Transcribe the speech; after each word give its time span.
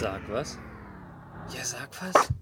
Sag 0.00 0.22
was. 0.30 0.58
Ja, 1.52 1.64
sag 1.64 1.90
was. 2.00 2.32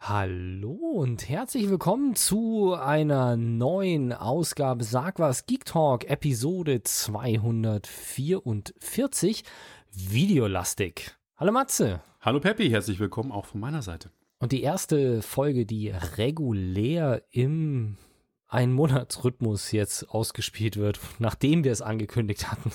Hallo 0.00 0.72
und 0.72 1.28
herzlich 1.28 1.70
willkommen 1.70 2.16
zu 2.16 2.74
einer 2.74 3.36
neuen 3.36 4.12
Ausgabe 4.12 4.82
Sag 4.82 5.20
was 5.20 5.46
Geek 5.46 5.64
Talk 5.64 6.10
Episode 6.10 6.82
244 6.82 9.44
Videolastik. 9.92 11.16
Hallo 11.36 11.52
Matze. 11.52 12.02
Hallo 12.20 12.40
Peppi, 12.40 12.68
herzlich 12.68 12.98
willkommen 12.98 13.30
auch 13.30 13.46
von 13.46 13.60
meiner 13.60 13.82
Seite. 13.82 14.10
Und 14.40 14.50
die 14.50 14.64
erste 14.64 15.22
Folge, 15.22 15.64
die 15.64 15.90
regulär 15.90 17.22
im 17.30 17.98
Ein-Monats-Rhythmus 18.48 19.70
jetzt 19.70 20.10
ausgespielt 20.10 20.76
wird, 20.76 20.98
nachdem 21.20 21.62
wir 21.62 21.70
es 21.70 21.82
angekündigt 21.82 22.50
hatten. 22.50 22.72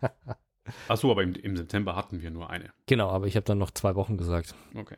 Achso, 0.88 1.10
aber 1.10 1.22
im, 1.22 1.34
im 1.34 1.56
September 1.56 1.96
hatten 1.96 2.22
wir 2.22 2.30
nur 2.30 2.50
eine. 2.50 2.70
Genau, 2.86 3.10
aber 3.10 3.26
ich 3.26 3.36
habe 3.36 3.44
dann 3.44 3.58
noch 3.58 3.70
zwei 3.70 3.94
Wochen 3.94 4.16
gesagt. 4.16 4.54
Okay. 4.74 4.96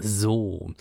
So, 0.00 0.72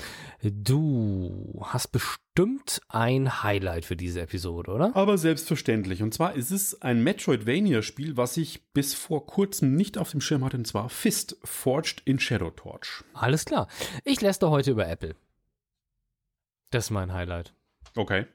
du 0.41 1.61
hast 1.61 1.91
bestimmt 1.91 2.81
ein 2.89 3.43
Highlight 3.43 3.85
für 3.85 3.95
diese 3.95 4.21
Episode, 4.21 4.71
oder? 4.71 4.95
Aber 4.95 5.17
selbstverständlich. 5.17 6.01
Und 6.01 6.13
zwar 6.13 6.33
ist 6.33 6.51
es 6.51 6.81
ein 6.81 7.03
Metroidvania-Spiel, 7.03 8.17
was 8.17 8.37
ich 8.37 8.71
bis 8.71 8.93
vor 8.93 9.25
kurzem 9.25 9.75
nicht 9.75 9.97
auf 9.97 10.11
dem 10.11 10.21
Schirm 10.21 10.43
hatte, 10.43 10.57
und 10.57 10.65
zwar 10.65 10.89
Fist, 10.89 11.37
Forged 11.43 12.01
in 12.05 12.19
Shadow 12.19 12.49
Torch. 12.49 13.03
Alles 13.13 13.45
klar. 13.45 13.67
Ich 14.03 14.21
lässt 14.21 14.41
heute 14.41 14.71
über 14.71 14.87
Apple. 14.87 15.15
Das 16.71 16.85
ist 16.85 16.91
mein 16.91 17.13
Highlight. 17.13 17.53
Okay. 17.95 18.25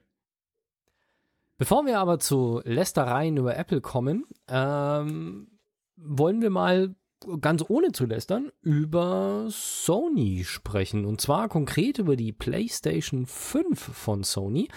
Bevor 1.57 1.87
wir 1.87 1.99
aber 1.99 2.21
zu 2.21 2.61
Lästereien 2.65 3.37
über 3.37 3.57
Apple 3.57 3.81
kommen, 3.81 4.27
ähm, 4.49 5.58
wollen 6.01 6.43
wir 6.43 6.51
mal 6.51 6.95
ganz 7.41 7.65
ohne 7.69 7.93
zu 7.93 8.07
lästern 8.07 8.53
über 8.63 9.47
Sony 9.51 10.45
sprechen. 10.45 11.05
Und 11.05 11.21
zwar 11.21 11.49
konkret 11.49 11.99
über 11.99 12.17
die 12.17 12.33
PlayStation 12.33 13.27
5 13.27 13.79
von 13.79 14.23
Sony. 14.23 14.69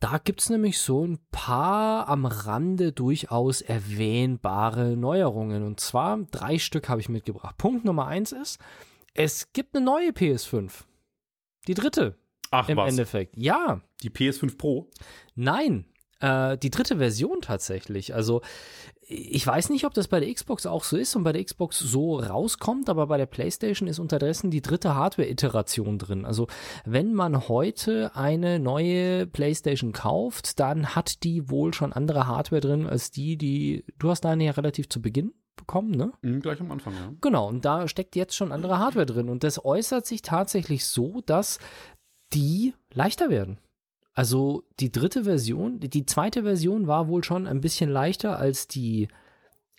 Da 0.00 0.18
gibt 0.18 0.42
es 0.42 0.50
nämlich 0.50 0.78
so 0.80 1.06
ein 1.06 1.18
paar 1.30 2.08
am 2.08 2.26
Rande 2.26 2.92
durchaus 2.92 3.62
erwähnbare 3.62 4.96
Neuerungen. 4.96 5.62
Und 5.62 5.80
zwar 5.80 6.18
drei 6.30 6.58
Stück 6.58 6.88
habe 6.88 7.00
ich 7.00 7.08
mitgebracht. 7.08 7.56
Punkt 7.56 7.86
Nummer 7.86 8.06
eins 8.06 8.32
ist, 8.32 8.58
es 9.14 9.52
gibt 9.52 9.74
eine 9.74 9.84
neue 9.84 10.10
PS5. 10.10 10.70
Die 11.66 11.74
dritte. 11.74 12.18
Ach 12.50 12.68
Im 12.68 12.76
was, 12.76 12.90
Endeffekt. 12.90 13.36
Ja. 13.36 13.80
die 14.02 14.10
PS5 14.10 14.58
Pro? 14.58 14.90
Nein. 15.34 15.86
Äh, 16.20 16.58
die 16.58 16.70
dritte 16.70 16.98
Version 16.98 17.40
tatsächlich. 17.40 18.14
Also 18.14 18.42
ich 19.06 19.46
weiß 19.46 19.70
nicht, 19.70 19.84
ob 19.84 19.94
das 19.94 20.08
bei 20.08 20.20
der 20.20 20.32
Xbox 20.32 20.66
auch 20.66 20.84
so 20.84 20.96
ist 20.96 21.14
und 21.16 21.24
bei 21.24 21.32
der 21.32 21.44
Xbox 21.44 21.78
so 21.78 22.18
rauskommt, 22.18 22.88
aber 22.88 23.06
bei 23.06 23.16
der 23.16 23.26
PlayStation 23.26 23.88
ist 23.88 23.98
unterdessen 23.98 24.50
die 24.50 24.62
dritte 24.62 24.94
Hardware-Iteration 24.94 25.98
drin. 25.98 26.24
Also 26.24 26.46
wenn 26.84 27.12
man 27.12 27.48
heute 27.48 28.14
eine 28.14 28.58
neue 28.58 29.26
PlayStation 29.26 29.92
kauft, 29.92 30.58
dann 30.60 30.94
hat 30.94 31.22
die 31.24 31.50
wohl 31.50 31.74
schon 31.74 31.92
andere 31.92 32.26
Hardware 32.26 32.60
drin 32.60 32.86
als 32.86 33.10
die, 33.10 33.36
die 33.36 33.84
du 33.98 34.10
hast 34.10 34.22
deine 34.22 34.44
ja 34.44 34.52
relativ 34.52 34.88
zu 34.88 35.02
Beginn 35.02 35.32
bekommen, 35.56 35.92
ne? 35.92 36.12
Hm, 36.22 36.40
gleich 36.40 36.60
am 36.60 36.70
Anfang, 36.72 36.94
ja. 36.94 37.12
Genau, 37.20 37.48
und 37.48 37.64
da 37.64 37.88
steckt 37.88 38.16
jetzt 38.16 38.34
schon 38.34 38.52
andere 38.52 38.78
Hardware 38.78 39.06
drin. 39.06 39.28
Und 39.28 39.44
das 39.44 39.64
äußert 39.64 40.06
sich 40.06 40.22
tatsächlich 40.22 40.86
so, 40.86 41.20
dass 41.26 41.58
die 42.32 42.74
leichter 42.92 43.30
werden. 43.30 43.58
Also 44.14 44.62
die 44.78 44.92
dritte 44.92 45.24
Version, 45.24 45.80
die 45.80 46.06
zweite 46.06 46.44
Version 46.44 46.86
war 46.86 47.08
wohl 47.08 47.24
schon 47.24 47.48
ein 47.48 47.60
bisschen 47.60 47.90
leichter 47.90 48.38
als 48.38 48.68
die 48.68 49.08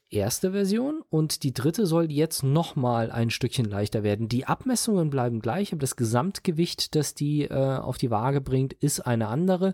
erste 0.09 0.52
Version 0.52 1.03
und 1.09 1.44
die 1.44 1.53
dritte 1.53 1.86
soll 1.86 2.11
jetzt 2.11 2.44
noch 2.44 2.75
mal 2.75 3.11
ein 3.11 3.30
Stückchen 3.30 3.66
leichter 3.66 4.03
werden. 4.03 4.28
Die 4.28 4.45
Abmessungen 4.45 5.09
bleiben 5.09 5.39
gleich, 5.39 5.72
aber 5.72 5.80
das 5.80 5.95
Gesamtgewicht, 5.95 6.95
das 6.95 7.16
die 7.16 7.44
äh, 7.44 7.78
auf 7.78 7.97
die 7.97 8.12
Waage 8.12 8.41
bringt, 8.41 8.74
ist 8.74 9.01
eine 9.01 9.28
andere, 9.29 9.74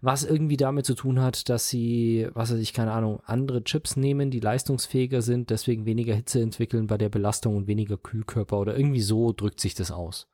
was 0.00 0.24
irgendwie 0.24 0.56
damit 0.56 0.86
zu 0.86 0.94
tun 0.94 1.20
hat, 1.20 1.48
dass 1.48 1.68
sie, 1.68 2.28
was 2.32 2.52
weiß 2.52 2.58
ich, 2.58 2.72
keine 2.72 2.92
Ahnung, 2.92 3.20
andere 3.24 3.62
Chips 3.64 3.96
nehmen, 3.96 4.30
die 4.30 4.40
leistungsfähiger 4.40 5.22
sind, 5.22 5.50
deswegen 5.50 5.86
weniger 5.86 6.14
Hitze 6.14 6.40
entwickeln 6.40 6.86
bei 6.86 6.98
der 6.98 7.08
Belastung 7.08 7.56
und 7.56 7.66
weniger 7.66 7.96
Kühlkörper 7.96 8.58
oder 8.58 8.76
irgendwie 8.76 9.02
so 9.02 9.32
drückt 9.32 9.60
sich 9.60 9.74
das 9.74 9.90
aus 9.90 10.28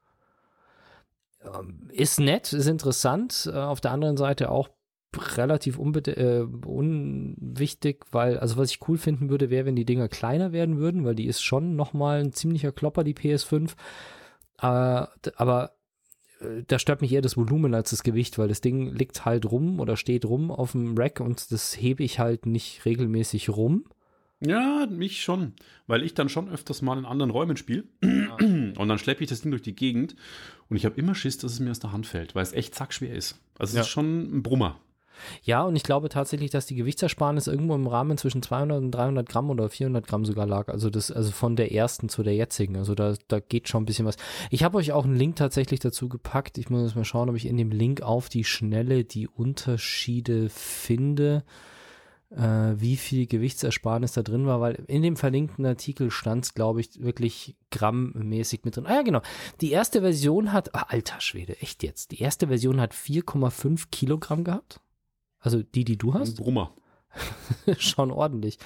ist 1.91 2.21
nett, 2.21 2.53
ist 2.53 2.66
interessant. 2.66 3.50
Äh, 3.53 3.56
Auf 3.56 3.81
der 3.81 3.93
anderen 3.93 4.16
Seite 4.16 4.50
auch 4.50 4.69
relativ 5.37 5.78
äh, 5.78 6.41
unwichtig, 6.66 8.05
weil, 8.10 8.38
also 8.38 8.56
was 8.56 8.71
ich 8.71 8.88
cool 8.88 8.99
finden 8.99 9.31
würde, 9.31 9.50
wäre, 9.50 9.66
wenn 9.66 9.77
die 9.77 9.84
Dinger 9.84 10.09
kleiner 10.09 10.53
werden 10.53 10.78
würden, 10.78 11.05
weil 11.05 11.15
die 11.15 11.27
ist 11.27 11.43
schon 11.43 11.77
nochmal 11.77 12.21
ein 12.21 12.32
ziemlicher 12.32 12.72
Klopper, 12.72 13.05
die 13.05 13.15
PS5. 13.15 13.75
Äh, 14.60 15.06
aber 15.37 15.72
äh, 16.41 16.62
da 16.66 16.78
stört 16.78 17.00
mich 17.00 17.12
eher 17.12 17.22
das 17.22 17.37
Volumen 17.37 17.75
als 17.75 17.91
das 17.91 18.03
Gewicht, 18.03 18.38
weil 18.38 18.49
das 18.49 18.61
Ding 18.61 18.93
liegt 18.93 19.25
halt 19.25 19.50
rum 19.50 19.81
oder 19.81 19.97
steht 19.97 20.25
rum 20.25 20.50
auf 20.50 20.72
dem 20.72 20.97
Rack 20.97 21.21
und 21.21 21.53
das 21.53 21.81
hebe 21.81 22.03
ich 22.03 22.19
halt 22.19 22.47
nicht 22.47 22.84
regelmäßig 22.84 23.50
rum. 23.50 23.84
Ja, 24.41 24.87
mich 24.91 25.22
schon. 25.22 25.53
Weil 25.87 26.03
ich 26.03 26.15
dann 26.15 26.28
schon 26.28 26.49
öfters 26.50 26.83
mal 26.83 26.99
in 26.99 27.05
anderen 27.06 27.31
Räumen 27.31 27.56
spiele. 27.56 27.84
Und 28.03 28.75
dann 28.89 28.99
schleppe 28.99 29.22
ich 29.25 29.31
das 29.31 29.43
Ding 29.43 29.50
durch 29.50 29.62
die 29.62 29.75
Gegend. 29.77 30.17
Und 30.69 30.77
ich 30.77 30.84
habe 30.84 30.97
immer 30.99 31.15
Schiss, 31.15 31.39
dass 31.39 31.53
es 31.53 31.61
mir 31.61 31.71
aus 31.71 31.81
der 31.81 31.93
Hand 31.93 32.06
fällt, 32.06 32.34
weil 32.34 32.43
es 32.43 32.53
echt 32.53 32.75
zackschwer 32.75 33.15
ist. 33.15 33.41
Also 33.59 33.75
Ja. 33.77 33.81
es 33.83 33.87
ist 33.87 33.93
schon 33.93 34.37
ein 34.39 34.43
Brummer. 34.43 34.78
Ja, 35.44 35.62
und 35.62 35.77
ich 35.77 35.84
glaube 35.84 36.09
tatsächlich, 36.09 36.50
dass 36.50 36.67
die 36.67 36.75
Gewichtsersparnis 36.75 37.47
irgendwo 37.47 37.77
im 37.77 37.87
Rahmen 37.87 38.19
zwischen 38.19 38.43
200 38.43 38.78
und 38.83 38.91
300 38.91 39.28
Gramm 39.28 39.49
oder 39.49 39.69
400 39.69 40.05
Gramm 40.06 40.25
sogar 40.25 40.44
lag. 40.44 40.67
Also 40.69 40.91
das, 40.91 41.12
also 41.12 41.31
von 41.31 41.55
der 41.55 41.71
ersten 41.71 42.09
zu 42.09 42.25
der 42.25 42.34
jetzigen. 42.34 42.77
Also 42.77 42.97
da, 42.97 43.15
da 43.28 43.39
geht 43.39 43.69
schon 43.69 43.84
ein 43.84 43.87
bisschen 43.87 44.06
was. 44.06 44.17
Ich 44.50 44.65
habe 44.65 44.77
euch 44.77 44.91
auch 44.91 45.05
einen 45.05 45.15
Link 45.17 45.37
tatsächlich 45.37 45.78
dazu 45.78 46.09
gepackt. 46.09 46.59
Ich 46.59 46.69
muss 46.69 46.83
jetzt 46.83 46.97
mal 46.97 47.05
schauen, 47.05 47.28
ob 47.31 47.37
ich 47.37 47.47
in 47.47 47.56
dem 47.56 47.71
Link 47.71 48.03
auf 48.03 48.28
die 48.28 48.43
Schnelle 48.43 49.05
die 49.05 49.28
Unterschiede 49.28 50.49
finde, 50.49 51.44
wie 52.37 52.97
viel 52.97 53.27
Gewichtsersparnis 53.27 54.12
da 54.12 54.22
drin 54.22 54.47
war, 54.47 54.61
weil 54.61 54.75
in 54.89 55.03
dem 55.03 55.17
verlinkten 55.17 55.65
Artikel 55.65 56.11
stand 56.11 56.45
es, 56.45 56.55
glaube 56.55 56.81
ich, 56.81 57.00
wirklich 57.00 57.56
grammmäßig 57.71 58.65
mit 58.65 58.77
drin. 58.77 58.87
Ah 58.87 58.95
ja, 58.95 59.03
genau. 59.03 59.22
Die 59.61 59.71
erste 59.71 60.00
Version 60.00 60.53
hat, 60.53 60.75
ah, 60.75 60.87
alter 60.89 61.21
Schwede, 61.21 61.61
echt 61.61 61.83
jetzt. 61.83 62.11
Die 62.11 62.21
erste 62.21 62.49
Version 62.49 62.81
hat 62.81 62.93
4,5 62.93 63.84
Kilogramm 63.93 64.43
gehabt. 64.43 64.81
Also 65.39 65.62
die, 65.62 65.84
die 65.84 65.97
du 65.97 66.15
hast, 66.15 66.37
Brummer. 66.37 66.75
schon 67.78 68.11
ordentlich. 68.11 68.59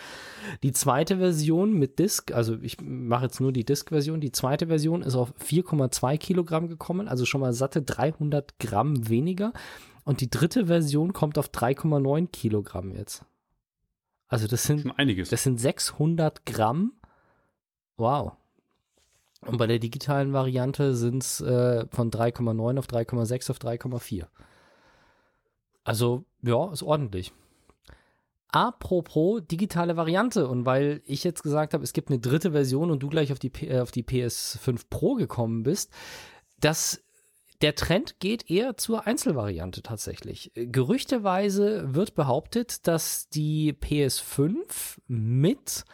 Die 0.63 0.73
zweite 0.73 1.19
Version 1.19 1.75
mit 1.75 1.99
Disk, 1.99 2.33
also 2.33 2.57
ich 2.63 2.81
mache 2.81 3.25
jetzt 3.25 3.41
nur 3.41 3.53
die 3.53 3.65
Disk-Version, 3.65 4.21
die 4.21 4.33
zweite 4.33 4.69
Version 4.69 5.03
ist 5.03 5.15
auf 5.15 5.35
4,2 5.43 6.17
Kilogramm 6.17 6.69
gekommen, 6.69 7.09
also 7.09 7.27
schon 7.27 7.43
mal 7.43 7.53
satte 7.53 7.83
300 7.83 8.59
Gramm 8.59 9.09
weniger. 9.09 9.53
Und 10.05 10.23
die 10.23 10.31
dritte 10.31 10.67
Version 10.67 11.13
kommt 11.13 11.37
auf 11.37 11.51
3,9 11.51 12.29
Kilogramm 12.29 12.93
jetzt. 12.93 13.27
Also 14.29 14.47
das 14.47 14.65
sind 14.65 14.83
Schon 14.83 14.93
einiges. 14.93 15.31
das 15.31 15.43
sind 15.43 15.59
600 15.59 16.45
Gramm. 16.47 16.93
Wow. 17.97 18.33
Und 19.41 19.57
bei 19.57 19.67
der 19.67 19.79
digitalen 19.79 20.33
Variante 20.33 20.95
sind 20.95 21.23
es 21.23 21.41
äh, 21.41 21.87
von 21.91 22.11
3,9 22.11 22.79
auf 22.79 22.87
3,6 22.87 23.51
auf 23.51 23.59
3,4. 23.59 24.27
Also, 25.85 26.25
ja, 26.43 26.71
ist 26.73 26.83
ordentlich. 26.83 27.33
Apropos 28.51 29.43
digitale 29.47 29.97
Variante 29.97 30.49
und 30.49 30.67
weil 30.67 31.03
ich 31.05 31.23
jetzt 31.23 31.43
gesagt 31.43 31.75
habe, 31.75 31.85
es 31.85 31.93
gibt 31.93 32.09
eine 32.11 32.19
dritte 32.19 32.53
Version 32.53 32.91
und 32.91 33.03
du 33.03 33.09
gleich 33.09 33.31
auf 33.33 33.39
die, 33.39 33.53
äh, 33.67 33.81
auf 33.81 33.91
die 33.91 34.03
PS5 34.03 34.87
Pro 34.91 35.15
gekommen 35.15 35.63
bist, 35.63 35.93
das 36.61 37.03
der 37.61 37.75
Trend 37.75 38.21
geht 38.21 38.51
eher 38.51 38.77
zur 38.77 39.07
Einzelvariante 39.07 39.83
tatsächlich. 39.83 40.53
Gerüchteweise 40.55 41.95
wird 41.95 42.15
behauptet, 42.15 42.87
dass 42.87 43.29
die 43.29 43.73
PS5 43.73 44.99
mit 45.09 45.85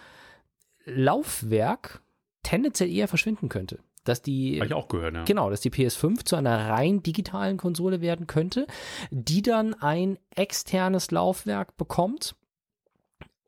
Laufwerk 0.84 2.02
tendenziell 2.42 2.90
eher 2.90 3.08
verschwinden 3.08 3.48
könnte. 3.48 3.78
Dass 4.04 4.20
die 4.20 4.56
Habe 4.56 4.66
ich 4.66 4.74
auch 4.74 4.88
gehört, 4.88 5.14
ja. 5.14 5.24
Genau, 5.24 5.48
dass 5.48 5.62
die 5.62 5.70
PS5 5.70 6.26
zu 6.26 6.36
einer 6.36 6.68
rein 6.68 7.02
digitalen 7.02 7.56
Konsole 7.56 8.02
werden 8.02 8.26
könnte, 8.26 8.66
die 9.10 9.40
dann 9.40 9.72
ein 9.72 10.18
externes 10.34 11.10
Laufwerk 11.10 11.78
bekommt 11.78 12.36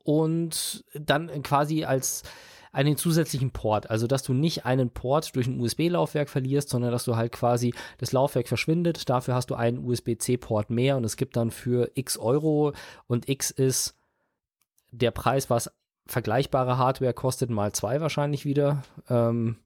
und 0.03 0.83
dann 0.95 1.43
quasi 1.43 1.83
als 1.83 2.23
einen 2.71 2.97
zusätzlichen 2.97 3.51
Port, 3.51 3.89
also 3.89 4.07
dass 4.07 4.23
du 4.23 4.33
nicht 4.33 4.65
einen 4.65 4.89
Port 4.89 5.35
durch 5.35 5.47
ein 5.47 5.59
USB-Laufwerk 5.59 6.29
verlierst, 6.29 6.69
sondern 6.69 6.91
dass 6.91 7.05
du 7.05 7.15
halt 7.15 7.31
quasi 7.31 7.73
das 7.97 8.11
Laufwerk 8.11 8.47
verschwindet, 8.47 9.09
dafür 9.09 9.35
hast 9.35 9.49
du 9.49 9.55
einen 9.55 9.79
USB-C-Port 9.79 10.69
mehr 10.69 10.97
und 10.97 11.03
es 11.03 11.17
gibt 11.17 11.35
dann 11.35 11.51
für 11.51 11.91
x 11.95 12.17
Euro 12.17 12.73
und 13.07 13.29
x 13.29 13.51
ist 13.51 13.95
der 14.91 15.11
Preis, 15.11 15.49
was 15.49 15.71
vergleichbare 16.07 16.77
Hardware 16.77 17.13
kostet, 17.13 17.49
mal 17.49 17.73
zwei 17.73 18.01
wahrscheinlich 18.01 18.45
wieder, 18.45 18.83
ähm, 19.09 19.57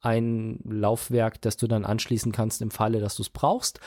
ein 0.00 0.60
Laufwerk, 0.64 1.40
das 1.40 1.56
du 1.56 1.66
dann 1.66 1.84
anschließen 1.84 2.32
kannst 2.32 2.62
im 2.62 2.70
Falle, 2.70 3.00
dass 3.00 3.16
du 3.16 3.22
es 3.22 3.30
brauchst. 3.30 3.80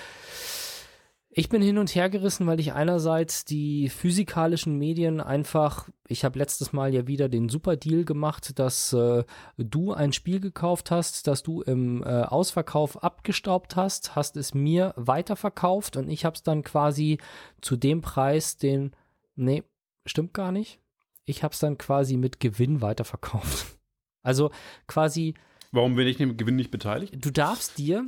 Ich 1.30 1.48
bin 1.48 1.62
hin 1.62 1.78
und 1.78 1.96
her 1.96 2.10
gerissen, 2.10 2.48
weil 2.48 2.60
ich 2.60 2.74
einerseits 2.74 3.46
die 3.46 3.88
physikalischen 3.88 4.78
Medien 4.78 5.22
einfach, 5.22 5.88
ich 6.12 6.24
habe 6.24 6.38
letztes 6.38 6.74
Mal 6.74 6.94
ja 6.94 7.08
wieder 7.08 7.30
den 7.30 7.50
super 7.50 7.76
Deal 7.76 8.04
gemacht, 8.04 8.60
dass 8.60 8.94
äh, 8.94 9.24
du 9.58 9.94
ein 9.94 10.14
Spiel 10.14 10.40
gekauft 10.40 10.92
hast, 10.92 11.28
das 11.28 11.44
du 11.44 11.62
im 11.62 12.04
äh, 12.04 12.24
Ausverkauf 12.24 13.04
abgestaubt 13.04 13.76
hast, 13.76 14.16
hast 14.16 14.38
es 14.38 14.54
mir 14.54 14.94
weiterverkauft 14.98 15.98
und 15.98 16.10
ich 16.10 16.26
habe 16.26 16.36
es 16.36 16.44
dann 16.44 16.64
quasi 16.64 17.18
zu 17.62 17.78
dem 17.78 18.02
Preis, 18.02 18.58
den, 18.58 18.92
nee, 19.36 19.64
stimmt 20.06 20.34
gar 20.34 20.52
nicht. 20.52 20.80
Ich 21.26 21.44
habe 21.44 21.54
es 21.54 21.60
dann 21.60 21.78
quasi 21.78 22.18
mit 22.18 22.40
Gewinn 22.40 22.82
weiterverkauft. 22.82 23.68
Also 24.24 24.52
quasi. 24.86 25.34
Warum 25.72 25.96
bin 25.96 26.06
ich 26.06 26.18
dem 26.18 26.38
Gewinn 26.38 26.56
nicht 26.56 26.70
beteiligt? 26.70 27.16
Du 27.26 27.32
darfst 27.32 27.80
dir 27.80 28.06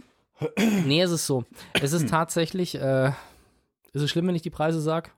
nee, 0.85 1.01
es 1.01 1.11
ist 1.11 1.27
so. 1.27 1.45
Es 1.73 1.93
ist 1.93 2.07
tatsächlich, 2.09 2.75
äh, 2.75 3.09
ist 3.93 4.01
es 4.01 4.09
schlimm, 4.09 4.27
wenn 4.27 4.35
ich 4.35 4.41
die 4.41 4.49
Preise 4.49 4.81
sage? 4.81 5.11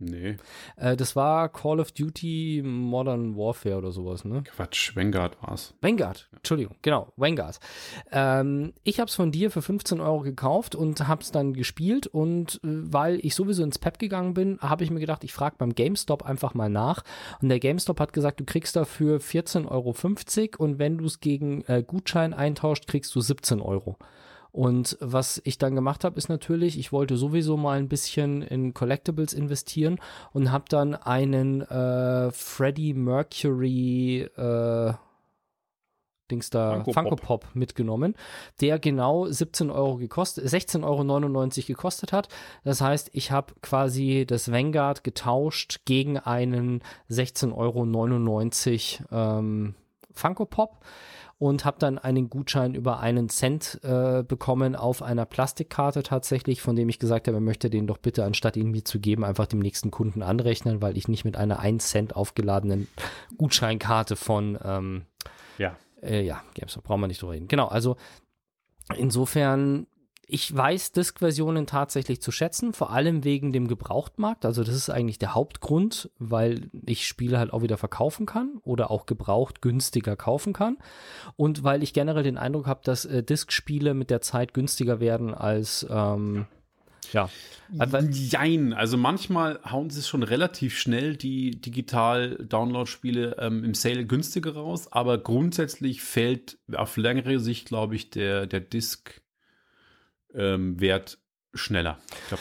Nee. 0.00 0.36
Äh, 0.76 0.96
das 0.96 1.16
war 1.16 1.48
Call 1.48 1.80
of 1.80 1.90
Duty 1.90 2.62
Modern 2.64 3.36
Warfare 3.36 3.78
oder 3.78 3.90
sowas, 3.90 4.24
ne? 4.24 4.44
Quatsch, 4.44 4.94
Vanguard 4.94 5.36
war's. 5.42 5.74
Vanguard, 5.80 6.28
Entschuldigung, 6.36 6.76
genau, 6.82 7.12
Vanguard. 7.16 7.58
Ähm, 8.12 8.72
ich 8.84 9.00
habe 9.00 9.08
es 9.08 9.16
von 9.16 9.32
dir 9.32 9.50
für 9.50 9.60
15 9.60 10.00
Euro 10.00 10.20
gekauft 10.20 10.76
und 10.76 11.08
habe 11.08 11.22
es 11.22 11.32
dann 11.32 11.52
gespielt 11.52 12.06
und 12.06 12.60
äh, 12.62 12.68
weil 12.68 13.18
ich 13.24 13.34
sowieso 13.34 13.64
ins 13.64 13.80
Pep 13.80 13.98
gegangen 13.98 14.34
bin, 14.34 14.60
habe 14.60 14.84
ich 14.84 14.90
mir 14.90 15.00
gedacht, 15.00 15.24
ich 15.24 15.32
frage 15.32 15.56
beim 15.58 15.74
GameStop 15.74 16.22
einfach 16.22 16.54
mal 16.54 16.70
nach 16.70 17.02
und 17.42 17.48
der 17.48 17.58
GameStop 17.58 17.98
hat 17.98 18.12
gesagt, 18.12 18.38
du 18.38 18.44
kriegst 18.44 18.76
dafür 18.76 19.18
14,50 19.18 19.68
Euro 19.68 20.64
und 20.64 20.78
wenn 20.78 20.98
du 20.98 21.06
es 21.06 21.18
gegen 21.18 21.62
äh, 21.62 21.82
Gutschein 21.84 22.34
eintauscht, 22.34 22.86
kriegst 22.86 23.12
du 23.16 23.20
17 23.20 23.60
Euro. 23.60 23.96
Und 24.52 24.96
was 25.00 25.40
ich 25.44 25.58
dann 25.58 25.74
gemacht 25.74 26.04
habe, 26.04 26.16
ist 26.16 26.28
natürlich, 26.28 26.78
ich 26.78 26.92
wollte 26.92 27.16
sowieso 27.16 27.56
mal 27.56 27.78
ein 27.78 27.88
bisschen 27.88 28.42
in 28.42 28.74
Collectibles 28.74 29.32
investieren 29.32 29.98
und 30.32 30.50
habe 30.50 30.64
dann 30.68 30.94
einen 30.94 31.62
äh, 31.62 32.30
Freddie 32.32 32.94
Mercury 32.94 34.28
äh, 34.36 34.92
Dings 36.30 36.50
da 36.50 36.74
Funko, 36.74 36.92
Funko 36.92 37.16
Pop. 37.16 37.42
Pop. 37.42 37.54
mitgenommen, 37.54 38.14
der 38.60 38.78
genau 38.78 39.26
17 39.26 39.70
Euro 39.70 39.96
gekostet, 39.96 40.46
16,99 40.46 40.84
Euro 40.84 41.48
gekostet 41.66 42.12
hat. 42.12 42.28
Das 42.64 42.80
heißt, 42.80 43.10
ich 43.12 43.30
habe 43.30 43.54
quasi 43.62 44.24
das 44.26 44.52
Vanguard 44.52 45.04
getauscht 45.04 45.80
gegen 45.84 46.18
einen 46.18 46.82
16,99 47.10 49.10
Euro 49.10 49.38
ähm, 49.38 49.74
Funko 50.12 50.46
Pop 50.46 50.78
und 51.38 51.64
habe 51.64 51.78
dann 51.78 51.98
einen 51.98 52.28
Gutschein 52.28 52.74
über 52.74 52.98
einen 52.98 53.28
Cent 53.28 53.80
äh, 53.84 54.24
bekommen 54.24 54.74
auf 54.74 55.02
einer 55.02 55.24
Plastikkarte 55.24 56.02
tatsächlich, 56.02 56.60
von 56.60 56.74
dem 56.74 56.88
ich 56.88 56.98
gesagt 56.98 57.28
habe, 57.28 57.38
er 57.38 57.42
möchte 57.42 57.70
den 57.70 57.86
doch 57.86 57.98
bitte, 57.98 58.24
anstatt 58.24 58.56
ihn 58.56 58.72
mir 58.72 58.84
zu 58.84 58.98
geben, 58.98 59.24
einfach 59.24 59.46
dem 59.46 59.60
nächsten 59.60 59.90
Kunden 59.90 60.22
anrechnen, 60.22 60.82
weil 60.82 60.96
ich 60.96 61.06
nicht 61.06 61.24
mit 61.24 61.36
einer 61.36 61.60
1 61.60 61.88
Cent 61.88 62.16
aufgeladenen 62.16 62.88
Gutscheinkarte 63.36 64.16
von 64.16 64.58
ähm, 64.64 65.02
ja. 65.58 65.76
Äh, 66.02 66.22
ja, 66.22 66.42
brauchen 66.82 67.00
wir 67.00 67.08
nicht 67.08 67.22
drüber 67.22 67.32
reden. 67.32 67.48
Genau, 67.48 67.68
also 67.68 67.96
insofern 68.96 69.86
ich 70.30 70.54
weiß 70.54 70.92
Disk-Versionen 70.92 71.66
tatsächlich 71.66 72.20
zu 72.20 72.30
schätzen, 72.30 72.74
vor 72.74 72.90
allem 72.90 73.24
wegen 73.24 73.50
dem 73.50 73.66
Gebrauchtmarkt. 73.66 74.44
Also 74.44 74.62
das 74.62 74.74
ist 74.74 74.90
eigentlich 74.90 75.18
der 75.18 75.34
Hauptgrund, 75.34 76.10
weil 76.18 76.70
ich 76.84 77.06
Spiele 77.06 77.38
halt 77.38 77.50
auch 77.54 77.62
wieder 77.62 77.78
verkaufen 77.78 78.26
kann 78.26 78.58
oder 78.62 78.90
auch 78.90 79.06
gebraucht 79.06 79.62
günstiger 79.62 80.16
kaufen 80.16 80.52
kann. 80.52 80.76
Und 81.36 81.64
weil 81.64 81.82
ich 81.82 81.94
generell 81.94 82.22
den 82.22 82.36
Eindruck 82.36 82.66
habe, 82.66 82.82
dass 82.84 83.06
äh, 83.06 83.22
Disk-Spiele 83.22 83.94
mit 83.94 84.10
der 84.10 84.20
Zeit 84.20 84.52
günstiger 84.52 85.00
werden 85.00 85.32
als 85.32 85.86
ähm, 85.88 86.46
ja. 87.14 87.30
Jein. 88.10 88.74
Also 88.74 88.98
manchmal 88.98 89.60
hauen 89.64 89.88
sie 89.88 90.00
es 90.00 90.08
schon 90.08 90.22
relativ 90.22 90.76
schnell, 90.78 91.16
die 91.16 91.52
Digital-Download-Spiele 91.52 93.36
ähm, 93.38 93.64
im 93.64 93.72
Sale 93.72 94.04
günstiger 94.04 94.52
raus, 94.52 94.92
aber 94.92 95.16
grundsätzlich 95.16 96.02
fällt 96.02 96.58
auf 96.74 96.98
längere 96.98 97.40
Sicht, 97.40 97.68
glaube 97.68 97.96
ich, 97.96 98.10
der, 98.10 98.46
der 98.46 98.60
Disk 98.60 99.22
ähm, 100.34 100.80
Wert 100.80 101.18
schneller. 101.54 101.98
Glaub, 102.28 102.40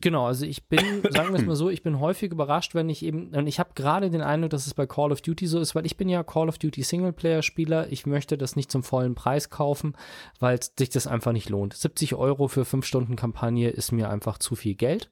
genau, 0.00 0.26
also 0.26 0.44
ich 0.44 0.68
bin, 0.68 1.02
sagen 1.10 1.32
wir 1.32 1.40
es 1.40 1.46
mal 1.46 1.56
so, 1.56 1.70
ich 1.70 1.82
bin 1.82 2.00
häufig 2.00 2.32
überrascht, 2.32 2.74
wenn 2.74 2.88
ich 2.88 3.04
eben, 3.04 3.28
und 3.28 3.46
ich 3.46 3.58
habe 3.58 3.70
gerade 3.74 4.10
den 4.10 4.20
Eindruck, 4.20 4.50
dass 4.50 4.66
es 4.66 4.74
bei 4.74 4.86
Call 4.86 5.12
of 5.12 5.22
Duty 5.22 5.46
so 5.46 5.60
ist, 5.60 5.74
weil 5.74 5.86
ich 5.86 5.96
bin 5.96 6.08
ja 6.08 6.22
Call 6.22 6.48
of 6.48 6.58
Duty 6.58 6.82
Singleplayer-Spieler, 6.82 7.90
ich 7.92 8.06
möchte 8.06 8.36
das 8.36 8.56
nicht 8.56 8.70
zum 8.70 8.82
vollen 8.82 9.14
Preis 9.14 9.50
kaufen, 9.50 9.94
weil 10.40 10.58
sich 10.78 10.90
das 10.90 11.06
einfach 11.06 11.32
nicht 11.32 11.48
lohnt. 11.48 11.74
70 11.74 12.16
Euro 12.16 12.48
für 12.48 12.64
5 12.64 12.84
Stunden 12.84 13.16
Kampagne 13.16 13.70
ist 13.70 13.92
mir 13.92 14.10
einfach 14.10 14.38
zu 14.38 14.56
viel 14.56 14.74
Geld 14.74 15.10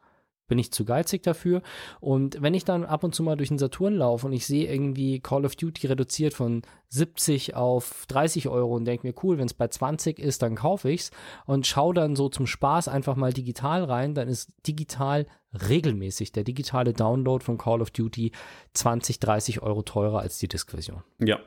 bin 0.49 0.59
ich 0.59 0.73
zu 0.73 0.85
geizig 0.85 1.23
dafür. 1.23 1.63
Und 2.01 2.41
wenn 2.41 2.55
ich 2.55 2.65
dann 2.65 2.85
ab 2.85 3.05
und 3.05 3.15
zu 3.15 3.23
mal 3.23 3.37
durch 3.37 3.49
den 3.49 3.59
Saturn 3.59 3.95
laufe 3.95 4.27
und 4.27 4.33
ich 4.33 4.47
sehe 4.47 4.71
irgendwie 4.73 5.21
Call 5.21 5.45
of 5.45 5.57
Duty 5.57 5.87
reduziert 5.87 6.35
von 6.35 6.63
70 6.89 7.55
auf 7.55 8.07
30 8.09 8.49
Euro 8.49 8.77
und 8.77 8.85
denke 8.85 9.07
mir, 9.07 9.15
cool, 9.23 9.39
wenn 9.39 9.47
es 9.47 9.55
bei 9.55 9.69
20 9.69 10.19
ist, 10.19 10.43
dann 10.43 10.55
kaufe 10.55 10.91
ich 10.91 11.03
es 11.03 11.11
und 11.47 11.67
schaue 11.67 11.95
dann 11.95 12.17
so 12.17 12.29
zum 12.29 12.47
Spaß 12.47 12.89
einfach 12.89 13.17
mal 13.17 13.33
digital 13.33 13.85
rein, 13.85 14.15
dann 14.15 14.29
ist 14.29 14.53
digital 14.67 15.27
regelmäßig 15.69 16.33
der 16.33 16.45
digitale 16.45 16.93
Download 16.93 17.45
von 17.45 17.59
Call 17.59 17.83
of 17.83 17.91
Duty 17.91 18.33
20, 18.75 19.21
30 19.21 19.63
Euro 19.63 19.83
teurer 19.83 20.21
als 20.21 20.39
die 20.39 20.49
Disk-Version. 20.49 21.03
Ja. 21.19 21.41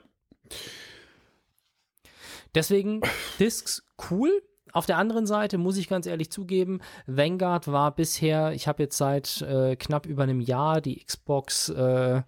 Deswegen 2.55 3.01
Discs 3.39 3.83
cool, 4.09 4.41
auf 4.73 4.85
der 4.85 4.97
anderen 4.97 5.25
Seite 5.25 5.57
muss 5.57 5.77
ich 5.77 5.89
ganz 5.89 6.05
ehrlich 6.05 6.31
zugeben, 6.31 6.79
Vanguard 7.07 7.67
war 7.67 7.93
bisher, 7.93 8.53
ich 8.53 8.67
habe 8.67 8.83
jetzt 8.83 8.97
seit 8.97 9.41
äh, 9.41 9.75
knapp 9.75 10.05
über 10.05 10.23
einem 10.23 10.41
Jahr 10.41 10.81
die 10.81 11.03
Xbox 11.03 11.69
äh, 11.69 12.21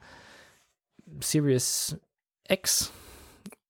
Series 1.20 1.98
X 2.48 2.92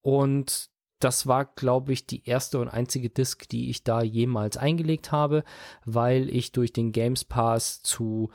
und 0.01 0.69
das 0.99 1.25
war, 1.27 1.45
glaube 1.45 1.93
ich, 1.93 2.05
die 2.05 2.27
erste 2.27 2.59
und 2.59 2.69
einzige 2.69 3.09
Disc, 3.09 3.49
die 3.49 3.69
ich 3.69 3.83
da 3.83 4.01
jemals 4.01 4.57
eingelegt 4.57 5.11
habe, 5.11 5.43
weil 5.83 6.29
ich 6.29 6.51
durch 6.51 6.73
den 6.73 6.91
Games 6.91 7.25
Pass 7.25 7.81
zu 7.81 8.29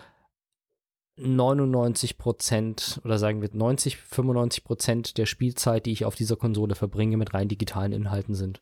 99 1.17 2.19
Prozent 2.19 3.00
oder 3.05 3.19
sagen 3.19 3.41
wir 3.41 3.49
90, 3.53 3.97
95 3.97 4.65
Prozent 4.65 5.19
der 5.19 5.27
Spielzeit, 5.27 5.87
die 5.87 5.93
ich 5.93 6.05
auf 6.05 6.15
dieser 6.15 6.37
Konsole 6.37 6.75
verbringe, 6.75 7.17
mit 7.17 7.32
rein 7.32 7.49
digitalen 7.49 7.93
Inhalten 7.93 8.35
sind. 8.35 8.61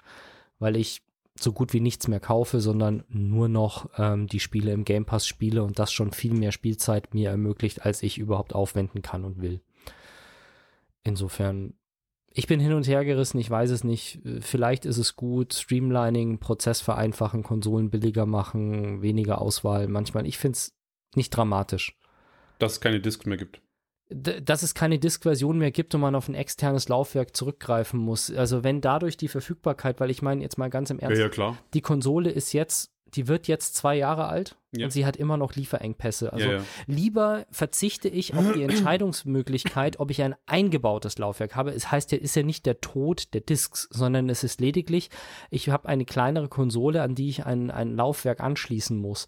Weil 0.59 0.77
ich 0.77 1.03
so 1.39 1.53
gut 1.53 1.73
wie 1.73 1.81
nichts 1.81 2.09
mehr 2.09 2.21
kaufe, 2.21 2.61
sondern 2.61 3.05
nur 3.09 3.49
noch 3.49 3.91
ähm, 3.99 4.27
die 4.27 4.41
Spiele 4.41 4.73
im 4.73 4.85
Game 4.85 5.05
Pass 5.05 5.27
spiele 5.27 5.63
und 5.63 5.79
das 5.79 5.93
schon 5.93 6.13
viel 6.13 6.33
mehr 6.33 6.53
Spielzeit 6.53 7.13
mir 7.13 7.31
ermöglicht, 7.31 7.85
als 7.85 8.03
ich 8.03 8.19
überhaupt 8.19 8.55
aufwenden 8.55 9.03
kann 9.03 9.25
und 9.25 9.43
will. 9.43 9.61
Insofern, 11.03 11.75
ich 12.33 12.47
bin 12.47 12.61
hin 12.61 12.73
und 12.73 12.87
her 12.87 13.05
gerissen, 13.05 13.39
ich 13.39 13.51
weiß 13.51 13.71
es 13.71 13.85
nicht. 13.85 14.21
Vielleicht 14.41 14.87
ist 14.87 14.99
es 14.99 15.17
gut, 15.17 15.55
Streamlining, 15.55 16.39
Prozess 16.39 16.81
vereinfachen, 16.81 17.43
Konsolen 17.43 17.91
billiger 17.91 18.27
machen, 18.27 19.03
weniger 19.03 19.41
Auswahl. 19.41 19.89
Manchmal, 19.89 20.27
ich 20.27 20.39
finde 20.39 20.57
es 20.57 20.77
nicht 21.15 21.31
dramatisch. 21.31 21.99
Dass 22.59 22.75
es 22.75 22.81
keine 22.81 23.01
Discs 23.01 23.27
mehr 23.27 23.37
gibt 23.37 23.61
dass 24.11 24.63
es 24.63 24.75
keine 24.75 24.99
Disk-Version 24.99 25.59
mehr 25.59 25.71
gibt 25.71 25.95
und 25.95 26.01
man 26.01 26.15
auf 26.15 26.29
ein 26.29 26.35
externes 26.35 26.89
Laufwerk 26.89 27.35
zurückgreifen 27.35 27.99
muss. 27.99 28.31
Also 28.31 28.63
wenn 28.63 28.81
dadurch 28.81 29.17
die 29.17 29.29
Verfügbarkeit, 29.29 29.99
weil 30.01 30.11
ich 30.11 30.23
meine 30.23 30.43
jetzt 30.43 30.59
mal 30.59 30.71
ganz 30.71 30.91
im 30.91 30.99
Ernst, 30.99 31.21
ja, 31.21 31.29
ja, 31.29 31.59
die 31.73 31.81
Konsole 31.81 32.31
ist 32.31 32.53
jetzt, 32.53 32.91
die 33.15 33.29
wird 33.29 33.49
jetzt 33.49 33.77
zwei 33.77 33.97
Jahre 33.97 34.27
alt 34.27 34.57
ja. 34.73 34.87
und 34.87 34.91
sie 34.91 35.07
hat 35.07 35.17
immer 35.17 35.37
noch 35.37 35.55
Lieferengpässe. 35.55 36.33
Also 36.33 36.49
lieber 36.87 37.47
verzichte 37.51 38.09
ich 38.09 38.35
auf 38.35 38.53
die 38.53 38.63
Entscheidungsmöglichkeit, 38.65 40.01
ob 40.01 40.11
ich 40.11 40.21
ein 40.23 40.35
eingebautes 40.47 41.17
Laufwerk 41.19 41.55
habe. 41.55 41.71
Es 41.71 41.91
heißt 41.91 42.13
ja, 42.13 42.19
ist 42.19 42.37
ja 42.37 42.43
nicht 42.43 42.67
der 42.67 42.81
Tod 42.81 43.33
der 43.33 43.41
Disks, 43.41 43.89
sondern 43.91 44.29
es 44.29 44.45
ist 44.45 44.61
lediglich, 44.61 45.11
ich 45.51 45.71
habe 45.71 45.89
eine 45.89 46.05
kleinere 46.05 46.49
Konsole, 46.49 47.03
an 47.03 47.15
die 47.15 47.29
ich 47.29 47.47
ein, 47.47 47.71
ein 47.71 47.97
Laufwerk 47.97 48.41
anschließen 48.41 48.99
muss 48.99 49.27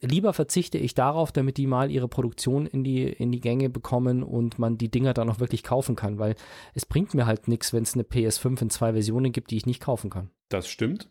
lieber 0.00 0.32
verzichte 0.32 0.78
ich 0.78 0.94
darauf, 0.94 1.32
damit 1.32 1.56
die 1.56 1.66
mal 1.66 1.90
ihre 1.90 2.08
Produktion 2.08 2.66
in 2.66 2.84
die, 2.84 3.04
in 3.04 3.32
die 3.32 3.40
Gänge 3.40 3.70
bekommen 3.70 4.22
und 4.22 4.58
man 4.58 4.78
die 4.78 4.90
Dinger 4.90 5.14
dann 5.14 5.28
auch 5.30 5.40
wirklich 5.40 5.62
kaufen 5.62 5.96
kann, 5.96 6.18
weil 6.18 6.34
es 6.74 6.86
bringt 6.86 7.14
mir 7.14 7.26
halt 7.26 7.48
nichts, 7.48 7.72
wenn 7.72 7.82
es 7.82 7.94
eine 7.94 8.04
PS5 8.04 8.62
in 8.62 8.70
zwei 8.70 8.92
Versionen 8.92 9.32
gibt, 9.32 9.50
die 9.50 9.56
ich 9.56 9.66
nicht 9.66 9.80
kaufen 9.80 10.10
kann. 10.10 10.30
Das 10.48 10.68
stimmt. 10.68 11.08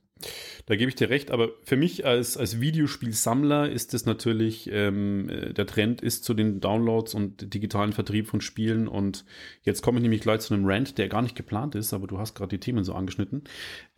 Da 0.66 0.76
gebe 0.76 0.90
ich 0.90 0.96
dir 0.96 1.10
recht, 1.10 1.32
aber 1.32 1.50
für 1.64 1.78
mich 1.78 2.06
als, 2.06 2.36
als 2.36 2.60
Videospielsammler 2.60 3.70
ist 3.70 3.94
es 3.94 4.06
natürlich, 4.06 4.70
ähm, 4.72 5.30
äh, 5.30 5.54
der 5.54 5.66
Trend 5.66 6.02
ist 6.02 6.24
zu 6.26 6.34
den 6.34 6.60
Downloads 6.60 7.14
und 7.14 7.54
digitalen 7.54 7.94
Vertrieb 7.94 8.28
von 8.28 8.42
Spielen 8.42 8.88
und 8.88 9.24
jetzt 9.64 9.82
komme 9.82 10.00
ich 10.00 10.02
nämlich 10.04 10.22
gleich 10.22 10.42
zu 10.42 10.54
einem 10.54 10.66
Rant, 10.66 10.98
der 10.98 11.08
gar 11.08 11.22
nicht 11.22 11.36
geplant 11.36 11.76
ist, 11.76 11.94
aber 11.94 12.08
du 12.08 12.18
hast 12.18 12.36
gerade 12.36 12.50
die 12.50 12.60
Themen 12.60 12.84
so 12.84 12.94
angeschnitten. 12.94 13.44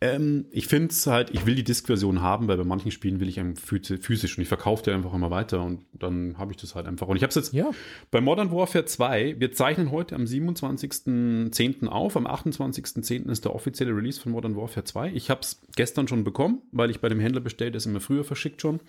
Ähm, 0.00 0.46
ich 0.50 0.66
finde 0.66 0.88
es 0.90 1.06
halt, 1.06 1.30
ich 1.30 1.44
will 1.46 1.54
die 1.54 1.64
Disk-Version 1.64 2.20
haben, 2.20 2.48
weil 2.48 2.56
bei 2.56 2.64
manchen 2.64 2.90
Spielen 2.90 3.20
will 3.20 3.28
ich 3.28 3.40
einem 3.40 3.56
physisch 3.56 4.38
und 4.38 4.42
ich 4.42 4.48
verkaufe 4.48 4.84
die 4.84 4.90
einfach 4.90 5.12
immer 5.12 5.30
weiter 5.30 5.62
und 5.62 5.84
dann 5.92 6.38
habe 6.38 6.52
ich 6.52 6.58
das 6.58 6.74
halt 6.74 6.86
einfach. 6.86 7.08
Und 7.08 7.16
ich 7.16 7.22
habe 7.22 7.30
es 7.30 7.36
jetzt 7.36 7.52
ja. 7.52 7.70
bei 8.10 8.20
Modern 8.20 8.52
Warfare 8.52 8.84
2, 8.84 9.36
wir 9.38 9.52
zeichnen 9.52 9.90
heute 9.90 10.14
am 10.14 10.24
27.10. 10.24 11.86
auf, 11.88 12.16
am 12.16 12.26
28.10. 12.26 13.28
ist 13.30 13.44
der 13.44 13.54
offizielle 13.54 13.94
Release 13.94 14.20
von 14.20 14.32
Modern 14.32 14.56
Warfare 14.56 14.84
2. 14.84 15.12
Ich 15.14 15.30
habe 15.30 15.40
es 15.40 15.60
gestern 15.76 16.08
schon 16.10 16.24
bekommen, 16.24 16.62
weil 16.72 16.90
ich 16.90 17.00
bei 17.00 17.08
dem 17.08 17.20
Händler 17.20 17.40
bestellt, 17.40 17.74
ist 17.74 17.86
immer 17.86 18.00
früher 18.00 18.24
verschickt 18.24 18.60
schon. 18.60 18.80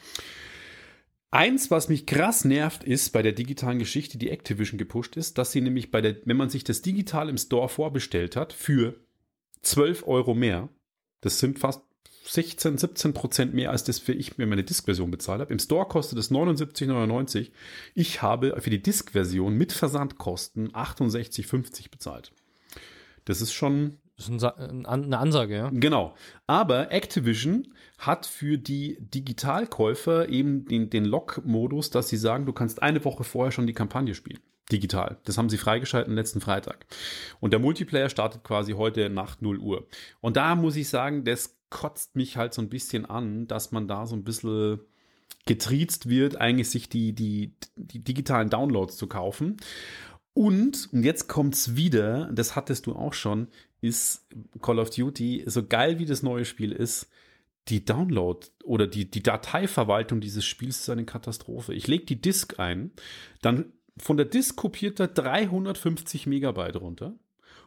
Eins, 1.34 1.72
was 1.72 1.88
mich 1.88 2.06
krass 2.06 2.44
nervt, 2.44 2.84
ist 2.84 3.14
bei 3.14 3.22
der 3.22 3.32
digitalen 3.32 3.80
Geschichte, 3.80 4.18
die 4.18 4.30
Activision 4.30 4.78
gepusht 4.78 5.16
ist, 5.16 5.38
dass 5.38 5.54
sie 5.54 5.62
nämlich 5.62 5.90
bei 5.90 6.02
der, 6.02 6.18
wenn 6.26 6.36
man 6.36 6.50
sich 6.50 6.66
das 6.66 6.82
digital 6.82 7.30
im 7.30 7.38
Store 7.38 7.70
vorbestellt 7.70 8.36
hat, 8.36 8.52
für 8.52 8.96
12 9.62 10.06
Euro 10.08 10.34
mehr, 10.34 10.68
das 11.22 11.40
sind 11.40 11.58
fast 11.58 11.84
16, 12.26 12.78
17 12.78 13.14
Prozent 13.14 13.54
mehr 13.54 13.72
als 13.72 13.86
das 13.86 14.00
für 14.00 14.14
ich 14.14 14.38
mir 14.38 14.46
meine 14.46 14.64
Disk-Version 14.64 15.10
bezahlt 15.10 15.40
habe. 15.42 15.54
Im 15.54 15.60
Store 15.60 15.88
kostet 15.88 16.20
es 16.20 16.32
79,99. 16.32 17.52
Ich 17.96 18.22
habe 18.22 18.60
für 18.60 18.70
die 18.70 18.82
Disk-Version 18.82 19.56
mit 19.56 19.72
Versandkosten 19.72 20.72
68,50 20.72 21.90
bezahlt. 21.90 22.34
Das 23.26 23.42
ist 23.42 23.54
schon 23.54 23.98
Das 24.30 24.44
ist 24.44 24.44
ein, 24.44 24.86
eine 24.86 25.18
Ansage, 25.18 25.56
ja. 25.56 25.70
Genau. 25.74 26.14
Aber 26.48 26.92
Activision 26.92 27.68
hat 27.98 28.26
für 28.26 28.58
die 28.58 28.98
Digitalkäufer 29.00 30.30
eben 30.30 30.66
den, 30.66 30.90
den 30.90 31.06
Lock-Modus, 31.06 31.90
dass 31.90 32.10
sie 32.10 32.18
sagen, 32.18 32.46
du 32.46 32.54
kannst 32.54 32.82
eine 32.82 33.04
Woche 33.04 33.24
vorher 33.24 33.52
schon 33.52 33.68
die 33.68 33.74
Kampagne 33.74 34.14
spielen. 34.14 34.40
Digital. 34.72 35.18
Das 35.26 35.38
haben 35.38 35.50
sie 35.50 35.58
freigeschaltet 35.58 36.14
letzten 36.14 36.42
Freitag. 36.42 36.86
Und 37.40 37.52
der 37.52 37.60
Multiplayer 37.60 38.10
startet 38.10 38.44
quasi 38.44 38.74
heute 38.74 39.10
Nacht 39.10 39.42
0 39.42 39.60
Uhr. 39.60 39.88
Und 40.22 40.38
da 40.38 40.56
muss 40.56 40.76
ich 40.76 40.88
sagen, 40.90 41.26
das 41.26 41.58
kotzt 41.70 42.16
mich 42.16 42.38
halt 42.38 42.54
so 42.54 42.62
ein 42.62 42.70
bisschen 42.70 43.06
an, 43.06 43.48
dass 43.48 43.72
man 43.72 43.88
da 43.88 44.06
so 44.06 44.16
ein 44.16 44.24
bisschen 44.24 44.80
getriezt 45.46 46.08
wird, 46.08 46.40
eigentlich 46.40 46.70
sich 46.70 46.90
die, 46.90 47.14
die, 47.14 47.56
die 47.76 48.04
digitalen 48.04 48.50
Downloads 48.50 48.98
zu 48.98 49.08
kaufen. 49.08 49.58
Und, 50.34 50.90
und 50.94 51.04
jetzt 51.04 51.28
kommt's 51.28 51.76
wieder, 51.76 52.30
das 52.32 52.56
hattest 52.56 52.86
du 52.86 52.94
auch 52.94 53.14
schon, 53.14 53.48
ist 53.82 54.28
Call 54.62 54.80
of 54.80 54.92
Duty, 54.92 55.44
so 55.48 55.66
geil 55.66 56.00
wie 56.00 56.06
das 56.06 56.24
neue 56.24 56.46
Spiel 56.46 56.72
ist, 56.72 57.10
die 57.68 57.84
Download 57.84 58.48
oder 58.64 58.88
die, 58.88 59.10
die 59.10 59.24
Dateiverwaltung 59.24 60.22
dieses 60.22 60.46
Spiels 60.46 60.80
ist 60.82 60.90
eine 60.90 61.06
Katastrophe. 61.06 61.74
Ich 61.74 61.88
lege 61.88 62.06
die 62.06 62.22
Disk 62.22 62.60
ein, 62.60 62.92
dann 63.42 63.74
von 63.98 64.18
der 64.18 64.26
Disk 64.26 64.56
kopiert 64.56 65.00
er 65.00 65.08
350 65.08 66.26
Megabyte 66.28 66.78
runter 66.78 67.16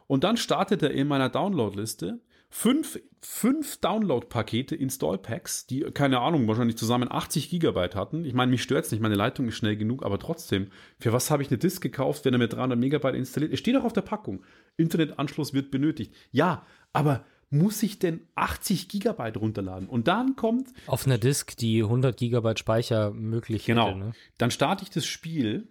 und 0.07 0.23
dann 0.23 0.37
startet 0.37 0.83
er 0.83 0.91
in 0.91 1.07
meiner 1.07 1.29
Downloadliste 1.29 2.19
fünf, 2.49 2.99
fünf 3.21 3.77
Download-Pakete, 3.81 4.75
Install-Packs, 4.75 5.67
die, 5.67 5.81
keine 5.81 6.21
Ahnung, 6.21 6.47
wahrscheinlich 6.47 6.77
zusammen 6.77 7.11
80 7.11 7.49
Gigabyte 7.49 7.95
hatten. 7.95 8.23
Ich 8.23 8.33
meine, 8.33 8.49
mich 8.49 8.63
stört 8.63 8.85
es 8.85 8.91
nicht, 8.91 9.01
meine 9.01 9.15
Leitung 9.15 9.47
ist 9.47 9.55
schnell 9.55 9.75
genug, 9.75 10.03
aber 10.03 10.19
trotzdem, 10.19 10.69
für 10.97 11.11
was 11.11 11.31
habe 11.31 11.43
ich 11.43 11.49
eine 11.49 11.57
Disk 11.57 11.81
gekauft, 11.81 12.23
wenn 12.23 12.33
er 12.33 12.39
mit 12.39 12.53
300 12.53 12.79
Megabyte 12.79 13.15
installiert? 13.15 13.51
Es 13.51 13.59
steht 13.59 13.75
auch 13.75 13.83
auf 13.83 13.93
der 13.93 14.03
Packung, 14.03 14.43
Internetanschluss 14.77 15.53
wird 15.53 15.71
benötigt. 15.71 16.13
Ja, 16.31 16.65
aber 16.93 17.23
muss 17.49 17.81
ich 17.83 17.99
denn 17.99 18.21
80 18.35 18.89
Gigabyte 18.89 19.37
runterladen? 19.37 19.87
Und 19.87 20.07
dann 20.07 20.35
kommt. 20.35 20.69
Auf 20.87 21.05
einer 21.05 21.17
Disk, 21.17 21.55
die 21.57 21.83
100 21.83 22.17
Gigabyte 22.17 22.59
Speicher 22.59 23.11
möglich 23.11 23.65
Genau. 23.65 23.89
hätte. 23.89 23.99
Ne? 23.99 24.11
Dann 24.37 24.51
starte 24.51 24.83
ich 24.83 24.89
das 24.89 25.05
Spiel 25.05 25.67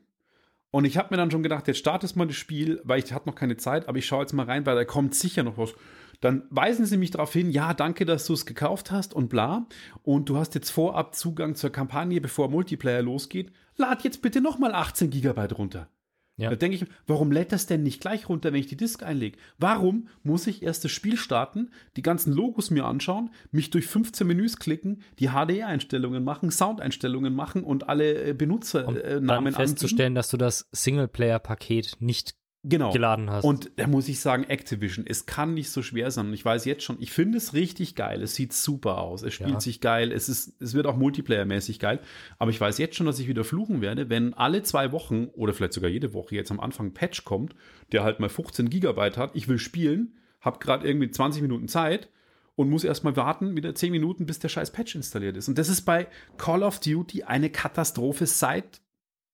und 0.70 0.84
ich 0.84 0.96
habe 0.96 1.08
mir 1.10 1.16
dann 1.18 1.30
schon 1.30 1.42
gedacht, 1.42 1.68
jetzt 1.68 1.78
startest 1.78 2.16
mal 2.16 2.26
das 2.26 2.36
Spiel, 2.36 2.80
weil 2.84 3.02
ich 3.02 3.12
hatte 3.12 3.28
noch 3.28 3.34
keine 3.34 3.56
Zeit, 3.56 3.88
aber 3.88 3.98
ich 3.98 4.06
schaue 4.06 4.22
jetzt 4.22 4.32
mal 4.32 4.46
rein, 4.46 4.64
weil 4.66 4.74
da 4.76 4.84
kommt 4.84 5.14
sicher 5.14 5.42
noch 5.42 5.58
was. 5.58 5.74
Dann 6.20 6.44
weisen 6.50 6.86
sie 6.86 6.96
mich 6.96 7.10
darauf 7.10 7.32
hin, 7.32 7.50
ja, 7.50 7.74
danke, 7.74 8.06
dass 8.06 8.24
du 8.26 8.32
es 8.32 8.46
gekauft 8.46 8.90
hast 8.90 9.12
und 9.12 9.28
bla. 9.28 9.66
Und 10.04 10.28
du 10.28 10.36
hast 10.38 10.54
jetzt 10.54 10.70
vorab 10.70 11.14
Zugang 11.14 11.54
zur 11.54 11.70
Kampagne, 11.70 12.20
bevor 12.20 12.48
Multiplayer 12.48 13.02
losgeht. 13.02 13.52
Lad 13.76 14.04
jetzt 14.04 14.22
bitte 14.22 14.40
nochmal 14.40 14.72
18 14.72 15.10
Gigabyte 15.10 15.58
runter. 15.58 15.88
Ja. 16.36 16.50
Da 16.50 16.56
denke 16.56 16.76
ich, 16.76 16.86
warum 17.06 17.30
lädt 17.30 17.52
das 17.52 17.66
denn 17.66 17.84
nicht 17.84 18.00
gleich 18.00 18.28
runter, 18.28 18.52
wenn 18.52 18.58
ich 18.58 18.66
die 18.66 18.76
Disk 18.76 19.04
einlege? 19.04 19.38
Warum 19.58 20.08
muss 20.24 20.48
ich 20.48 20.62
erst 20.62 20.84
das 20.84 20.90
Spiel 20.90 21.16
starten, 21.16 21.70
die 21.96 22.02
ganzen 22.02 22.32
Logos 22.32 22.70
mir 22.70 22.86
anschauen, 22.86 23.30
mich 23.52 23.70
durch 23.70 23.86
15 23.86 24.26
Menüs 24.26 24.56
klicken, 24.58 25.02
die 25.20 25.28
HDR-Einstellungen 25.28 26.24
machen, 26.24 26.50
Soundeinstellungen 26.50 27.34
machen 27.34 27.62
und 27.62 27.88
alle 27.88 28.14
äh, 28.14 28.30
Um 28.32 28.38
Benutzernamen 28.38 29.26
dann 29.26 29.30
angeben? 29.30 29.54
festzustellen, 29.54 30.14
dass 30.16 30.28
du 30.28 30.36
das 30.36 30.68
Singleplayer-Paket 30.72 31.98
nicht 32.00 32.34
genau. 32.64 32.92
geladen 32.92 33.30
hast. 33.30 33.44
Und 33.44 33.70
da 33.76 33.86
muss 33.86 34.08
ich 34.08 34.18
sagen, 34.20 34.44
Activision, 34.44 35.06
es 35.06 35.26
kann 35.26 35.54
nicht 35.54 35.70
so 35.70 35.82
schwer 35.82 36.10
sein. 36.10 36.26
Und 36.28 36.34
ich 36.34 36.44
weiß 36.44 36.64
jetzt 36.64 36.82
schon, 36.82 36.96
ich 37.00 37.12
finde 37.12 37.38
es 37.38 37.52
richtig 37.54 37.94
geil. 37.94 38.22
Es 38.22 38.34
sieht 38.34 38.52
super 38.52 38.98
aus. 38.98 39.22
Es 39.22 39.34
spielt 39.34 39.50
Ja. 39.50 39.60
sich 39.60 39.80
geil. 39.80 40.10
Es, 40.10 40.28
ist, 40.28 40.60
es 40.60 40.74
wird 40.74 40.86
auch 40.86 40.96
Multiplayer-mäßig 40.96 41.78
geil. 41.78 42.00
Aber 42.38 42.50
ich 42.50 42.60
weiß 42.60 42.78
jetzt 42.78 42.96
schon, 42.96 43.06
dass 43.06 43.18
ich 43.18 43.28
wieder 43.28 43.44
fluchen 43.44 43.80
werde, 43.80 44.10
wenn 44.10 44.34
alle 44.34 44.62
zwei 44.62 44.90
Wochen 44.92 45.26
oder 45.34 45.52
vielleicht 45.54 45.74
sogar 45.74 45.90
jede 45.90 46.12
Woche 46.14 46.34
jetzt 46.34 46.50
am 46.50 46.60
Anfang 46.60 46.86
ein 46.86 46.94
Patch 46.94 47.24
kommt, 47.24 47.54
der 47.92 48.02
halt 48.02 48.18
mal 48.20 48.28
15 48.28 48.70
Gigabyte 48.70 49.16
hat. 49.16 49.30
Ich 49.34 49.46
will 49.48 49.58
spielen, 49.58 50.16
habe 50.40 50.58
gerade 50.58 50.86
irgendwie 50.88 51.10
20 51.10 51.42
Minuten 51.42 51.68
Zeit 51.68 52.08
und 52.56 52.70
muss 52.70 52.84
erstmal 52.84 53.16
warten, 53.16 53.56
wieder 53.56 53.74
10 53.74 53.90
Minuten, 53.90 54.26
bis 54.26 54.38
der 54.38 54.48
scheiß 54.48 54.70
Patch 54.70 54.94
installiert 54.94 55.36
ist. 55.36 55.48
Und 55.48 55.58
das 55.58 55.68
ist 55.68 55.82
bei 55.82 56.06
Call 56.38 56.62
of 56.62 56.80
Duty 56.80 57.24
eine 57.24 57.50
Katastrophe 57.50 58.26
seit 58.26 58.80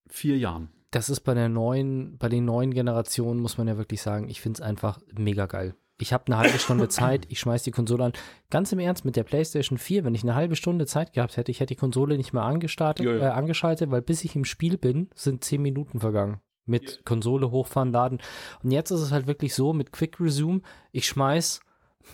vier 0.09 0.37
Jahren. 0.37 0.69
Das 0.91 1.09
ist 1.09 1.21
bei 1.21 1.33
der 1.33 1.49
neuen, 1.49 2.17
bei 2.17 2.29
den 2.29 2.45
neuen 2.45 2.73
Generationen, 2.73 3.39
muss 3.39 3.57
man 3.57 3.67
ja 3.67 3.77
wirklich 3.77 4.01
sagen, 4.01 4.29
ich 4.29 4.41
finde 4.41 4.57
es 4.57 4.61
einfach 4.61 4.99
mega 5.17 5.45
geil. 5.45 5.73
Ich 5.97 6.13
habe 6.13 6.25
eine 6.27 6.37
halbe 6.37 6.59
Stunde 6.59 6.89
Zeit, 6.89 7.25
ich 7.29 7.39
schmeiß 7.39 7.63
die 7.63 7.71
Konsole 7.71 8.03
an. 8.03 8.13
Ganz 8.49 8.71
im 8.73 8.79
Ernst, 8.79 9.05
mit 9.05 9.15
der 9.15 9.23
PlayStation 9.23 9.77
4, 9.77 10.03
wenn 10.03 10.15
ich 10.15 10.23
eine 10.23 10.35
halbe 10.35 10.55
Stunde 10.55 10.85
Zeit 10.85 11.13
gehabt 11.13 11.37
hätte, 11.37 11.49
ich 11.49 11.61
hätte 11.61 11.73
die 11.73 11.79
Konsole 11.79 12.17
nicht 12.17 12.33
mehr 12.33 12.43
angestartet, 12.43 13.05
Ja, 13.05 13.15
ja. 13.15 13.27
Äh, 13.29 13.31
angeschaltet, 13.31 13.89
weil 13.89 14.01
bis 14.01 14.23
ich 14.25 14.35
im 14.35 14.45
Spiel 14.45 14.77
bin, 14.77 15.09
sind 15.15 15.43
zehn 15.43 15.61
Minuten 15.61 16.01
vergangen. 16.01 16.41
Mit 16.65 17.05
Konsole 17.05 17.51
hochfahren, 17.51 17.91
laden. 17.91 18.19
Und 18.61 18.71
jetzt 18.71 18.91
ist 18.91 19.01
es 19.01 19.11
halt 19.11 19.27
wirklich 19.27 19.55
so, 19.55 19.73
mit 19.73 19.91
Quick 19.91 20.19
Resume, 20.19 20.61
ich 20.91 21.07
schmeiß, 21.07 21.61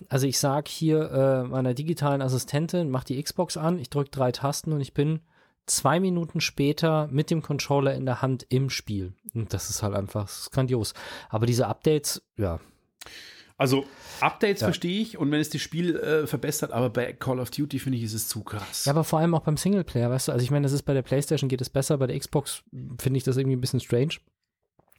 also 0.08 0.28
ich 0.28 0.38
sag 0.38 0.68
hier 0.68 1.12
äh, 1.12 1.44
meiner 1.44 1.74
digitalen 1.74 2.22
Assistentin, 2.22 2.90
mach 2.90 3.04
die 3.04 3.22
Xbox 3.22 3.58
an, 3.58 3.80
ich 3.80 3.90
drücke 3.90 4.12
drei 4.12 4.32
Tasten 4.32 4.72
und 4.72 4.82
ich 4.82 4.94
bin 4.94 5.22
zwei 5.68 6.00
Minuten 6.00 6.42
später 6.42 7.08
mit 7.12 7.30
dem 7.30 7.42
Controller 7.42 7.94
in 7.94 8.06
der 8.06 8.22
Hand 8.22 8.46
im 8.50 8.70
Spiel. 8.70 9.14
Und 9.36 9.54
das 9.54 9.70
ist 9.70 9.84
halt 9.84 9.94
einfach, 9.96 10.26
ist 10.28 10.52
grandios. 10.52 10.94
Aber 11.30 11.46
diese 11.46 11.68
Updates, 11.68 12.22
ja, 12.38 12.60
Also 13.60 13.86
Updates 14.22 14.62
Ja. 14.62 14.68
verstehe 14.68 15.02
ich 15.02 15.18
und 15.18 15.32
wenn 15.32 15.40
es 15.42 15.50
das 15.50 15.62
Spiel 15.62 15.96
äh, 15.96 16.28
verbessert, 16.28 16.72
aber 16.72 16.90
bei 16.90 17.12
Call 17.14 17.40
of 17.40 17.50
Duty 17.52 17.80
finde 17.80 17.98
ich, 17.98 18.04
ist 18.04 18.14
es 18.14 18.28
zu 18.28 18.44
krass. 18.44 18.86
Ja, 18.86 18.92
aber 18.92 19.04
vor 19.04 19.20
allem 19.20 19.34
auch 19.36 19.42
beim 19.42 19.58
Singleplayer, 19.58 20.10
weißt 20.12 20.28
du, 20.28 20.32
also 20.32 20.44
ich 20.44 20.52
meine, 20.52 20.64
das 20.64 20.74
ist 20.74 20.84
bei 20.84 20.94
der 20.94 21.02
PlayStation 21.02 21.50
geht 21.50 21.62
es 21.62 21.70
besser, 21.70 21.98
bei 21.98 22.08
der 22.08 22.20
Xbox 22.20 22.64
finde 23.00 23.18
ich 23.18 23.24
das 23.24 23.36
irgendwie 23.38 23.56
ein 23.58 23.62
bisschen 23.62 23.80
strange. 23.80 24.16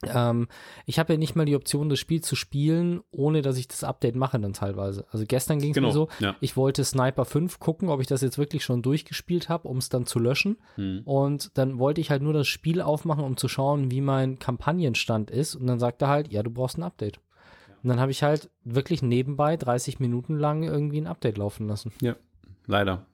Ähm, 0.03 0.47
ich 0.85 0.99
habe 0.99 1.13
ja 1.13 1.19
nicht 1.19 1.35
mal 1.35 1.45
die 1.45 1.55
Option, 1.55 1.89
das 1.89 1.99
Spiel 1.99 2.21
zu 2.21 2.35
spielen, 2.35 3.01
ohne 3.11 3.41
dass 3.41 3.57
ich 3.57 3.67
das 3.67 3.83
Update 3.83 4.15
mache 4.15 4.39
dann 4.39 4.53
teilweise. 4.53 5.05
Also 5.11 5.25
gestern 5.27 5.59
ging 5.59 5.71
es 5.71 5.75
Genau, 5.75 5.87
mir 5.87 5.93
so, 5.93 6.09
ja. 6.19 6.35
ich 6.39 6.55
wollte 6.55 6.83
Sniper 6.83 7.25
5 7.25 7.59
gucken, 7.59 7.89
ob 7.89 7.99
ich 7.99 8.07
das 8.07 8.21
jetzt 8.21 8.37
wirklich 8.37 8.63
schon 8.63 8.81
durchgespielt 8.81 9.49
habe, 9.49 9.67
um 9.67 9.77
es 9.77 9.89
dann 9.89 10.05
zu 10.05 10.19
löschen. 10.19 10.57
Hm. 10.75 11.01
Und 11.03 11.57
dann 11.57 11.79
wollte 11.79 12.01
ich 12.01 12.11
halt 12.11 12.21
nur 12.21 12.33
das 12.33 12.47
Spiel 12.47 12.81
aufmachen, 12.81 13.23
um 13.23 13.37
zu 13.37 13.47
schauen, 13.47 13.91
wie 13.91 14.01
mein 14.01 14.39
Kampagnenstand 14.39 15.31
ist. 15.31 15.55
Und 15.55 15.67
dann 15.67 15.79
sagte 15.79 16.05
er 16.05 16.09
halt, 16.09 16.31
ja, 16.31 16.43
du 16.43 16.51
brauchst 16.51 16.77
ein 16.77 16.83
Update. 16.83 17.19
Und 17.83 17.89
dann 17.89 17.99
habe 17.99 18.11
ich 18.11 18.23
halt 18.23 18.49
wirklich 18.63 19.01
nebenbei 19.01 19.55
30 19.57 19.99
Minuten 19.99 20.37
lang 20.37 20.63
irgendwie 20.63 20.99
ein 20.99 21.07
Update 21.07 21.37
laufen 21.37 21.67
lassen. 21.67 21.91
ja, 22.01 22.15
leider. 22.67 23.05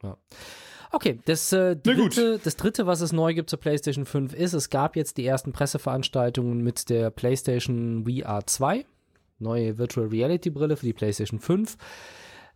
Okay, 0.92 1.20
das, 1.26 1.52
äh, 1.52 1.76
dritte, 1.76 2.40
das 2.44 2.56
dritte, 2.56 2.86
was 2.88 3.02
es 3.02 3.12
neu 3.12 3.34
gibt 3.34 3.50
zur 3.50 3.60
PlayStation 3.60 4.06
5 4.06 4.34
ist, 4.34 4.54
es 4.54 4.70
gab 4.70 4.96
jetzt 4.96 5.18
die 5.18 5.26
ersten 5.26 5.52
Presseveranstaltungen 5.52 6.62
mit 6.62 6.90
der 6.90 7.10
PlayStation 7.10 8.06
VR 8.06 8.46
2, 8.46 8.86
neue 9.40 9.78
Virtual 9.78 10.08
Reality 10.08 10.50
Brille 10.50 10.78
für 10.78 10.86
die 10.86 10.94
PlayStation 10.94 11.40
5. 11.40 11.78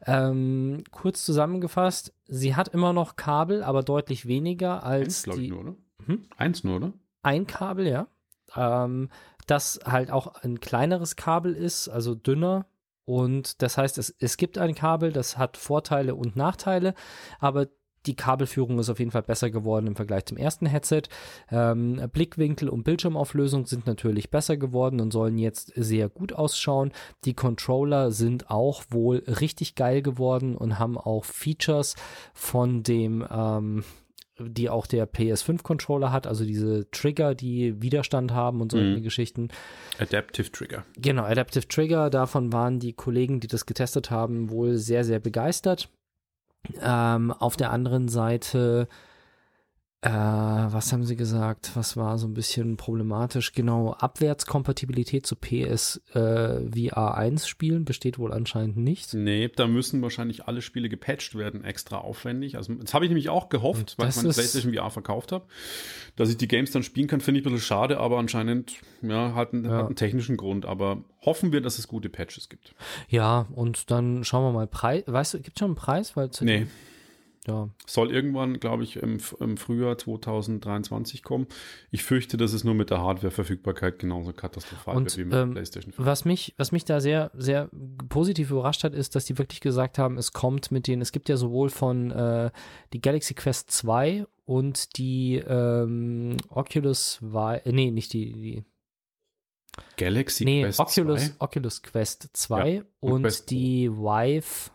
Ähm, 0.06 0.84
kurz 0.92 1.26
zusammengefasst, 1.26 2.14
sie 2.26 2.56
hat 2.56 2.70
immer 2.70 2.94
noch 2.94 3.18
Kabel, 3.18 3.64
aber 3.64 3.84
deutlich 3.84 4.28
weniger 4.28 4.84
Eins, 4.84 5.18
als 5.18 5.24
glaube 5.24 5.42
ich, 5.42 5.50
nur, 5.50 5.60
oder? 5.60 5.76
Hm? 6.06 6.26
Eins 6.38 6.64
nur, 6.64 6.78
oder? 6.78 6.94
ein 7.22 7.48
Kabel, 7.48 7.88
ja. 7.88 8.08
Ähm, 8.56 9.10
das 9.48 9.80
halt 9.86 10.12
auch 10.12 10.36
ein 10.44 10.60
kleineres 10.60 11.16
Kabel 11.16 11.56
ist, 11.56 11.90
also 11.90 12.16
dünner. 12.16 12.68
Und 13.06 13.62
das 13.62 13.78
heißt, 13.78 13.98
es, 13.98 14.16
es 14.20 14.38
gibt 14.38 14.58
ein 14.58 14.76
Kabel, 14.76 15.12
das 15.12 15.38
hat 15.38 15.58
Vorteile 15.58 16.16
und 16.16 16.36
Nachteile, 16.36 16.94
aber 17.40 17.68
die 18.06 18.16
Kabelführung 18.16 18.80
ist 18.80 18.90
auf 18.90 19.00
jeden 19.00 19.12
Fall 19.12 19.24
besser 19.24 19.50
geworden 19.50 19.88
im 19.88 19.96
Vergleich 19.96 20.26
zum 20.26 20.38
ersten 20.38 20.66
Headset. 20.66 21.04
Ähm, 21.52 22.02
Blickwinkel 22.12 22.70
und 22.70 22.84
Bildschirmauflösung 22.84 23.66
sind 23.66 23.88
natürlich 23.88 24.30
besser 24.30 24.58
geworden 24.58 25.00
und 25.02 25.12
sollen 25.12 25.38
jetzt 25.38 25.72
sehr 25.76 26.10
gut 26.10 26.34
ausschauen. 26.34 26.92
Die 27.26 27.34
Controller 27.34 28.12
sind 28.12 28.50
auch 28.50 28.84
wohl 28.90 29.18
richtig 29.28 29.76
geil 29.76 30.02
geworden 30.02 30.56
und 30.56 30.80
haben 30.80 30.98
auch 30.98 31.26
Features 31.26 31.96
von 32.34 32.84
dem 32.84 33.26
ähm, 33.30 33.84
die 34.42 34.70
auch 34.70 34.88
der 34.88 35.06
PS5-Controller 35.06 36.14
hat, 36.14 36.26
also 36.26 36.46
diese 36.46 36.90
Trigger, 36.92 37.36
die 37.36 37.82
Widerstand 37.82 38.32
haben 38.32 38.62
und 38.62 38.72
solche 38.72 38.98
Mhm. 38.98 39.04
Geschichten. 39.04 39.50
Adaptive 39.98 40.50
Trigger. 40.50 40.86
Genau, 40.98 41.24
Adaptive 41.24 41.68
Trigger, 41.68 42.10
davon 42.10 42.54
waren 42.54 42.80
die 42.80 42.94
Kollegen, 42.94 43.42
die 43.42 43.48
das 43.48 43.66
getestet 43.66 44.12
haben, 44.12 44.50
wohl 44.50 44.78
sehr, 44.78 45.04
sehr 45.04 45.20
begeistert. 45.20 45.90
Ähm, 46.82 47.32
auf 47.32 47.56
der 47.56 47.72
anderen 47.72 48.08
Seite 48.10 48.88
Äh, 50.02 50.10
was 50.12 50.94
haben 50.94 51.04
sie 51.04 51.18
gesagt? 51.18 51.72
Was 51.74 51.98
war 51.98 52.18
so 52.18 52.26
ein 52.26 52.34
bisschen 52.34 52.78
problematisch? 52.78 53.52
Genau, 53.52 53.92
Abwärtskompatibilität 53.92 55.26
zu 55.26 55.36
PS 55.36 56.02
äh, 56.14 56.62
VR 56.72 57.16
1 57.16 57.46
Spielen 57.46 57.84
besteht 57.84 58.18
wohl 58.18 58.32
anscheinend 58.32 58.78
nicht. 58.78 59.14
Nee, 59.14 59.50
da 59.54 59.68
müssen 59.68 60.02
wahrscheinlich 60.02 60.46
alle 60.46 60.62
Spiele 60.62 60.88
gepatcht 60.88 61.36
werden, 61.36 61.66
extra 61.66 61.98
aufwendig. 61.98 62.56
Also, 62.56 62.76
das 62.76 62.94
habe 62.94 63.04
ich 63.04 63.10
nämlich 63.10 63.28
auch 63.28 63.50
gehofft, 63.50 63.96
weil 63.98 64.08
ich 64.08 64.16
meine 64.16 64.30
PlayStation 64.30 64.74
VR 64.74 64.90
verkauft 64.90 65.34
habe. 65.34 65.46
Dass 66.16 66.30
ich 66.30 66.38
die 66.38 66.48
Games 66.48 66.72
dann 66.72 66.84
spielen 66.84 67.08
kann, 67.08 67.20
finde 67.20 67.42
ich 67.42 67.46
ein 67.46 67.52
bisschen 67.52 67.66
schade, 67.66 68.00
aber 68.00 68.20
anscheinend 68.20 68.76
ja, 69.02 69.36
hat, 69.36 69.54
einen, 69.54 69.66
ja. 69.66 69.72
hat 69.72 69.88
einen 69.88 69.96
technischen 69.98 70.38
Grund. 70.38 70.66
Aber 70.66 71.04
hoffen 71.26 71.52
wir, 71.52 71.60
dass 71.60 71.78
es 71.78 71.90
gute 71.90 72.08
Patches 72.08 72.48
gibt. 72.48 72.74
Ja, 73.10 73.48
und 73.54 73.92
dann 73.92 74.24
schauen 74.24 74.46
wir 74.46 74.54
mal. 74.54 74.68
Preis, 74.68 75.04
weißt 75.08 75.34
du, 75.34 75.42
gibt 75.42 75.58
es 75.58 75.60
schon 75.60 75.72
einen 75.72 75.76
Preis? 75.76 76.16
Weil 76.16 76.30
nee 76.40 76.68
ja. 77.50 77.70
Soll 77.88 78.12
irgendwann, 78.12 78.60
glaube 78.60 78.84
ich, 78.84 78.98
im, 78.98 79.18
im, 79.40 79.58
Frühjahr 79.58 79.98
2023 79.98 81.24
kommen. 81.24 81.48
Ich 81.90 82.04
fürchte, 82.04 82.38
dass 82.38 82.54
es 82.54 82.64
nur 82.64 82.76
mit 82.76 82.92
der 82.92 83.02
Hardware-Verfügbarkeit 83.02 84.00
genauso 84.00 84.34
katastrophal 84.34 84.96
Und, 84.96 85.06
wird 85.06 85.18
wie 85.18 85.26
mit 85.26 85.34
ähm, 85.34 85.52
PlayStation 85.52 85.94
5. 85.94 86.06
Was 86.06 86.26
mich, 86.26 86.54
was 86.58 86.72
mich 86.72 86.86
da 86.86 87.02
sehr, 87.02 87.32
sehr 87.34 87.70
positiv 88.08 88.52
überrascht 88.52 88.84
hat, 88.84 88.94
ist, 88.94 89.16
dass 89.16 89.26
die 89.26 89.38
wirklich 89.38 89.62
gesagt 89.62 89.98
haben, 89.98 90.18
es 90.18 90.32
kommt 90.32 90.72
mit 90.72 90.88
den, 90.88 91.02
es 91.02 91.12
gibt 91.12 91.28
ja 91.28 91.38
sowohl 91.38 91.70
von 91.70 92.12
äh, 92.12 92.52
die 92.94 93.02
Galaxy 93.02 93.34
Quest 93.34 93.72
2 93.72 94.28
und 94.46 94.98
die 94.98 95.36
ähm, 95.36 96.38
Oculus, 96.50 97.18
war, 97.22 97.66
äh, 97.66 97.72
nee, 97.72 97.92
nicht 97.92 98.14
die, 98.14 98.34
die 98.34 98.64
Galaxy 99.98 100.46
nee, 100.46 100.64
Quest 100.64 100.80
Oculus, 100.80 101.26
2? 101.28 101.36
Oculus 101.40 101.82
Quest 101.82 102.30
2 102.34 102.70
ja, 102.70 102.82
und, 103.00 103.12
und 103.12 103.22
Quest 103.24 103.50
die 103.50 103.90
Vive 103.90 104.72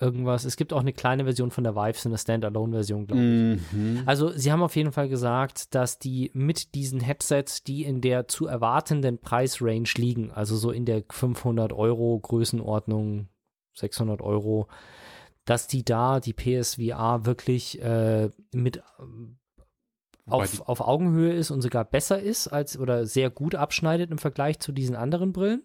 irgendwas. 0.00 0.44
Es 0.44 0.56
gibt 0.56 0.72
auch 0.72 0.80
eine 0.80 0.92
kleine 0.92 1.24
Version 1.24 1.50
von 1.50 1.64
der 1.64 1.76
Vive, 1.76 2.08
eine 2.08 2.18
Standalone-Version, 2.18 3.06
glaube 3.06 3.22
ich. 3.22 3.72
Mhm. 3.72 4.02
Also 4.06 4.30
sie 4.30 4.50
haben 4.50 4.62
auf 4.62 4.76
jeden 4.76 4.92
Fall 4.92 5.08
gesagt, 5.08 5.74
dass 5.74 5.98
die 5.98 6.30
mit 6.32 6.74
diesen 6.74 7.00
Headsets, 7.00 7.62
die 7.62 7.84
in 7.84 8.00
der 8.00 8.26
zu 8.26 8.46
erwartenden 8.46 9.18
Preisrange 9.18 9.90
liegen, 9.96 10.30
also 10.30 10.56
so 10.56 10.70
in 10.70 10.86
der 10.86 11.04
500 11.10 11.72
Euro 11.72 12.18
Größenordnung, 12.18 13.28
600 13.74 14.22
Euro, 14.22 14.68
dass 15.44 15.66
die 15.66 15.84
da 15.84 16.20
die 16.20 16.32
PSVR 16.32 17.26
wirklich 17.26 17.80
äh, 17.82 18.30
mit 18.52 18.78
äh, 18.78 18.80
auf, 20.26 20.68
auf 20.68 20.80
Augenhöhe 20.80 21.32
ist 21.32 21.50
und 21.50 21.60
sogar 21.60 21.84
besser 21.84 22.20
ist 22.20 22.48
als 22.48 22.78
oder 22.78 23.04
sehr 23.04 23.30
gut 23.30 23.54
abschneidet 23.54 24.10
im 24.10 24.18
Vergleich 24.18 24.60
zu 24.60 24.72
diesen 24.72 24.96
anderen 24.96 25.32
Brillen 25.32 25.64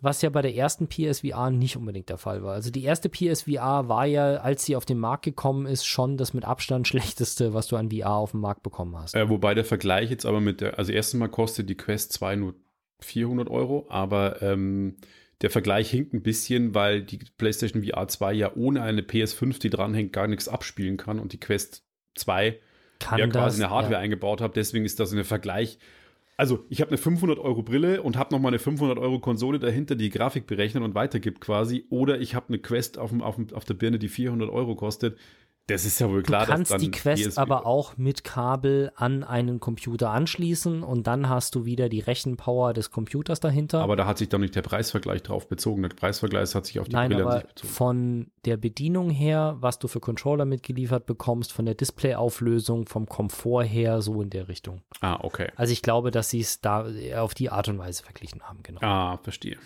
was 0.00 0.22
ja 0.22 0.30
bei 0.30 0.42
der 0.42 0.54
ersten 0.54 0.88
PSVR 0.88 1.50
nicht 1.50 1.76
unbedingt 1.76 2.08
der 2.08 2.18
Fall 2.18 2.42
war. 2.42 2.52
Also 2.52 2.70
die 2.70 2.82
erste 2.82 3.08
PSVR 3.08 3.88
war 3.88 4.06
ja, 4.06 4.36
als 4.36 4.64
sie 4.64 4.76
auf 4.76 4.84
den 4.84 4.98
Markt 4.98 5.24
gekommen 5.24 5.66
ist, 5.66 5.86
schon 5.86 6.16
das 6.16 6.34
mit 6.34 6.44
Abstand 6.44 6.88
schlechteste, 6.88 7.54
was 7.54 7.66
du 7.68 7.76
an 7.76 7.90
VR 7.90 8.14
auf 8.14 8.32
dem 8.32 8.40
Markt 8.40 8.62
bekommen 8.62 8.96
hast. 8.96 9.14
Äh, 9.14 9.28
wobei 9.28 9.54
der 9.54 9.64
Vergleich 9.64 10.10
jetzt 10.10 10.26
aber 10.26 10.40
mit 10.40 10.60
der, 10.60 10.78
also 10.78 10.92
erstens 10.92 11.20
mal 11.20 11.28
kostet 11.28 11.68
die 11.68 11.76
Quest 11.76 12.12
2 12.12 12.36
nur 12.36 12.54
400 13.00 13.48
Euro, 13.48 13.86
aber 13.88 14.42
ähm, 14.42 14.96
der 15.42 15.50
Vergleich 15.50 15.90
hinkt 15.90 16.14
ein 16.14 16.22
bisschen, 16.22 16.74
weil 16.74 17.02
die 17.02 17.18
PlayStation 17.36 17.84
VR 17.84 18.08
2 18.08 18.32
ja 18.32 18.52
ohne 18.54 18.82
eine 18.82 19.02
PS5, 19.02 19.60
die 19.60 19.70
dranhängt, 19.70 20.12
gar 20.12 20.26
nichts 20.26 20.48
abspielen 20.48 20.96
kann 20.96 21.18
und 21.18 21.32
die 21.32 21.40
Quest 21.40 21.84
2 22.16 22.58
kann 22.98 23.18
ja 23.18 23.26
quasi 23.26 23.58
das, 23.58 23.66
eine 23.66 23.70
Hardware 23.70 23.94
ja. 23.94 23.98
eingebaut 24.00 24.40
hat. 24.40 24.56
Deswegen 24.56 24.84
ist 24.84 25.00
das 25.00 25.12
ein 25.12 25.24
Vergleich 25.24 25.78
also 26.36 26.64
ich 26.68 26.80
habe 26.80 26.90
eine 26.90 26.98
500 26.98 27.38
Euro 27.38 27.62
Brille 27.62 28.02
und 28.02 28.16
habe 28.16 28.34
nochmal 28.34 28.50
eine 28.50 28.58
500 28.58 28.98
Euro 28.98 29.20
Konsole 29.20 29.58
dahinter, 29.58 29.94
die 29.94 30.10
Grafik 30.10 30.46
berechnet 30.46 30.82
und 30.82 30.94
weitergibt 30.94 31.40
quasi. 31.40 31.84
Oder 31.90 32.20
ich 32.20 32.34
habe 32.34 32.48
eine 32.48 32.58
Quest 32.58 32.98
auf, 32.98 33.10
dem, 33.10 33.22
auf, 33.22 33.36
dem, 33.36 33.52
auf 33.52 33.64
der 33.64 33.74
Birne, 33.74 33.98
die 33.98 34.08
400 34.08 34.50
Euro 34.50 34.74
kostet. 34.74 35.16
Das 35.66 35.86
ist 35.86 35.98
ja 35.98 36.10
wohl 36.10 36.22
klar. 36.22 36.44
Du 36.44 36.52
kannst 36.52 36.70
dass 36.70 36.80
dann 36.80 36.90
die 36.90 36.90
Quest 36.90 37.24
PSV 37.24 37.38
aber 37.38 37.64
auch 37.64 37.96
mit 37.96 38.22
Kabel 38.22 38.92
an 38.96 39.24
einen 39.24 39.60
Computer 39.60 40.10
anschließen 40.10 40.82
und 40.82 41.06
dann 41.06 41.28
hast 41.30 41.54
du 41.54 41.64
wieder 41.64 41.88
die 41.88 42.00
Rechenpower 42.00 42.74
des 42.74 42.90
Computers 42.90 43.40
dahinter. 43.40 43.80
Aber 43.80 43.96
da 43.96 44.06
hat 44.06 44.18
sich 44.18 44.28
doch 44.28 44.38
nicht 44.38 44.54
der 44.54 44.62
Preisvergleich 44.62 45.22
drauf 45.22 45.48
bezogen. 45.48 45.80
Der 45.82 45.88
Preisvergleich 45.88 46.54
hat 46.54 46.66
sich 46.66 46.80
auf 46.80 46.88
die 46.88 46.92
Nein, 46.92 47.10
Brille 47.10 47.24
aber 47.24 47.40
bezogen. 47.40 47.72
Von 47.72 48.30
der 48.44 48.58
Bedienung 48.58 49.08
her, 49.08 49.56
was 49.60 49.78
du 49.78 49.88
für 49.88 50.00
Controller 50.00 50.44
mitgeliefert 50.44 51.06
bekommst, 51.06 51.52
von 51.52 51.64
der 51.64 51.74
Displayauflösung, 51.74 52.86
vom 52.86 53.06
Komfort 53.06 53.64
her, 53.64 54.02
so 54.02 54.20
in 54.20 54.28
der 54.28 54.48
Richtung. 54.48 54.82
Ah, 55.00 55.18
okay. 55.22 55.50
Also 55.56 55.72
ich 55.72 55.80
glaube, 55.80 56.10
dass 56.10 56.28
sie 56.28 56.40
es 56.40 56.60
da 56.60 56.86
auf 57.16 57.32
die 57.32 57.48
Art 57.48 57.68
und 57.68 57.78
Weise 57.78 58.02
verglichen 58.02 58.42
haben, 58.42 58.62
genau. 58.62 58.80
Ah, 58.82 59.18
verstehe. 59.22 59.56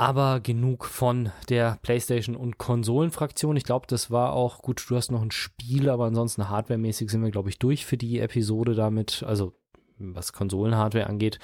Aber 0.00 0.40
genug 0.40 0.86
von 0.86 1.30
der 1.50 1.78
PlayStation 1.82 2.34
und 2.34 2.56
Konsolenfraktion. 2.56 3.54
Ich 3.58 3.64
glaube, 3.64 3.86
das 3.86 4.10
war 4.10 4.32
auch 4.32 4.62
gut. 4.62 4.82
Du 4.88 4.96
hast 4.96 5.10
noch 5.10 5.20
ein 5.20 5.30
Spiel, 5.30 5.90
aber 5.90 6.06
ansonsten 6.06 6.48
hardwaremäßig 6.48 7.10
sind 7.10 7.22
wir, 7.22 7.30
glaube 7.30 7.50
ich, 7.50 7.58
durch 7.58 7.84
für 7.84 7.98
die 7.98 8.18
Episode 8.18 8.74
damit. 8.74 9.22
Also 9.26 9.52
was 9.98 10.32
Konsolenhardware 10.32 11.06
angeht. 11.06 11.38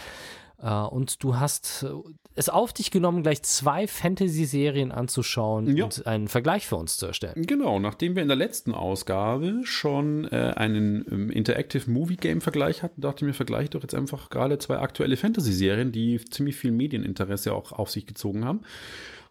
Äh, 0.60 0.70
und 0.70 1.22
du 1.22 1.36
hast 1.36 1.84
äh, 1.84 1.92
es 2.34 2.48
auf 2.48 2.72
dich 2.72 2.90
genommen, 2.90 3.22
gleich 3.22 3.42
zwei 3.42 3.86
Fantasy-Serien 3.86 4.92
anzuschauen 4.92 5.76
ja. 5.76 5.84
und 5.84 6.06
einen 6.06 6.28
Vergleich 6.28 6.66
für 6.66 6.76
uns 6.76 6.96
zu 6.98 7.06
erstellen. 7.06 7.46
Genau, 7.46 7.80
nachdem 7.80 8.14
wir 8.14 8.22
in 8.22 8.28
der 8.28 8.36
letzten 8.36 8.74
Ausgabe 8.74 9.62
schon 9.64 10.24
äh, 10.30 10.52
einen 10.54 11.04
ähm, 11.10 11.30
Interactive 11.30 11.90
Movie 11.90 12.16
Game 12.16 12.40
Vergleich 12.40 12.82
hatten, 12.82 13.00
dachte 13.00 13.24
ich 13.24 13.28
mir, 13.28 13.34
vergleiche 13.34 13.70
doch 13.70 13.82
jetzt 13.82 13.94
einfach 13.94 14.28
gerade 14.28 14.58
zwei 14.58 14.78
aktuelle 14.78 15.16
Fantasy-Serien, 15.16 15.92
die 15.92 16.20
ziemlich 16.24 16.56
viel 16.56 16.72
Medieninteresse 16.72 17.54
auch 17.54 17.72
auf 17.72 17.90
sich 17.90 18.06
gezogen 18.06 18.44
haben. 18.44 18.60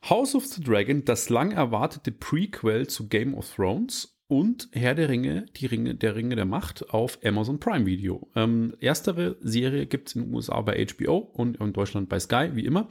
House 0.09 0.35
of 0.35 0.45
the 0.45 0.63
Dragon, 0.63 1.05
das 1.05 1.29
lang 1.29 1.51
erwartete 1.51 2.11
Prequel 2.11 2.87
zu 2.87 3.07
Game 3.07 3.33
of 3.33 3.53
Thrones 3.55 4.14
und 4.27 4.69
Herr 4.71 4.95
der 4.95 5.09
Ringe, 5.09 5.45
die 5.55 5.65
Ringe, 5.67 5.95
der 5.95 6.15
Ringe 6.15 6.35
der 6.35 6.45
Macht 6.45 6.89
auf 6.89 7.19
Amazon 7.23 7.59
Prime 7.59 7.85
Video. 7.85 8.27
Ähm, 8.35 8.73
erstere 8.79 9.37
Serie 9.41 9.85
gibt 9.85 10.09
es 10.09 10.15
in 10.15 10.23
den 10.23 10.33
USA 10.33 10.61
bei 10.61 10.85
HBO 10.85 11.17
und 11.17 11.57
in 11.57 11.73
Deutschland 11.73 12.09
bei 12.09 12.19
Sky, 12.19 12.49
wie 12.53 12.65
immer. 12.65 12.87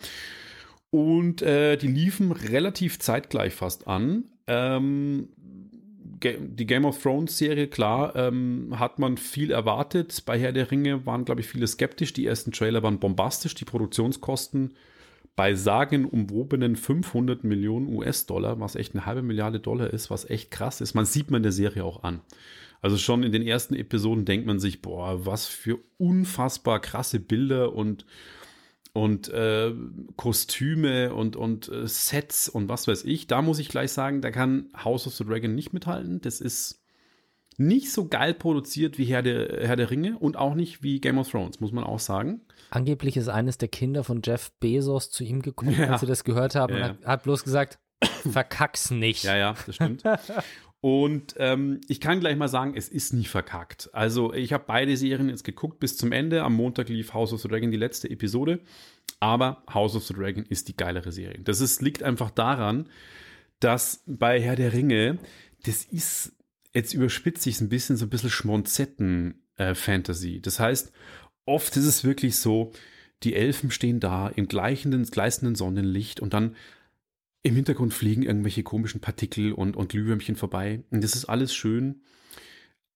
Und 0.91 1.43
äh, 1.43 1.77
die 1.77 1.89
liefen 1.89 2.31
relativ 2.31 3.01
zeitgleich 3.01 3.53
fast 3.53 3.89
an. 3.89 4.25
Ähm, 4.47 5.29
die 6.23 6.67
Game 6.67 6.85
of 6.85 7.03
Thrones 7.03 7.37
Serie, 7.37 7.67
klar, 7.67 8.15
ähm, 8.17 8.79
hat 8.79 8.99
man 8.99 9.17
viel 9.17 9.51
erwartet. 9.51 10.23
Bei 10.25 10.39
Herr 10.39 10.53
der 10.53 10.71
Ringe 10.71 11.05
waren, 11.05 11.25
glaube 11.25 11.41
ich, 11.41 11.49
viele 11.49 11.67
skeptisch. 11.67 12.13
Die 12.13 12.27
ersten 12.27 12.53
Trailer 12.53 12.83
waren 12.83 13.01
bombastisch. 13.01 13.55
Die 13.55 13.65
Produktionskosten 13.65 14.75
bei 15.37 15.55
sagenumwobenen 15.55 16.77
500 16.77 17.45
Millionen 17.45 17.89
US-Dollar, 17.89 18.61
was 18.61 18.77
echt 18.77 18.95
eine 18.95 19.07
halbe 19.07 19.23
Milliarde 19.23 19.61
Dollar 19.61 19.93
ist, 19.93 20.11
was 20.11 20.29
echt 20.29 20.51
krass 20.51 20.81
ist. 20.81 20.95
Man 20.95 21.07
sieht 21.07 21.31
man 21.31 21.43
der 21.43 21.53
Serie 21.53 21.85
auch 21.85 22.03
an. 22.05 22.21
Also 22.81 22.99
schon 22.99 23.23
in 23.23 23.33
den 23.33 23.47
ersten 23.47 23.75
Episoden 23.75 24.25
denkt 24.25 24.47
man 24.47 24.61
sich, 24.61 24.83
boah, 24.83 25.25
was 25.27 25.47
für 25.47 25.79
unfassbar 25.97 26.81
krasse 26.81 27.19
Bilder 27.19 27.73
und 27.73 28.05
und 28.93 29.29
äh, 29.31 29.75
Kostüme 30.17 31.13
und, 31.15 31.35
und 31.35 31.69
äh, 31.69 31.89
Sets 31.89 32.49
und 32.49 32.69
was 32.69 32.87
weiß 32.87 33.05
ich. 33.05 33.27
Da 33.27 33.43
muss 33.43 33.59
ich 33.59 33.69
gleich 33.69 33.91
sagen, 33.91 34.21
da 34.21 34.31
kann 34.31 34.69
House 34.85 35.09
of 35.09 35.15
the 35.15 35.25
Dragon 35.25 35.53
nicht 35.53 35.73
mithalten. 35.73 36.21
Das 36.21 36.41
ist 36.41 36.84
nicht 37.57 37.93
so 37.93 38.09
geil 38.09 38.35
produziert 38.35 38.99
wie 38.99 39.05
Herr 39.05 39.23
der, 39.23 39.67
Herr 39.67 39.77
der 39.77 39.91
Ringe 39.91 40.19
und 40.19 40.37
auch 40.37 40.55
nicht 40.55 40.83
wie 40.83 41.01
Game 41.01 41.19
of 41.19 41.31
Thrones, 41.31 41.61
muss 41.61 41.73
man 41.73 41.85
auch 41.85 42.01
sagen. 42.01 42.41
Angeblich 42.71 43.17
ist 43.17 43.29
eines 43.29 43.59
der 43.59 43.69
Kinder 43.69 44.05
von 44.05 44.21
Jeff 44.25 44.51
Bezos 44.61 45.11
zu 45.11 45.25
ihm 45.25 45.43
gekommen, 45.43 45.77
ja. 45.79 45.93
als 45.93 46.01
sie 46.01 46.07
das 46.07 46.25
gehört 46.25 46.55
haben 46.55 46.77
ja, 46.77 46.77
und 46.77 46.91
hat, 46.91 47.07
hat 47.07 47.23
bloß 47.23 47.45
gesagt, 47.45 47.79
verkack's 48.31 48.91
nicht. 48.91 49.25
Ja, 49.25 49.37
ja, 49.37 49.55
das 49.67 49.77
stimmt. 49.77 50.03
Und 50.85 51.35
ähm, 51.39 51.81
ich 51.89 51.99
kann 51.99 52.21
gleich 52.21 52.37
mal 52.37 52.49
sagen, 52.49 52.75
es 52.77 52.91
ist 52.91 53.15
nie 53.15 53.25
verkackt. 53.25 53.89
Also 53.95 54.35
ich 54.35 54.53
habe 54.53 54.65
beide 54.67 54.95
Serien 54.99 55.31
jetzt 55.31 55.43
geguckt 55.43 55.81
bis 55.81 55.97
zum 55.97 56.13
Ende. 56.13 56.43
Am 56.43 56.53
Montag 56.53 56.91
lief 56.91 57.15
House 57.15 57.33
of 57.33 57.41
the 57.41 57.49
Dragon 57.49 57.71
die 57.71 57.79
letzte 57.79 58.11
Episode. 58.11 58.61
Aber 59.19 59.63
House 59.73 59.97
of 59.97 60.05
the 60.05 60.13
Dragon 60.13 60.45
ist 60.45 60.69
die 60.69 60.77
geilere 60.77 61.11
Serie. 61.11 61.41
Das 61.43 61.63
ist, 61.63 61.81
liegt 61.81 62.03
einfach 62.03 62.31
daran, 62.31 62.91
dass 63.61 64.03
bei 64.07 64.39
Herr 64.39 64.57
der 64.57 64.75
Ringe, 64.75 65.17
das 65.65 65.85
ist 65.87 66.33
jetzt 66.75 66.93
überspitze 66.93 67.49
ich 67.49 67.57
es 67.57 67.61
ein 67.61 67.69
bisschen, 67.69 67.97
so 67.97 68.07
ein 68.07 68.11
bisschen 68.11 68.31
Schmonzetten-Fantasy. 68.31 70.37
Äh, 70.37 70.41
das 70.41 70.61
heißt, 70.61 70.93
oft 71.47 71.77
ist 71.77 71.87
es 71.87 72.05
wirklich 72.05 72.37
so, 72.37 72.73
die 73.23 73.35
Elfen 73.35 73.71
stehen 73.71 74.01
da 74.01 74.29
im 74.29 74.49
gleichenden, 74.49 75.05
gleißenden 75.05 75.55
Sonnenlicht 75.55 76.21
und 76.21 76.35
dann 76.35 76.57
im 77.43 77.55
Hintergrund 77.55 77.95
fliegen 77.95 78.23
irgendwelche 78.23 78.63
komischen 78.63 79.01
Partikel 79.01 79.53
und, 79.53 79.77
und 79.77 79.91
Glühwürmchen 79.91 80.37
vorbei. 80.37 80.83
Und 80.91 81.05
das 81.05 81.15
ist 81.15 81.27
alles 81.27 81.55
schön. 81.55 82.03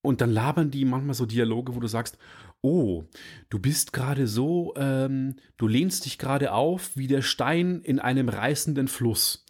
Und 0.01 0.21
dann 0.21 0.31
labern 0.31 0.71
die 0.71 0.85
manchmal 0.85 1.15
so 1.15 1.27
Dialoge, 1.27 1.75
wo 1.75 1.81
du 1.81 1.87
sagst, 1.87 2.19
oh, 2.63 3.05
du 3.51 3.59
bist 3.59 3.93
gerade 3.93 4.27
so, 4.27 4.75
ähm, 4.77 5.37
du 5.57 5.69
lehnst 5.69 6.07
dich 6.07 6.19
gerade 6.19 6.53
auf 6.53 6.97
wie 6.97 7.07
der 7.07 7.23
Stein 7.23 7.83
in 7.83 7.99
einem 7.99 8.29
reißenden 8.29 8.89
Fluss. 8.89 9.45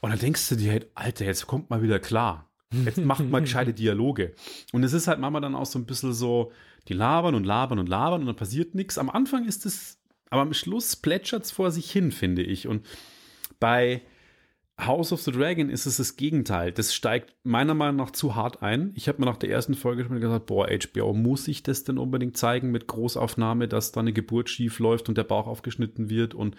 Und 0.00 0.10
dann 0.10 0.18
denkst 0.18 0.48
du 0.50 0.56
dir 0.56 0.72
halt, 0.72 0.88
Alter, 0.94 1.24
jetzt 1.24 1.46
kommt 1.46 1.70
mal 1.70 1.82
wieder 1.82 1.98
klar. 1.98 2.50
Jetzt 2.84 2.98
macht 3.04 3.28
mal 3.28 3.40
gescheite 3.40 3.72
Dialoge. 3.74 4.34
Und 4.72 4.82
es 4.82 4.92
ist 4.92 5.06
halt 5.06 5.18
manchmal 5.18 5.42
dann 5.42 5.54
auch 5.54 5.66
so 5.66 5.78
ein 5.78 5.86
bisschen 5.86 6.12
so, 6.12 6.52
die 6.88 6.94
labern 6.94 7.34
und 7.34 7.44
labern 7.44 7.78
und 7.78 7.88
labern 7.88 8.20
und 8.20 8.26
dann 8.26 8.36
passiert 8.36 8.74
nichts. 8.74 8.98
Am 8.98 9.10
Anfang 9.10 9.46
ist 9.46 9.66
es, 9.66 9.98
aber 10.30 10.42
am 10.42 10.54
Schluss 10.54 10.96
plätschert 10.96 11.44
es 11.44 11.50
vor 11.50 11.70
sich 11.70 11.90
hin, 11.90 12.12
finde 12.12 12.42
ich. 12.42 12.68
Und 12.68 12.84
bei 13.60 14.02
House 14.78 15.12
of 15.12 15.22
the 15.22 15.30
Dragon 15.30 15.70
ist 15.70 15.86
es 15.86 15.98
das 15.98 16.16
Gegenteil. 16.16 16.72
Das 16.72 16.94
steigt 16.94 17.34
meiner 17.44 17.74
Meinung 17.74 17.96
nach 17.96 18.10
zu 18.10 18.34
hart 18.34 18.60
ein. 18.62 18.92
Ich 18.96 19.06
habe 19.06 19.20
mir 19.20 19.26
nach 19.26 19.36
der 19.36 19.50
ersten 19.50 19.74
Folge 19.74 20.04
schon 20.04 20.20
gesagt, 20.20 20.46
boah, 20.46 20.66
HBO, 20.66 21.14
muss 21.14 21.46
ich 21.46 21.62
das 21.62 21.84
denn 21.84 21.96
unbedingt 21.96 22.36
zeigen 22.36 22.72
mit 22.72 22.88
Großaufnahme, 22.88 23.68
dass 23.68 23.92
da 23.92 24.00
eine 24.00 24.12
Geburt 24.12 24.50
schief 24.50 24.80
läuft 24.80 25.08
und 25.08 25.16
der 25.16 25.24
Bauch 25.24 25.46
aufgeschnitten 25.46 26.10
wird? 26.10 26.34
Und 26.34 26.56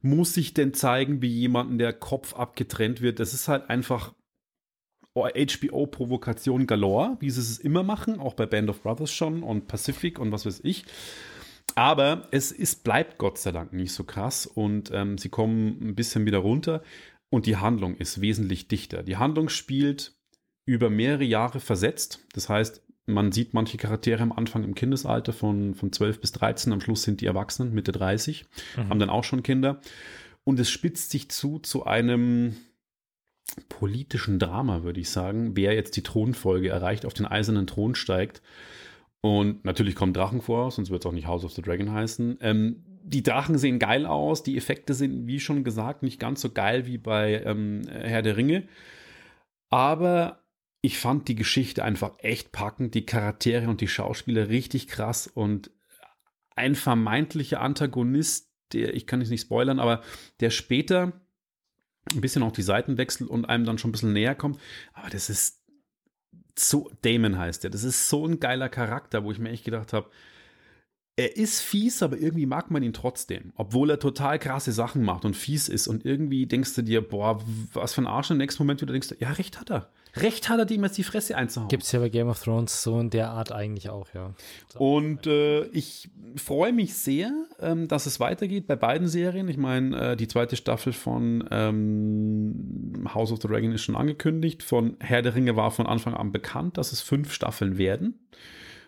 muss 0.00 0.36
ich 0.38 0.54
denn 0.54 0.72
zeigen, 0.72 1.20
wie 1.20 1.28
jemanden 1.28 1.76
der 1.76 1.92
Kopf 1.92 2.34
abgetrennt 2.34 3.02
wird? 3.02 3.20
Das 3.20 3.34
ist 3.34 3.48
halt 3.48 3.68
einfach 3.68 4.14
HBO-Provokation 5.26 6.66
galore, 6.66 7.16
wie 7.20 7.30
sie 7.30 7.40
es 7.40 7.58
immer 7.58 7.82
machen, 7.82 8.18
auch 8.18 8.34
bei 8.34 8.46
Band 8.46 8.70
of 8.70 8.82
Brothers 8.82 9.12
schon 9.12 9.42
und 9.42 9.68
Pacific 9.68 10.18
und 10.18 10.32
was 10.32 10.46
weiß 10.46 10.60
ich. 10.62 10.84
Aber 11.74 12.28
es 12.30 12.50
ist, 12.50 12.84
bleibt 12.84 13.18
Gott 13.18 13.38
sei 13.38 13.52
Dank 13.52 13.72
nicht 13.72 13.92
so 13.92 14.04
krass 14.04 14.46
und 14.46 14.90
ähm, 14.92 15.18
sie 15.18 15.28
kommen 15.28 15.78
ein 15.80 15.94
bisschen 15.94 16.26
wieder 16.26 16.38
runter 16.38 16.82
und 17.30 17.46
die 17.46 17.56
Handlung 17.56 17.96
ist 17.96 18.20
wesentlich 18.20 18.68
dichter. 18.68 19.02
Die 19.02 19.16
Handlung 19.16 19.48
spielt 19.48 20.14
über 20.64 20.90
mehrere 20.90 21.24
Jahre 21.24 21.60
versetzt. 21.60 22.26
Das 22.32 22.48
heißt, 22.48 22.82
man 23.06 23.32
sieht 23.32 23.54
manche 23.54 23.78
Charaktere 23.78 24.22
am 24.22 24.32
Anfang 24.32 24.64
im 24.64 24.74
Kindesalter 24.74 25.32
von, 25.32 25.74
von 25.74 25.92
12 25.92 26.20
bis 26.20 26.32
13, 26.32 26.72
am 26.72 26.80
Schluss 26.80 27.02
sind 27.02 27.20
die 27.20 27.26
Erwachsenen, 27.26 27.72
Mitte 27.72 27.92
30, 27.92 28.44
mhm. 28.76 28.88
haben 28.88 28.98
dann 28.98 29.10
auch 29.10 29.24
schon 29.24 29.42
Kinder. 29.42 29.80
Und 30.44 30.60
es 30.60 30.70
spitzt 30.70 31.10
sich 31.10 31.30
zu 31.30 31.58
zu 31.58 31.84
einem 31.84 32.56
politischen 33.68 34.38
Drama, 34.38 34.82
würde 34.82 35.00
ich 35.00 35.10
sagen, 35.10 35.56
wer 35.56 35.74
jetzt 35.74 35.96
die 35.96 36.02
Thronfolge 36.02 36.68
erreicht, 36.68 37.06
auf 37.06 37.14
den 37.14 37.26
eisernen 37.26 37.66
Thron 37.66 37.94
steigt. 37.94 38.42
Und 39.20 39.64
natürlich 39.64 39.94
kommen 39.94 40.12
Drachen 40.12 40.42
vor, 40.42 40.70
sonst 40.70 40.90
wird 40.90 41.02
es 41.02 41.06
auch 41.06 41.12
nicht 41.12 41.26
House 41.26 41.44
of 41.44 41.52
the 41.52 41.62
Dragon 41.62 41.92
heißen. 41.92 42.38
Ähm, 42.40 42.84
die 43.02 43.22
Drachen 43.22 43.58
sehen 43.58 43.78
geil 43.78 44.06
aus, 44.06 44.42
die 44.42 44.56
Effekte 44.56 44.94
sind, 44.94 45.26
wie 45.26 45.40
schon 45.40 45.64
gesagt, 45.64 46.02
nicht 46.02 46.20
ganz 46.20 46.40
so 46.40 46.50
geil 46.50 46.86
wie 46.86 46.98
bei 46.98 47.42
ähm, 47.44 47.82
Herr 47.90 48.22
der 48.22 48.36
Ringe. 48.36 48.68
Aber 49.70 50.44
ich 50.80 50.98
fand 50.98 51.28
die 51.28 51.34
Geschichte 51.34 51.84
einfach 51.84 52.12
echt 52.18 52.52
packend, 52.52 52.94
die 52.94 53.06
Charaktere 53.06 53.68
und 53.68 53.80
die 53.80 53.88
Schauspieler 53.88 54.48
richtig 54.48 54.88
krass 54.88 55.26
und 55.26 55.70
ein 56.54 56.74
vermeintlicher 56.74 57.60
Antagonist, 57.60 58.50
der, 58.72 58.94
ich 58.94 59.06
kann 59.06 59.20
es 59.20 59.30
nicht 59.30 59.42
spoilern, 59.42 59.80
aber 59.80 60.02
der 60.40 60.50
später 60.50 61.12
ein 62.14 62.20
bisschen 62.20 62.42
auch 62.42 62.52
die 62.52 62.62
Seiten 62.62 62.98
wechselt 62.98 63.30
und 63.30 63.44
einem 63.44 63.64
dann 63.64 63.78
schon 63.78 63.90
ein 63.90 63.92
bisschen 63.92 64.12
näher 64.12 64.34
kommt. 64.34 64.58
Aber 64.92 65.10
das 65.10 65.30
ist 65.30 65.62
so, 66.58 66.90
Damon 67.02 67.38
heißt 67.38 67.64
der, 67.64 67.70
das 67.70 67.84
ist 67.84 68.08
so 68.08 68.26
ein 68.26 68.40
geiler 68.40 68.68
Charakter, 68.68 69.24
wo 69.24 69.30
ich 69.30 69.38
mir 69.38 69.50
echt 69.50 69.64
gedacht 69.64 69.92
habe, 69.92 70.10
er 71.18 71.36
ist 71.36 71.60
fies, 71.60 72.02
aber 72.02 72.16
irgendwie 72.16 72.46
mag 72.46 72.70
man 72.70 72.84
ihn 72.84 72.92
trotzdem. 72.92 73.52
Obwohl 73.56 73.90
er 73.90 73.98
total 73.98 74.38
krasse 74.38 74.70
Sachen 74.70 75.02
macht 75.02 75.24
und 75.24 75.36
fies 75.36 75.68
ist. 75.68 75.88
Und 75.88 76.04
irgendwie 76.04 76.46
denkst 76.46 76.76
du 76.76 76.82
dir, 76.82 77.00
boah, 77.00 77.42
was 77.72 77.94
für 77.94 78.02
ein 78.02 78.06
Arsch. 78.06 78.30
Im 78.30 78.36
nächsten 78.38 78.62
Moment 78.62 78.80
wieder 78.80 78.92
denkst 78.92 79.08
du, 79.08 79.16
ja, 79.18 79.32
recht 79.32 79.58
hat 79.58 79.70
er. 79.70 79.90
Recht 80.16 80.48
hat 80.48 80.58
er, 80.58 80.70
ihm 80.70 80.82
jetzt 80.84 80.98
die 80.98 81.02
Fresse 81.02 81.36
einzuhauen. 81.36 81.68
Gibt 81.68 81.82
es 81.82 81.92
ja 81.92 82.00
bei 82.00 82.08
Game 82.08 82.28
of 82.28 82.42
Thrones 82.42 82.82
so 82.82 82.98
in 82.98 83.10
der 83.10 83.30
Art 83.30 83.52
eigentlich 83.52 83.90
auch, 83.90 84.08
ja. 84.14 84.34
Und 84.76 85.26
äh, 85.26 85.64
ich 85.66 86.10
freue 86.36 86.72
mich 86.72 86.94
sehr, 86.94 87.32
ähm, 87.60 87.88
dass 87.88 88.06
es 88.06 88.20
weitergeht 88.20 88.66
bei 88.66 88.76
beiden 88.76 89.08
Serien. 89.08 89.48
Ich 89.48 89.56
meine, 89.56 90.12
äh, 90.12 90.16
die 90.16 90.28
zweite 90.28 90.56
Staffel 90.56 90.92
von 90.92 91.48
ähm, 91.50 93.08
House 93.14 93.32
of 93.32 93.40
the 93.42 93.48
Dragon 93.48 93.72
ist 93.72 93.82
schon 93.82 93.96
angekündigt. 93.96 94.62
Von 94.62 94.96
Herr 95.00 95.22
der 95.22 95.34
Ringe 95.34 95.56
war 95.56 95.70
von 95.70 95.86
Anfang 95.86 96.14
an 96.14 96.32
bekannt, 96.32 96.78
dass 96.78 96.92
es 96.92 97.00
fünf 97.00 97.32
Staffeln 97.32 97.78
werden. 97.78 98.18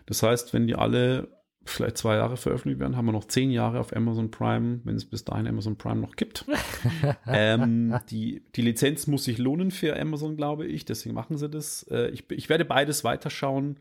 Das 0.05 0.23
heißt, 0.23 0.53
wenn 0.53 0.67
die 0.67 0.75
alle 0.75 1.40
vielleicht 1.71 1.97
zwei 1.97 2.15
Jahre 2.15 2.37
veröffentlicht 2.37 2.79
werden, 2.79 2.95
haben 2.95 3.05
wir 3.05 3.11
noch 3.11 3.25
zehn 3.25 3.51
Jahre 3.51 3.79
auf 3.79 3.95
Amazon 3.95 4.31
Prime, 4.31 4.81
wenn 4.83 4.95
es 4.95 5.05
bis 5.05 5.23
dahin 5.25 5.47
Amazon 5.47 5.77
Prime 5.77 6.01
noch 6.01 6.15
gibt. 6.15 6.45
ähm, 7.27 7.99
die, 8.09 8.43
die 8.55 8.61
Lizenz 8.61 9.07
muss 9.07 9.23
sich 9.23 9.37
lohnen 9.37 9.71
für 9.71 9.99
Amazon, 9.99 10.37
glaube 10.37 10.65
ich, 10.65 10.85
deswegen 10.85 11.15
machen 11.15 11.37
sie 11.37 11.49
das. 11.49 11.83
Äh, 11.91 12.09
ich, 12.09 12.29
ich 12.31 12.49
werde 12.49 12.65
beides 12.65 13.03
weiterschauen, 13.03 13.77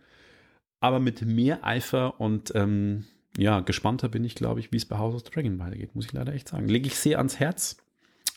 aber 0.80 1.00
mit 1.00 1.22
mehr 1.22 1.64
Eifer 1.64 2.20
und 2.20 2.52
ähm, 2.54 3.04
ja, 3.36 3.60
gespannter 3.60 4.08
bin 4.08 4.24
ich, 4.24 4.34
glaube 4.34 4.60
ich, 4.60 4.72
wie 4.72 4.76
es 4.76 4.86
bei 4.86 4.98
House 4.98 5.14
of 5.14 5.22
the 5.24 5.30
Dragon 5.30 5.58
weitergeht, 5.58 5.94
muss 5.94 6.06
ich 6.06 6.12
leider 6.12 6.34
echt 6.34 6.48
sagen. 6.48 6.68
Lege 6.68 6.88
ich 6.88 6.96
sehr 6.96 7.18
ans 7.18 7.38
Herz. 7.38 7.76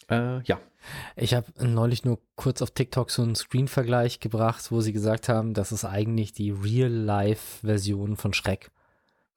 Äh, 0.10 0.42
ja. 0.44 0.60
Ich 1.16 1.34
habe 1.34 1.48
neulich 1.66 2.04
nur 2.04 2.20
kurz 2.36 2.62
auf 2.62 2.72
TikTok 2.72 3.10
so 3.10 3.22
einen 3.22 3.36
Screen-Vergleich 3.36 4.20
gebracht, 4.20 4.72
wo 4.72 4.82
sie 4.82 4.94
gesagt 4.94 5.30
haben, 5.30 5.54
das 5.54 5.72
ist 5.72 5.86
eigentlich 5.86 6.34
die 6.34 6.52
Real-Life-Version 6.52 8.18
von 8.18 8.34
Schreck. 8.34 8.70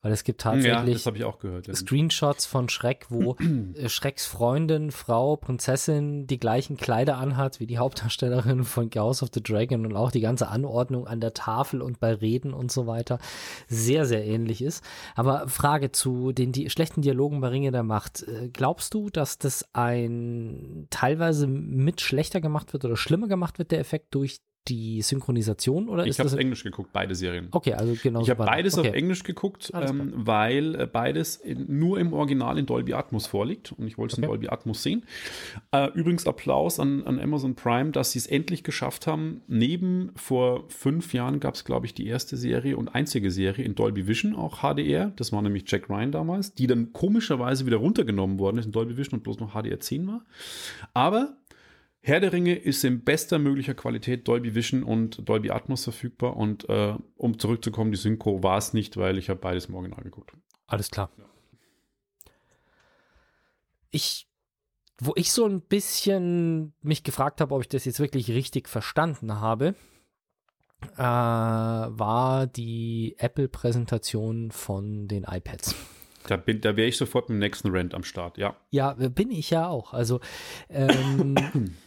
Weil 0.07 0.13
es 0.13 0.23
gibt 0.23 0.41
tatsächlich 0.43 1.05
ja, 1.05 1.33
gehört, 1.41 1.67
ja. 1.67 1.75
Screenshots 1.75 2.47
von 2.47 2.69
Schreck, 2.69 3.07
wo 3.09 3.35
äh, 3.75 3.89
Schrecks 3.89 4.25
Freundin, 4.25 4.93
Frau, 4.93 5.35
Prinzessin 5.35 6.29
die 6.29 6.39
gleichen 6.39 6.77
Kleider 6.77 7.19
anhat 7.19 7.59
wie 7.59 7.67
die 7.67 7.79
Hauptdarstellerin 7.79 8.63
von 8.63 8.89
House 8.95 9.25
of 9.25 9.31
the 9.35 9.43
Dragon 9.43 9.85
und 9.85 9.97
auch 9.97 10.13
die 10.13 10.21
ganze 10.21 10.47
Anordnung 10.47 11.09
an 11.09 11.21
der 11.21 11.35
Tafel 11.35 11.83
und 11.83 11.99
bei 11.99 12.15
Reden 12.15 12.55
und 12.55 12.71
so 12.71 12.87
weiter 12.87 13.19
sehr, 13.67 14.07
sehr 14.07 14.25
ähnlich 14.25 14.63
ist. 14.63 14.85
Aber 15.17 15.49
Frage 15.49 15.91
zu 15.91 16.31
den 16.31 16.53
die 16.53 16.71
schlechten 16.71 17.03
Dialogen 17.03 17.41
bei 17.41 17.49
Ringe 17.49 17.73
der 17.73 17.83
Macht. 17.83 18.23
Äh, 18.23 18.49
glaubst 18.53 18.95
du, 18.95 19.11
dass 19.11 19.39
das 19.39 19.69
ein 19.73 20.87
teilweise 20.91 21.49
mit 21.49 22.01
schlechter 22.01 22.41
gemacht 22.41 22.73
wird 22.75 22.85
oder 22.85 22.97
schlimmer 22.97 23.27
gemacht 23.27 23.59
wird, 23.59 23.73
der 23.73 23.81
Effekt 23.81 24.15
durch 24.15 24.39
die 24.69 25.03
Synchronisation 25.03 25.89
oder 25.89 26.07
ich 26.07 26.19
habe 26.19 26.37
Englisch 26.39 26.65
geguckt, 26.65 26.91
beide 26.93 27.15
Serien. 27.15 27.49
Okay, 27.51 27.75
also 27.75 27.95
genau. 28.03 28.21
Ich 28.21 28.31
habe 28.31 28.45
beides 28.45 28.77
okay. 28.77 28.89
auf 28.89 28.95
Englisch 28.95 29.23
geguckt, 29.23 29.71
ähm, 29.75 30.13
weil 30.15 30.75
äh, 30.75 30.87
beides 30.87 31.37
in, 31.37 31.79
nur 31.79 31.99
im 31.99 32.13
Original 32.13 32.59
in 32.59 32.67
Dolby 32.67 32.95
Atmos 32.95 33.27
vorliegt 33.27 33.73
und 33.73 33.87
ich 33.87 33.99
wollte 33.99 34.15
es 34.15 34.19
okay. 34.19 34.27
in 34.27 34.31
Dolby 34.31 34.49
Atmos 34.49 34.83
sehen. 34.83 35.05
Äh, 35.73 35.91
übrigens 35.93 36.27
Applaus 36.27 36.81
an, 36.81 37.05
an 37.05 37.21
Amazon 37.21 37.55
Prime, 37.55 37.91
dass 37.93 38.13
sie 38.13 38.19
es 38.19 38.27
endlich 38.27 38.65
geschafft 38.65 39.07
haben. 39.07 39.43
Neben 39.47 40.11
vor 40.17 40.65
fünf 40.69 41.13
Jahren 41.13 41.41
gab 41.41 41.55
es, 41.55 41.65
glaube 41.65 41.87
ich, 41.87 41.95
die 41.95 42.07
erste 42.07 42.37
Serie 42.37 42.77
und 42.77 42.95
einzige 42.95 43.31
Serie 43.31 43.65
in 43.65 43.75
Dolby 43.75 44.07
Vision, 44.09 44.35
auch 44.35 44.61
HDR. 44.63 45.13
Das 45.17 45.33
war 45.33 45.43
nämlich 45.43 45.65
Jack 45.67 45.89
Ryan 45.89 46.13
damals, 46.13 46.55
die 46.55 46.67
dann 46.67 46.93
komischerweise 46.93 47.67
wieder 47.67 47.77
runtergenommen 47.77 48.39
worden 48.39 48.59
ist 48.59 48.67
in 48.67 48.73
Dolby 48.73 48.97
Vision 48.97 49.19
und 49.19 49.23
bloß 49.23 49.39
noch 49.39 49.53
HDR 49.53 49.81
10 49.81 50.07
war. 50.07 50.25
Aber 50.95 51.37
Herr 52.07 52.21
der 52.21 52.33
Ringe 52.33 52.55
ist 52.55 52.85
in 52.85 53.03
bester 53.03 53.41
möglicher 53.41 53.75
Qualität 53.75 54.29
Dolby 54.29 54.55
Vision 54.55 54.85
und 54.85 55.29
Dolby 55.29 55.51
Atmos 55.51 55.83
verfügbar. 55.83 56.37
Und 56.37 56.69
äh, 56.69 56.95
um 57.17 57.37
zurückzukommen, 57.41 57.91
die 57.91 57.97
Synchro 57.97 58.45
war 58.45 58.59
es 58.59 58.73
nicht, 58.73 58.97
weil 58.97 59.19
ich 59.19 59.29
habe 59.29 59.41
beides 59.41 59.67
im 59.67 59.75
Original 59.75 60.05
geguckt. 60.05 60.33
Alles 60.69 60.89
klar. 60.93 61.11
Ja. 61.19 61.25
Ich, 63.91 64.29
wo 65.01 65.15
ich 65.17 65.33
so 65.33 65.47
ein 65.47 65.63
bisschen 65.63 66.75
mich 66.81 67.03
gefragt 67.03 67.41
habe, 67.41 67.53
ob 67.53 67.63
ich 67.63 67.69
das 67.69 67.85
jetzt 67.85 67.99
wirklich 67.99 68.31
richtig 68.31 68.69
verstanden 68.69 69.41
habe, 69.41 69.75
äh, 70.95 70.99
war 70.99 72.47
die 72.47 73.17
Apple-Präsentation 73.19 74.53
von 74.53 75.09
den 75.09 75.25
iPads. 75.25 75.75
Da, 76.29 76.37
da 76.37 76.77
wäre 76.77 76.87
ich 76.87 76.97
sofort 76.97 77.29
mit 77.29 77.35
dem 77.35 77.41
nächsten 77.41 77.71
Rant 77.71 77.95
am 77.95 78.05
Start, 78.05 78.39
ja. 78.39 78.57
Ja, 78.71 78.93
bin 78.93 79.33
ich 79.33 79.51
ja 79.51 79.67
auch. 79.67 79.93
Also 79.93 80.21
ähm, 80.69 81.35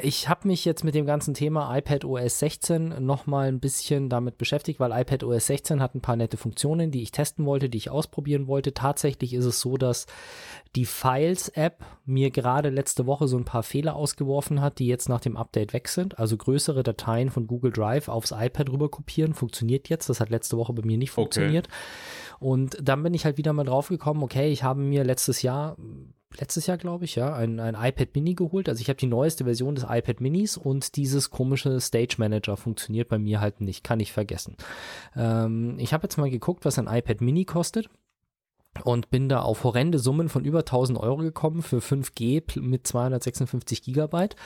ich 0.00 0.28
habe 0.28 0.46
mich 0.46 0.64
jetzt 0.64 0.84
mit 0.84 0.94
dem 0.94 1.06
ganzen 1.06 1.34
Thema 1.34 1.76
iPad 1.76 2.04
OS 2.04 2.38
16 2.38 3.04
nochmal 3.04 3.48
ein 3.48 3.58
bisschen 3.58 4.08
damit 4.08 4.38
beschäftigt, 4.38 4.78
weil 4.78 4.92
iPad 4.92 5.24
OS 5.24 5.46
16 5.46 5.82
hat 5.82 5.96
ein 5.96 6.00
paar 6.00 6.14
nette 6.14 6.36
Funktionen, 6.36 6.92
die 6.92 7.02
ich 7.02 7.10
testen 7.10 7.44
wollte, 7.46 7.68
die 7.68 7.78
ich 7.78 7.90
ausprobieren 7.90 8.46
wollte. 8.46 8.72
Tatsächlich 8.72 9.34
ist 9.34 9.44
es 9.44 9.60
so, 9.60 9.76
dass 9.76 10.06
die 10.76 10.84
Files-App 10.84 11.84
mir 12.06 12.30
gerade 12.30 12.70
letzte 12.70 13.06
Woche 13.06 13.26
so 13.26 13.36
ein 13.36 13.44
paar 13.44 13.64
Fehler 13.64 13.96
ausgeworfen 13.96 14.60
hat, 14.60 14.78
die 14.78 14.86
jetzt 14.86 15.08
nach 15.08 15.20
dem 15.20 15.36
Update 15.36 15.72
weg 15.72 15.88
sind. 15.88 16.16
Also 16.16 16.36
größere 16.36 16.84
Dateien 16.84 17.30
von 17.30 17.48
Google 17.48 17.72
Drive 17.72 18.06
aufs 18.06 18.30
iPad 18.30 18.70
rüber 18.70 18.88
kopieren, 18.90 19.34
funktioniert 19.34 19.88
jetzt. 19.88 20.08
Das 20.08 20.20
hat 20.20 20.30
letzte 20.30 20.56
Woche 20.56 20.74
bei 20.74 20.82
mir 20.82 20.96
nicht 20.96 21.10
funktioniert. 21.10 21.66
Okay. 21.66 21.76
Und 22.38 22.78
dann 22.80 23.02
bin 23.02 23.14
ich 23.14 23.24
halt 23.24 23.36
wieder 23.36 23.52
mal 23.52 23.64
drauf 23.64 23.88
gekommen, 23.88 24.22
okay, 24.22 24.52
ich 24.52 24.62
habe 24.62 24.80
mir 24.80 25.02
letztes 25.02 25.42
Jahr 25.42 25.76
letztes 26.36 26.66
Jahr, 26.66 26.76
glaube 26.76 27.04
ich, 27.04 27.14
ja, 27.14 27.34
ein, 27.34 27.58
ein 27.60 27.74
iPad 27.74 28.14
Mini 28.14 28.34
geholt. 28.34 28.68
Also 28.68 28.80
ich 28.80 28.88
habe 28.88 28.98
die 28.98 29.06
neueste 29.06 29.44
Version 29.44 29.74
des 29.74 29.84
iPad 29.88 30.20
Minis 30.20 30.56
und 30.56 30.96
dieses 30.96 31.30
komische 31.30 31.80
Stage 31.80 32.16
Manager 32.18 32.56
funktioniert 32.56 33.08
bei 33.08 33.18
mir 33.18 33.40
halt 33.40 33.60
nicht, 33.60 33.82
kann 33.82 34.00
ich 34.00 34.12
vergessen. 34.12 34.56
Ähm, 35.16 35.76
ich 35.78 35.92
habe 35.92 36.04
jetzt 36.04 36.18
mal 36.18 36.30
geguckt, 36.30 36.64
was 36.64 36.78
ein 36.78 36.86
iPad 36.86 37.20
Mini 37.20 37.44
kostet 37.44 37.88
und 38.84 39.10
bin 39.10 39.28
da 39.28 39.40
auf 39.40 39.64
horrende 39.64 39.98
Summen 39.98 40.28
von 40.28 40.44
über 40.44 40.60
1000 40.60 40.98
Euro 40.98 41.18
gekommen 41.18 41.62
für 41.62 41.78
5G 41.78 42.60
mit 42.60 42.86
256 42.86 43.82
Gigabyte. 43.82 44.36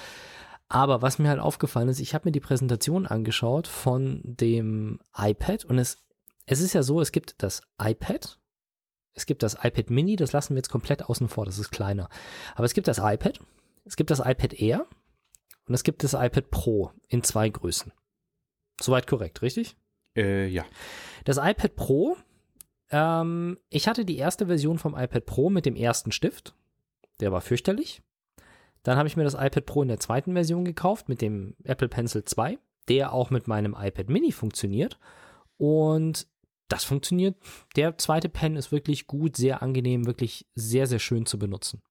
Aber 0.69 1.03
was 1.03 1.19
mir 1.19 1.29
halt 1.29 1.41
aufgefallen 1.41 1.89
ist, 1.89 2.01
ich 2.01 2.15
habe 2.15 2.29
mir 2.29 2.33
die 2.33 2.41
Präsentation 2.41 3.07
angeschaut 3.07 3.67
von 3.67 4.23
dem 4.25 5.01
iPad 5.15 5.67
und 5.67 5.79
es, 5.79 5.99
es 6.47 6.61
ist 6.61 6.73
ja 6.73 6.83
so, 6.83 7.01
es 7.01 7.13
gibt 7.13 7.43
das 7.43 7.61
iPad 7.79 8.39
es 9.15 9.27
gibt 9.27 9.43
das 9.43 9.55
iPad 9.63 9.91
Mini, 9.91 10.17
das 10.17 10.33
lassen 10.33 10.55
wir 10.55 10.59
jetzt 10.59 10.71
komplett 10.71 11.05
außen 11.05 11.29
vor, 11.29 11.45
das 11.45 11.59
ist 11.59 11.71
kleiner. 11.71 12.09
Aber 12.55 12.65
es 12.65 12.75
gibt 12.75 12.89
das 12.89 12.99
iPad, 12.99 13.41
es 13.85 13.97
gibt 13.97 14.11
das 14.11 14.21
iPad 14.21 14.55
Air 14.55 14.87
und 15.67 15.75
es 15.75 15.85
gibt 15.85 16.03
das 16.03 16.15
iPad 16.15 16.51
Pro 16.51 16.93
in 17.09 17.23
zwei 17.23 17.49
Größen. 17.49 17.93
Soweit 18.81 19.07
korrekt, 19.07 19.43
richtig? 19.43 19.77
Äh, 20.17 20.47
ja. 20.47 20.65
Das 21.25 21.37
iPad 21.37 21.77
Pro, 21.77 22.17
ähm, 22.91 23.59
ich 23.69 23.89
hatte 23.89 24.05
die 24.05 24.19
erste 24.19 24.47
Version 24.47 24.79
vom 24.79 24.95
iPad 24.95 25.27
Pro 25.27 25.51
mit 25.51 25.67
dem 25.67 25.77
ersten 25.77 26.13
Stift. 26.13 26.55
Der 27.21 27.33
war 27.33 27.41
fürchterlich. 27.41 28.03
Dann 28.83 28.97
habe 28.97 29.09
ich 29.09 29.17
mir 29.17 29.25
das 29.25 29.35
iPad 29.35 29.67
Pro 29.67 29.83
in 29.83 29.89
der 29.89 30.01
zweiten 30.01 30.33
Version 30.33 30.65
gekauft 30.65 31.09
mit 31.09 31.21
dem 31.21 31.55
Apple 31.65 31.89
Pencil 31.89 32.25
2, 32.25 32.59
der 32.89 33.13
auch 33.13 33.31
mit 33.31 33.47
meinem 33.47 33.77
iPad 33.79 34.09
Mini 34.09 34.33
funktioniert. 34.33 34.99
Und 35.57 36.27
das 36.73 36.85
funktioniert. 36.85 37.37
Der 37.77 37.99
zweite 37.99 38.29
Pen 38.29 38.57
ist 38.57 38.73
wirklich 38.73 39.07
gut, 39.07 39.37
sehr 39.37 39.63
angenehm, 39.63 40.07
wirklich 40.07 40.47
sehr, 40.55 40.87
sehr 40.87 40.99
schön 40.99 41.27
zu 41.27 41.39
benutzen. 41.39 41.83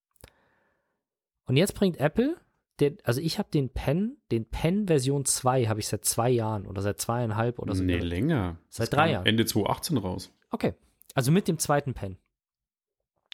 Und 1.46 1.58
jetzt 1.58 1.76
bringt 1.76 1.98
Apple, 2.00 2.38
der, 2.80 2.94
also 3.04 3.22
ich 3.22 3.38
habe 3.40 3.50
den 3.52 3.70
Pen, 3.70 4.18
den 4.32 4.46
Pen 4.46 4.88
Version 4.88 5.26
2 5.26 5.66
habe 5.66 5.80
ich 5.80 5.88
seit 5.88 6.06
zwei 6.06 6.30
Jahren 6.30 6.66
oder 6.66 6.82
seit 6.82 7.00
zweieinhalb 7.00 7.60
oder 7.60 7.76
so. 7.76 7.84
Nee, 7.84 7.98
länger. 8.00 8.58
Seit 8.70 8.86
Das 8.86 8.90
drei 8.92 9.12
Jahren. 9.12 9.26
Ende 9.26 9.46
2018 9.46 9.98
raus. 9.98 10.32
Okay. 10.50 10.74
Also 11.14 11.32
mit 11.32 11.48
dem 11.48 11.60
zweiten 11.60 11.94
Pen. 11.94 12.18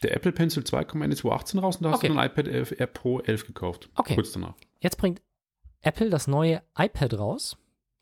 Der 0.04 0.16
Apple 0.16 0.32
Pencil 0.32 0.64
2 0.64 0.84
kam 0.84 1.02
Ende 1.02 1.16
2018 1.16 1.60
raus 1.60 1.78
und 1.78 1.84
da 1.84 1.92
hast 1.92 1.98
Okay. 2.00 2.08
du 2.10 2.18
ein 2.18 2.26
iPad 2.30 2.48
11 2.48 2.80
Air 2.80 2.88
Pro 2.88 3.20
11 3.20 3.48
gekauft. 3.48 3.90
Okay. 3.96 4.16
Kurz 4.16 4.32
danach. 4.32 4.56
Jetzt 4.80 4.98
bringt 4.98 5.22
Apple 5.82 6.10
das 6.10 6.28
neue 6.28 6.62
iPad 6.78 7.18
raus. 7.18 7.58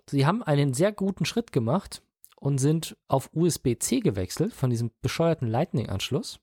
Sie 0.10 0.26
haben 0.26 0.44
einen 0.44 0.74
sehr 0.74 0.92
guten 0.92 1.26
Schritt 1.26 1.52
gemacht 1.52 2.02
und 2.36 2.58
sind 2.58 2.98
auf 3.08 3.30
USB-C 3.34 4.00
gewechselt 4.02 4.54
von 4.54 4.70
diesem 4.70 4.92
bescheuerten 5.02 5.48
Lightning-Anschluss. 5.48 6.40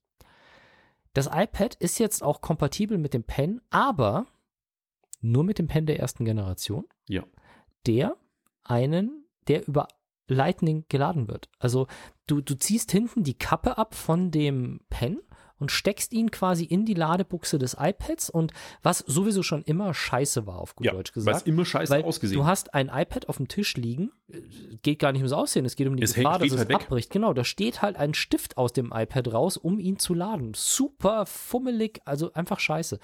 Das 1.14 1.26
iPad 1.26 1.74
ist 1.74 1.98
jetzt 1.98 2.22
auch 2.22 2.40
kompatibel 2.40 2.98
mit 2.98 3.12
dem 3.14 3.24
Pen, 3.24 3.61
aber 3.70 4.26
nur 5.20 5.44
mit 5.44 5.59
dem 5.59 5.68
Pen 5.68 5.87
der 5.87 6.00
ersten 6.00 6.24
Generation, 6.24 6.87
Ja. 7.09 7.24
der 7.87 8.16
einen, 8.64 9.26
der 9.48 9.66
über 9.68 9.88
Lightning 10.26 10.85
geladen 10.88 11.28
wird. 11.28 11.48
Also 11.59 11.87
du, 12.26 12.40
du 12.40 12.55
ziehst 12.55 12.90
hinten 12.92 13.22
die 13.24 13.37
Kappe 13.37 13.76
ab 13.76 13.94
von 13.94 14.31
dem 14.31 14.81
Pen 14.88 15.20
und 15.62 15.70
steckst 15.72 16.12
ihn 16.12 16.31
quasi 16.31 16.64
in 16.64 16.85
die 16.85 16.92
Ladebuchse 16.94 17.59
des 17.59 17.75
iPads 17.79 18.29
und 18.29 18.53
was 18.83 18.98
sowieso 18.98 19.42
schon 19.42 19.62
immer 19.62 19.94
scheiße 19.94 20.46
war, 20.46 20.59
auf 20.59 20.77
gut 20.77 20.85
Ja, 20.87 20.92
Deutsch 20.92 21.12
gesagt. 21.12 21.46
immer 21.48 21.64
scheiße 21.64 21.90
Weil 21.90 22.03
ausgesehen 22.05 22.38
du 22.40 22.46
hast 22.46 22.75
ein 22.75 22.88
iPad 22.92 23.29
auf 23.31 23.38
dem 23.38 23.48
Tisch 23.48 23.77
liegen, 23.77 24.11
äh, 24.29 24.40
geht 24.83 24.98
gar 24.98 25.12
nicht 25.12 25.22
ums 25.22 25.33
Aussehen, 25.33 25.64
es 25.64 25.77
geht 25.77 25.87
um 25.88 25.96
die 25.96 26.03
Es 26.03 26.12
Gefahr, 26.14 26.33
hängt- 26.40 26.42
dass 26.46 26.53
es 26.53 26.59
halt 26.59 26.68
weg. 26.68 26.77
abbricht. 26.83 27.11
Genau, 27.11 27.33
da 27.33 27.44
steht 27.44 27.81
halt 27.81 27.96
ein 27.96 28.12
Stift 28.12 28.59
aus 28.59 28.72
dem 28.75 28.92
iPad 28.92 29.33
raus, 29.33 29.57
um 29.57 29.79
ihn 29.79 29.98
zu 29.98 30.12
laden. 30.12 30.53
Super 30.55 31.25
fummelig, 31.25 32.01
also 32.05 32.33
einfach 32.35 32.59
scheiße. 32.61 32.98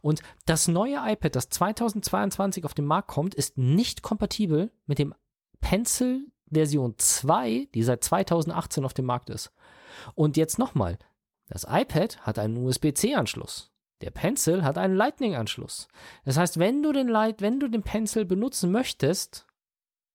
Und 0.00 0.22
das 0.46 0.68
neue 0.68 0.96
iPad, 1.04 1.34
das 1.36 1.48
2022 1.50 2.64
auf 2.64 2.72
den 2.74 2.86
Markt 2.86 3.08
kommt, 3.08 3.34
ist 3.34 3.58
nicht 3.58 4.02
kompatibel 4.02 4.70
mit 4.86 4.98
dem 4.98 5.12
Pencil 5.60 6.26
Version 6.52 6.94
2, 6.98 7.68
die 7.74 7.82
seit 7.82 8.04
2018 8.04 8.84
auf 8.84 8.94
dem 8.94 9.06
Markt 9.06 9.30
ist. 9.30 9.50
Und 10.14 10.36
jetzt 10.36 10.58
nochmal, 10.58 10.98
das 11.48 11.66
iPad 11.68 12.18
hat 12.26 12.38
einen 12.38 12.56
USB-C-Anschluss. 12.56 13.70
Der 14.00 14.10
Pencil 14.10 14.64
hat 14.64 14.76
einen 14.76 14.96
Lightning-Anschluss. 14.96 15.88
Das 16.24 16.36
heißt, 16.36 16.58
wenn 16.58 16.82
du 16.82 16.92
den 16.92 17.08
Light, 17.08 17.40
wenn 17.40 17.60
du 17.60 17.68
den 17.68 17.82
Pencil 17.82 18.24
benutzen 18.24 18.70
möchtest, 18.70 19.46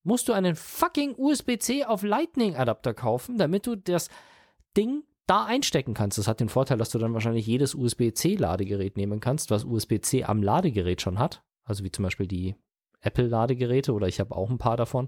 musst 0.03 0.27
du 0.27 0.33
einen 0.33 0.55
fucking 0.55 1.15
USB-C 1.17 1.85
auf 1.85 2.03
Lightning-Adapter 2.03 2.93
kaufen, 2.93 3.37
damit 3.37 3.67
du 3.67 3.75
das 3.75 4.09
Ding 4.75 5.03
da 5.27 5.45
einstecken 5.45 5.93
kannst. 5.93 6.17
Das 6.17 6.27
hat 6.27 6.39
den 6.39 6.49
Vorteil, 6.49 6.77
dass 6.77 6.89
du 6.89 6.97
dann 6.97 7.13
wahrscheinlich 7.13 7.45
jedes 7.45 7.75
USB-C-Ladegerät 7.75 8.97
nehmen 8.97 9.19
kannst, 9.19 9.51
was 9.51 9.63
USB-C 9.63 10.23
am 10.23 10.41
Ladegerät 10.41 11.01
schon 11.01 11.19
hat. 11.19 11.43
Also 11.63 11.83
wie 11.83 11.91
zum 11.91 12.03
Beispiel 12.03 12.27
die 12.27 12.55
Apple-Ladegeräte 13.01 13.93
oder 13.93 14.07
ich 14.07 14.19
habe 14.19 14.35
auch 14.35 14.49
ein 14.49 14.57
paar 14.57 14.77
davon. 14.77 15.07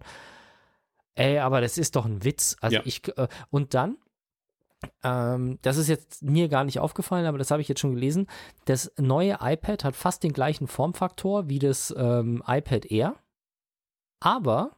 Ey, 1.16 1.40
aber 1.40 1.60
das 1.62 1.78
ist 1.78 1.96
doch 1.96 2.06
ein 2.06 2.24
Witz. 2.24 2.56
Also 2.62 2.78
Ja. 2.78 2.82
ich, 2.86 3.06
äh, 3.18 3.28
und 3.50 3.74
dann, 3.74 3.98
ähm, 5.04 5.60
das 5.62 5.78
ist 5.78 5.88
jetzt 5.88 6.24
mir 6.24 6.50
gar 6.50 6.64
nicht 6.64 6.80
aufgefallen, 6.80 7.26
aber 7.26 7.38
das 7.38 7.52
habe 7.52 7.62
ich 7.62 7.68
jetzt 7.68 7.80
schon 7.80 7.96
gelesen. 7.96 8.28
Das 8.66 8.92
neue 8.98 9.38
iPad 9.42 9.84
hat 9.84 9.96
fast 9.96 10.24
den 10.24 10.34
gleichen 10.34 10.68
Formfaktor 10.68 11.50
wie 11.50 11.60
das 11.60 11.94
ähm, 11.98 12.44
iPad 12.48 12.86
Air. 12.92 13.16
Aber 14.20 14.76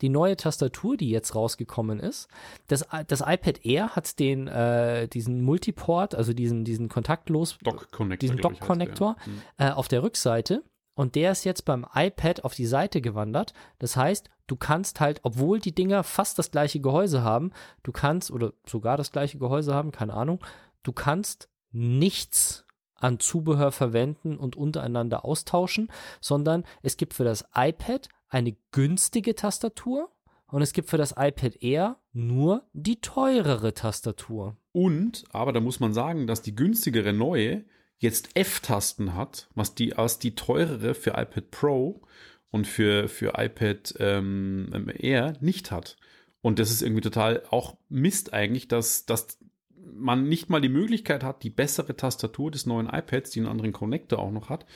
die 0.00 0.08
neue 0.08 0.36
Tastatur, 0.36 0.96
die 0.96 1.10
jetzt 1.10 1.34
rausgekommen 1.34 1.98
ist, 1.98 2.28
das, 2.68 2.86
das 3.08 3.20
iPad 3.20 3.64
Air 3.64 3.96
hat 3.96 4.18
den, 4.18 4.46
äh, 4.46 5.08
diesen 5.08 5.42
Multiport, 5.42 6.14
also 6.14 6.32
diesen, 6.32 6.64
diesen 6.64 6.88
kontaktlos 6.88 7.58
Dock-Connector. 7.62 8.16
diesen 8.16 8.36
Dock-Connector. 8.38 9.16
der. 9.16 9.24
Hm. 9.24 9.42
äh, 9.58 9.70
auf 9.72 9.88
der 9.88 10.02
Rückseite 10.02 10.62
und 10.98 11.14
der 11.14 11.30
ist 11.30 11.44
jetzt 11.44 11.64
beim 11.64 11.86
iPad 11.94 12.42
auf 12.42 12.56
die 12.56 12.66
Seite 12.66 13.00
gewandert. 13.00 13.52
Das 13.78 13.96
heißt, 13.96 14.28
du 14.48 14.56
kannst 14.56 14.98
halt, 14.98 15.20
obwohl 15.22 15.60
die 15.60 15.72
Dinger 15.72 16.02
fast 16.02 16.40
das 16.40 16.50
gleiche 16.50 16.80
Gehäuse 16.80 17.22
haben, 17.22 17.52
du 17.84 17.92
kannst, 17.92 18.32
oder 18.32 18.52
sogar 18.66 18.96
das 18.96 19.12
gleiche 19.12 19.38
Gehäuse 19.38 19.74
haben, 19.74 19.92
keine 19.92 20.14
Ahnung, 20.14 20.44
du 20.82 20.90
kannst 20.90 21.48
nichts 21.70 22.66
an 22.96 23.20
Zubehör 23.20 23.70
verwenden 23.70 24.36
und 24.36 24.56
untereinander 24.56 25.24
austauschen, 25.24 25.88
sondern 26.20 26.64
es 26.82 26.96
gibt 26.96 27.14
für 27.14 27.22
das 27.22 27.44
iPad 27.54 28.08
eine 28.28 28.56
günstige 28.72 29.36
Tastatur 29.36 30.10
und 30.48 30.62
es 30.62 30.72
gibt 30.72 30.90
für 30.90 30.98
das 30.98 31.14
iPad 31.16 31.62
Air 31.62 31.94
nur 32.12 32.64
die 32.72 33.00
teurere 33.00 33.72
Tastatur. 33.72 34.56
Und, 34.72 35.22
aber 35.30 35.52
da 35.52 35.60
muss 35.60 35.78
man 35.78 35.94
sagen, 35.94 36.26
dass 36.26 36.42
die 36.42 36.56
günstigere 36.56 37.12
neue 37.12 37.64
jetzt 37.98 38.30
F-Tasten 38.34 39.14
hat, 39.14 39.48
was 39.54 39.74
die 39.74 39.94
als 39.94 40.18
die 40.18 40.34
teurere 40.34 40.94
für 40.94 41.10
iPad 41.10 41.50
Pro 41.50 42.02
und 42.50 42.66
für, 42.66 43.08
für 43.08 43.34
iPad 43.36 43.94
ähm, 43.98 44.90
Air 44.98 45.34
nicht 45.40 45.70
hat. 45.70 45.96
Und 46.40 46.58
das 46.58 46.70
ist 46.70 46.82
irgendwie 46.82 47.02
total 47.02 47.42
auch 47.50 47.76
Mist 47.88 48.32
eigentlich, 48.32 48.68
dass, 48.68 49.06
dass 49.06 49.38
man 49.76 50.28
nicht 50.28 50.48
mal 50.48 50.60
die 50.60 50.68
Möglichkeit 50.68 51.24
hat, 51.24 51.42
die 51.42 51.50
bessere 51.50 51.96
Tastatur 51.96 52.50
des 52.50 52.66
neuen 52.66 52.88
iPads, 52.88 53.30
die 53.30 53.40
einen 53.40 53.48
anderen 53.48 53.72
Connector 53.72 54.18
auch 54.18 54.30
noch 54.30 54.48
hat, 54.48 54.66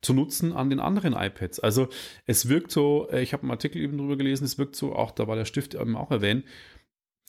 zu 0.00 0.14
nutzen 0.14 0.52
an 0.52 0.68
den 0.68 0.80
anderen 0.80 1.12
iPads. 1.14 1.60
Also 1.60 1.88
es 2.26 2.48
wirkt 2.48 2.72
so, 2.72 3.08
äh, 3.10 3.22
ich 3.22 3.32
habe 3.32 3.42
einen 3.42 3.52
Artikel 3.52 3.80
eben 3.80 3.98
drüber 3.98 4.16
gelesen, 4.16 4.44
es 4.44 4.58
wirkt 4.58 4.74
so, 4.74 4.94
auch 4.94 5.12
da 5.12 5.28
war 5.28 5.36
der 5.36 5.44
Stift 5.44 5.74
eben 5.74 5.96
auch 5.96 6.10
erwähnt, 6.10 6.44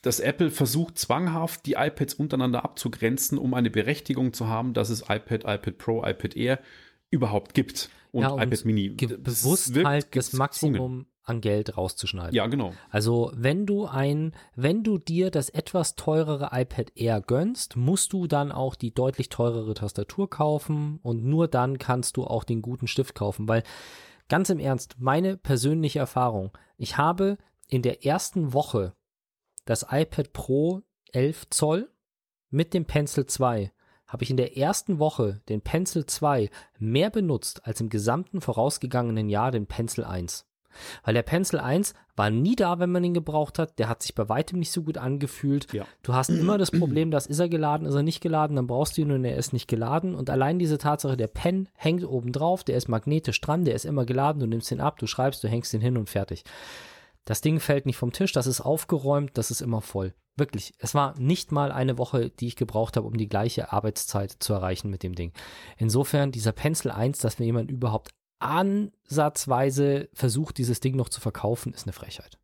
dass 0.04 0.20
Apple 0.20 0.52
versucht 0.52 1.00
zwanghaft 1.00 1.66
die 1.66 1.74
iPads 1.74 2.14
untereinander 2.14 2.64
abzugrenzen, 2.64 3.40
um 3.40 3.56
eine 3.56 3.72
Berechtigung 3.72 4.34
zu 4.34 4.48
haben, 4.48 4.74
dass 4.74 4.90
es 4.90 5.02
iPad, 5.02 5.46
iPad 5.46 5.78
Pro, 5.80 6.06
iPad 6.06 6.36
Air 6.36 6.60
überhaupt 7.10 7.54
gibt 7.56 7.90
und, 8.12 8.22
Ja, 8.22 8.30
und 8.30 8.44
iPad 8.44 8.66
Mini. 8.66 8.90
Bewusst 8.90 9.74
wirkt 9.74 9.88
halt 9.88 10.16
das. 10.16 10.34
Maximum 10.34 11.08
an 11.26 11.40
Geld 11.40 11.78
rauszuschneiden. 11.78 12.36
Ja, 12.36 12.48
genau. 12.48 12.74
Also 12.90 13.32
wenn 13.34 13.66
du 13.66 13.86
ein, 13.86 14.34
wenn 14.56 14.84
du 14.84 14.98
dir 14.98 15.32
das 15.32 15.50
etwas 15.50 15.96
teurere 15.96 16.50
iPad 16.52 16.92
Air 16.96 17.22
gönnst, 17.22 17.78
musst 17.78 18.12
du 18.12 18.28
dann 18.28 18.52
auch 18.52 18.76
die 18.76 18.94
deutlich 18.94 19.30
teurere 19.30 19.74
Tastatur 19.74 20.30
kaufen 20.30 21.00
und 21.02 21.24
nur 21.24 21.48
dann 21.48 21.80
kannst 21.80 22.18
du 22.18 22.26
auch 22.26 22.44
den 22.44 22.62
guten 22.62 22.88
Stift 22.88 23.16
kaufen, 23.16 23.48
weil 23.48 23.64
ganz 24.28 24.50
im 24.50 24.60
Ernst, 24.60 24.98
meine 25.00 25.38
persönliche 25.38 26.00
Erfahrung, 26.00 26.52
ich 26.78 26.98
habe 26.98 27.38
in 27.70 27.84
der 27.84 28.06
ersten 28.06 28.52
Woche 28.52 28.94
das 29.66 29.86
iPad 29.90 30.34
Pro 30.34 30.82
11 31.12 31.50
Zoll 31.50 31.90
mit 32.50 32.74
dem 32.74 32.86
Pencil 32.86 33.26
2 33.26 33.72
habe 34.08 34.24
ich 34.24 34.30
in 34.30 34.38
der 34.38 34.58
ersten 34.58 35.00
Woche 35.00 35.42
den 35.50 35.62
Pencil 35.62 36.06
2 36.06 36.50
mehr 36.78 37.10
benutzt 37.10 37.66
als 37.66 37.82
im 37.82 37.90
gesamten 37.90 38.42
vorausgegangenen 38.42 39.30
Jahr 39.30 39.52
den 39.52 39.66
Pencil 39.66 40.04
1. 40.04 40.46
Weil 41.04 41.14
der 41.14 41.24
Pencil 41.24 41.60
1 41.60 41.94
war 42.16 42.30
nie 42.30 42.56
da, 42.56 42.80
wenn 42.80 42.92
man 42.92 43.04
ihn 43.04 43.14
gebraucht 43.14 43.60
hat. 43.60 43.80
Der 43.80 43.90
hat 43.90 44.02
sich 44.02 44.16
bei 44.16 44.30
weitem 44.30 44.60
nicht 44.60 44.72
so 44.72 44.84
gut 44.84 44.98
angefühlt. 44.98 45.72
Ja. 45.74 45.86
Du 46.04 46.14
hast 46.14 46.30
immer 46.30 46.58
das 46.58 46.72
Problem, 46.72 47.12
dass 47.12 47.26
ist 47.26 47.40
er 47.40 47.50
geladen, 47.50 47.88
ist 47.88 47.96
er 47.96 48.04
nicht 48.04 48.22
geladen, 48.22 48.56
dann 48.56 48.68
brauchst 48.68 48.98
du 48.98 49.02
ihn 49.02 49.12
und 49.12 49.26
er 49.26 49.38
ist 49.38 49.54
nicht 49.54 49.68
geladen. 49.68 50.16
Und 50.16 50.30
allein 50.30 50.60
diese 50.60 50.78
Tatsache, 50.78 51.18
der 51.18 51.28
Pen 51.28 51.70
hängt 51.76 52.06
oben 52.06 52.32
drauf, 52.32 52.64
der 52.64 52.78
ist 52.78 52.88
magnetisch 52.88 53.42
dran, 53.42 53.66
der 53.66 53.76
ist 53.76 53.86
immer 53.86 54.06
geladen, 54.06 54.40
du 54.40 54.48
nimmst 54.48 54.72
ihn 54.72 54.82
ab, 54.82 54.98
du 55.00 55.08
schreibst, 55.08 55.44
du 55.44 55.48
hängst 55.48 55.74
ihn 55.74 55.82
hin 55.82 55.98
und 55.98 56.10
fertig. 56.10 56.44
Das 57.26 57.42
Ding 57.42 57.60
fällt 57.60 57.86
nicht 57.86 57.98
vom 57.98 58.12
Tisch, 58.12 58.32
das 58.32 58.48
ist 58.48 58.62
aufgeräumt, 58.62 59.32
das 59.36 59.52
ist 59.52 59.62
immer 59.62 59.82
voll. 59.82 60.14
Wirklich. 60.36 60.74
Es 60.80 60.96
war 60.96 61.18
nicht 61.20 61.52
mal 61.52 61.72
eine 61.72 62.00
Woche, 62.00 62.32
die 62.32 62.48
ich 62.48 62.56
gebraucht 62.56 62.98
habe, 62.98 63.06
um 63.06 63.18
die 63.18 63.30
gleiche 63.30 63.72
Arbeitszeit 63.72 64.32
zu 64.40 64.54
erreichen 64.54 64.90
mit 64.90 65.04
dem 65.04 65.14
Ding. 65.14 65.32
Insofern, 65.78 66.32
dieser 66.32 66.52
Pencil 66.52 66.90
1, 66.90 67.20
dass 67.20 67.38
mir 67.38 67.46
jemand 67.46 67.70
überhaupt 67.70 68.10
ansatzweise 68.40 70.10
versucht, 70.14 70.58
dieses 70.58 70.82
Ding 70.82 70.96
noch 70.96 71.08
zu 71.08 71.22
verkaufen, 71.22 71.74
ist 71.74 71.86
eine 71.86 71.94
Frechheit. 71.94 72.38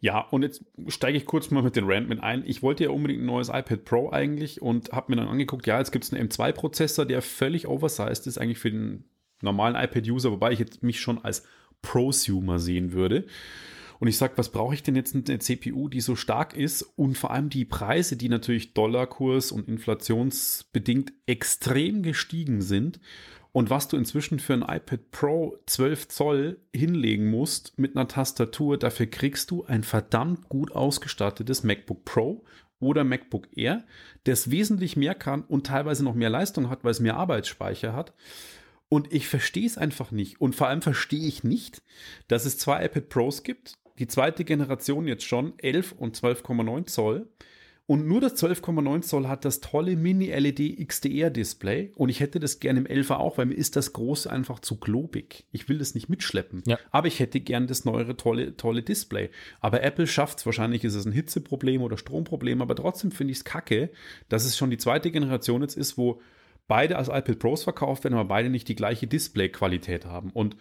Ja, 0.00 0.20
und 0.20 0.42
jetzt 0.42 0.64
steige 0.88 1.16
ich 1.16 1.26
kurz 1.26 1.50
mal 1.50 1.62
mit 1.62 1.76
den 1.76 1.84
Rand 1.86 2.08
mit 2.08 2.20
ein. 2.22 2.42
Ich 2.44 2.62
wollte 2.62 2.84
ja 2.84 2.90
unbedingt 2.90 3.22
ein 3.22 3.26
neues 3.26 3.50
iPad 3.50 3.84
Pro 3.84 4.10
eigentlich 4.10 4.60
und 4.60 4.90
habe 4.90 5.12
mir 5.12 5.16
dann 5.16 5.28
angeguckt, 5.28 5.66
ja, 5.66 5.78
jetzt 5.78 5.92
gibt 5.92 6.04
es 6.04 6.12
einen 6.12 6.28
M2-Prozessor, 6.28 7.06
der 7.06 7.22
völlig 7.22 7.68
oversized 7.68 8.26
ist, 8.26 8.38
eigentlich 8.38 8.58
für 8.58 8.70
den 8.70 9.04
normalen 9.42 9.76
iPad-User, 9.76 10.32
wobei 10.32 10.50
ich 10.52 10.58
jetzt 10.58 10.82
mich 10.82 11.00
schon 11.00 11.24
als 11.24 11.44
Prosumer 11.82 12.58
sehen 12.58 12.92
würde. 12.92 13.26
Und 14.04 14.08
ich 14.08 14.18
sage, 14.18 14.34
was 14.36 14.50
brauche 14.50 14.74
ich 14.74 14.82
denn 14.82 14.96
jetzt 14.96 15.14
eine 15.14 15.38
CPU, 15.38 15.88
die 15.88 16.02
so 16.02 16.14
stark 16.14 16.54
ist 16.54 16.82
und 16.82 17.16
vor 17.16 17.30
allem 17.30 17.48
die 17.48 17.64
Preise, 17.64 18.18
die 18.18 18.28
natürlich 18.28 18.74
Dollarkurs 18.74 19.50
und 19.50 19.66
inflationsbedingt 19.66 21.14
extrem 21.24 22.02
gestiegen 22.02 22.60
sind 22.60 23.00
und 23.52 23.70
was 23.70 23.88
du 23.88 23.96
inzwischen 23.96 24.40
für 24.40 24.52
ein 24.52 24.60
iPad 24.60 25.10
Pro 25.10 25.56
12 25.64 26.08
Zoll 26.08 26.58
hinlegen 26.74 27.30
musst 27.30 27.78
mit 27.78 27.96
einer 27.96 28.06
Tastatur, 28.06 28.76
dafür 28.76 29.06
kriegst 29.06 29.50
du 29.50 29.64
ein 29.64 29.82
verdammt 29.82 30.50
gut 30.50 30.72
ausgestattetes 30.72 31.64
MacBook 31.64 32.04
Pro 32.04 32.44
oder 32.80 33.04
MacBook 33.04 33.56
Air, 33.56 33.84
das 34.24 34.50
wesentlich 34.50 34.98
mehr 34.98 35.14
kann 35.14 35.44
und 35.44 35.66
teilweise 35.66 36.04
noch 36.04 36.14
mehr 36.14 36.28
Leistung 36.28 36.68
hat, 36.68 36.84
weil 36.84 36.90
es 36.90 37.00
mehr 37.00 37.16
Arbeitsspeicher 37.16 37.94
hat. 37.94 38.12
Und 38.90 39.14
ich 39.14 39.28
verstehe 39.28 39.66
es 39.66 39.78
einfach 39.78 40.10
nicht. 40.10 40.42
Und 40.42 40.54
vor 40.54 40.68
allem 40.68 40.82
verstehe 40.82 41.26
ich 41.26 41.42
nicht, 41.42 41.80
dass 42.28 42.44
es 42.44 42.58
zwei 42.58 42.84
iPad 42.84 43.08
Pros 43.08 43.42
gibt, 43.44 43.78
die 43.98 44.06
zweite 44.06 44.44
Generation 44.44 45.06
jetzt 45.06 45.24
schon, 45.24 45.54
11 45.58 45.92
und 45.92 46.16
12,9 46.16 46.86
Zoll. 46.86 47.28
Und 47.86 48.06
nur 48.06 48.22
das 48.22 48.42
12,9 48.42 49.02
Zoll 49.02 49.28
hat 49.28 49.44
das 49.44 49.60
tolle 49.60 49.94
Mini-LED 49.94 50.88
XDR-Display. 50.88 51.92
Und 51.96 52.08
ich 52.08 52.20
hätte 52.20 52.40
das 52.40 52.58
gerne 52.58 52.80
im 52.80 52.86
11er 52.86 53.16
auch, 53.16 53.36
weil 53.36 53.44
mir 53.46 53.54
ist 53.54 53.76
das 53.76 53.92
große 53.92 54.30
einfach 54.30 54.60
zu 54.60 54.80
globig. 54.80 55.44
Ich 55.52 55.68
will 55.68 55.76
das 55.76 55.94
nicht 55.94 56.08
mitschleppen. 56.08 56.62
Ja. 56.64 56.78
Aber 56.90 57.08
ich 57.08 57.20
hätte 57.20 57.40
gern 57.40 57.66
das 57.66 57.84
neuere 57.84 58.16
tolle, 58.16 58.56
tolle 58.56 58.82
Display. 58.82 59.28
Aber 59.60 59.82
Apple 59.82 60.06
schafft 60.06 60.38
es. 60.38 60.46
Wahrscheinlich 60.46 60.82
ist 60.82 60.94
es 60.94 61.04
ein 61.04 61.12
Hitzeproblem 61.12 61.82
oder 61.82 61.98
Stromproblem. 61.98 62.62
Aber 62.62 62.74
trotzdem 62.74 63.12
finde 63.12 63.32
ich 63.32 63.38
es 63.38 63.44
kacke, 63.44 63.90
dass 64.30 64.46
es 64.46 64.56
schon 64.56 64.70
die 64.70 64.78
zweite 64.78 65.10
Generation 65.10 65.60
jetzt 65.60 65.76
ist, 65.76 65.98
wo 65.98 66.22
beide 66.66 66.96
als 66.96 67.08
iPad 67.08 67.38
Pros 67.38 67.64
verkauft 67.64 68.04
werden, 68.04 68.14
aber 68.14 68.28
beide 68.28 68.48
nicht 68.48 68.68
die 68.68 68.76
gleiche 68.76 69.06
Display-Qualität 69.06 70.06
haben. 70.06 70.30
Und 70.30 70.56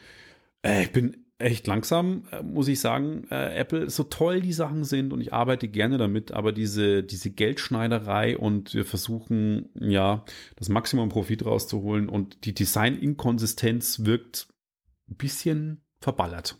äh, 0.61 0.83
ich 0.83 0.91
bin 0.91 1.22
echt 1.39 1.67
langsam, 1.67 2.23
äh, 2.31 2.41
muss 2.41 2.67
ich 2.67 2.79
sagen, 2.79 3.25
äh, 3.29 3.55
Apple, 3.55 3.89
so 3.89 4.03
toll 4.03 4.41
die 4.41 4.53
Sachen 4.53 4.83
sind 4.83 5.13
und 5.13 5.21
ich 5.21 5.33
arbeite 5.33 5.67
gerne 5.67 5.97
damit, 5.97 6.31
aber 6.31 6.51
diese, 6.51 7.03
diese 7.03 7.31
Geldschneiderei 7.31 8.37
und 8.37 8.73
wir 8.73 8.85
versuchen, 8.85 9.69
ja, 9.79 10.23
das 10.55 10.69
Maximum 10.69 11.09
Profit 11.09 11.45
rauszuholen 11.45 12.09
und 12.09 12.45
die 12.45 12.53
Design-Inkonsistenz 12.53 14.05
wirkt 14.05 14.47
ein 15.09 15.15
bisschen 15.15 15.81
verballert. 15.99 16.57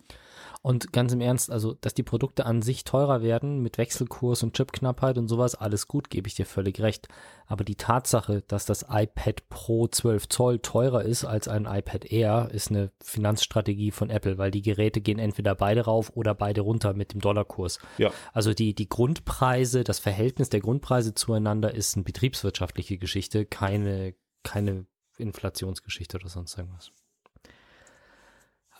Und 0.65 0.93
ganz 0.93 1.12
im 1.12 1.19
Ernst, 1.19 1.52
also, 1.52 1.73
dass 1.73 1.93
die 1.93 2.04
Produkte 2.04 2.45
an 2.45 2.62
sich 2.62 2.86
teurer 2.86 3.21
werden 3.21 3.62
mit 3.62 3.78
Wechselkurs 3.78 4.43
und 4.43 4.54
Chipknappheit 4.56 5.17
und 5.17 5.28
sowas, 5.28 5.56
alles 5.56 5.89
gut, 5.89 6.10
gebe 6.10 6.30
ich 6.30 6.36
dir 6.36 6.45
völlig 6.45 6.80
recht. 6.80 7.10
Aber 7.47 7.65
die 7.65 7.76
Tatsache, 7.76 8.43
dass 8.47 8.65
das 8.65 8.86
iPad 8.89 9.49
Pro 9.49 9.89
12 9.89 10.30
Zoll 10.30 10.60
teurer 10.60 11.04
ist 11.04 11.26
als 11.26 11.49
ein 11.49 11.65
iPad 11.65 12.06
Air, 12.06 12.49
ist 12.54 12.71
eine 12.71 12.91
Finanzstrategie 13.04 13.91
von 13.91 14.10
Apple, 14.10 14.38
weil 14.38 14.52
die 14.52 14.62
Geräte 14.62 15.02
gehen 15.02 15.19
entweder 15.19 15.54
beide 15.54 15.82
rauf 15.82 16.13
oder 16.15 16.34
beide 16.34 16.62
runter 16.62 16.93
mit 16.93 17.12
dem 17.12 17.19
Dollarkurs. 17.19 17.80
Ja. 17.97 18.13
Also 18.32 18.54
die, 18.54 18.73
die 18.73 18.88
Grundpreise, 18.88 19.84
das 19.84 19.99
Verhältnis 19.99 20.47
der 20.47 20.62
Grundpreise 20.62 21.13
zueinander 21.13 21.76
ist 21.76 21.97
eine 21.97 22.06
betriebswirtschaftliche 22.06 22.97
Geschichte, 22.97 23.45
keine, 23.45 24.15
keine 24.43 24.86
Inflationsgeschichte 25.17 26.15
oder 26.15 26.30
sonst 26.30 26.58
irgendwas. 26.58 26.93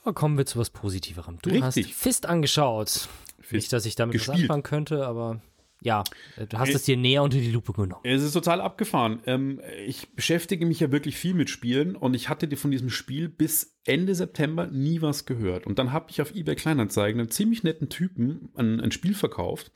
Aber 0.04 0.13
kommen 0.13 0.38
wir 0.38 0.46
zu 0.46 0.60
was 0.60 0.70
Positiverem. 0.70 1.39
Du 1.42 1.50
hast 1.62 1.78
Richtig. 1.78 1.96
Fist 1.96 2.26
angeschaut. 2.26 3.08
Nicht, 3.52 3.72
dass 3.74 3.86
ich 3.86 3.96
damit 3.96 4.16
was 4.16 4.26
Gespielt. 4.26 4.44
anfangen 4.44 4.63
könnte, 4.63 5.06
aber 5.06 5.42
ja, 5.82 6.04
du 6.50 6.58
hast 6.58 6.70
Äh, 6.70 6.74
es 6.74 6.84
dir 6.84 6.96
näher 6.96 7.24
unter 7.24 7.38
die 7.38 7.52
Lupe 7.52 7.74
genommen. 7.74 8.02
Es 8.04 8.24
ist 8.24 8.32
total 8.34 8.62
abgefahren. 8.62 9.20
Ähm, 9.26 9.60
ich 9.86 10.10
beschäftige 10.16 10.66
mich 10.66 10.80
ja 10.80 10.92
wirklich 10.92 11.18
viel 11.18 11.34
mit 11.34 11.50
Spielen 11.50 11.96
und 11.96 12.13
ich 12.16 12.30
hatte 12.30 12.54
von 12.56 12.72
diesem 12.72 12.89
Spiel 12.89 13.28
bis 13.28 13.78
Ende 13.86 14.16
September 14.16 14.68
nie 14.68 15.02
was 15.02 15.26
gehört. 15.26 15.68
Und 15.68 15.80
dann 15.80 15.92
habe 15.92 16.06
ich 16.10 16.22
auf 16.22 16.34
eBay 16.34 16.56
Kleinanzeigen 16.56 17.20
einen 17.20 17.30
ziemlich 17.32 17.63
netten 17.63 17.89
Typen 17.89 18.50
ein, 18.56 18.80
ein 18.80 18.92
Spiel 18.92 19.13
verkauft. 19.13 19.72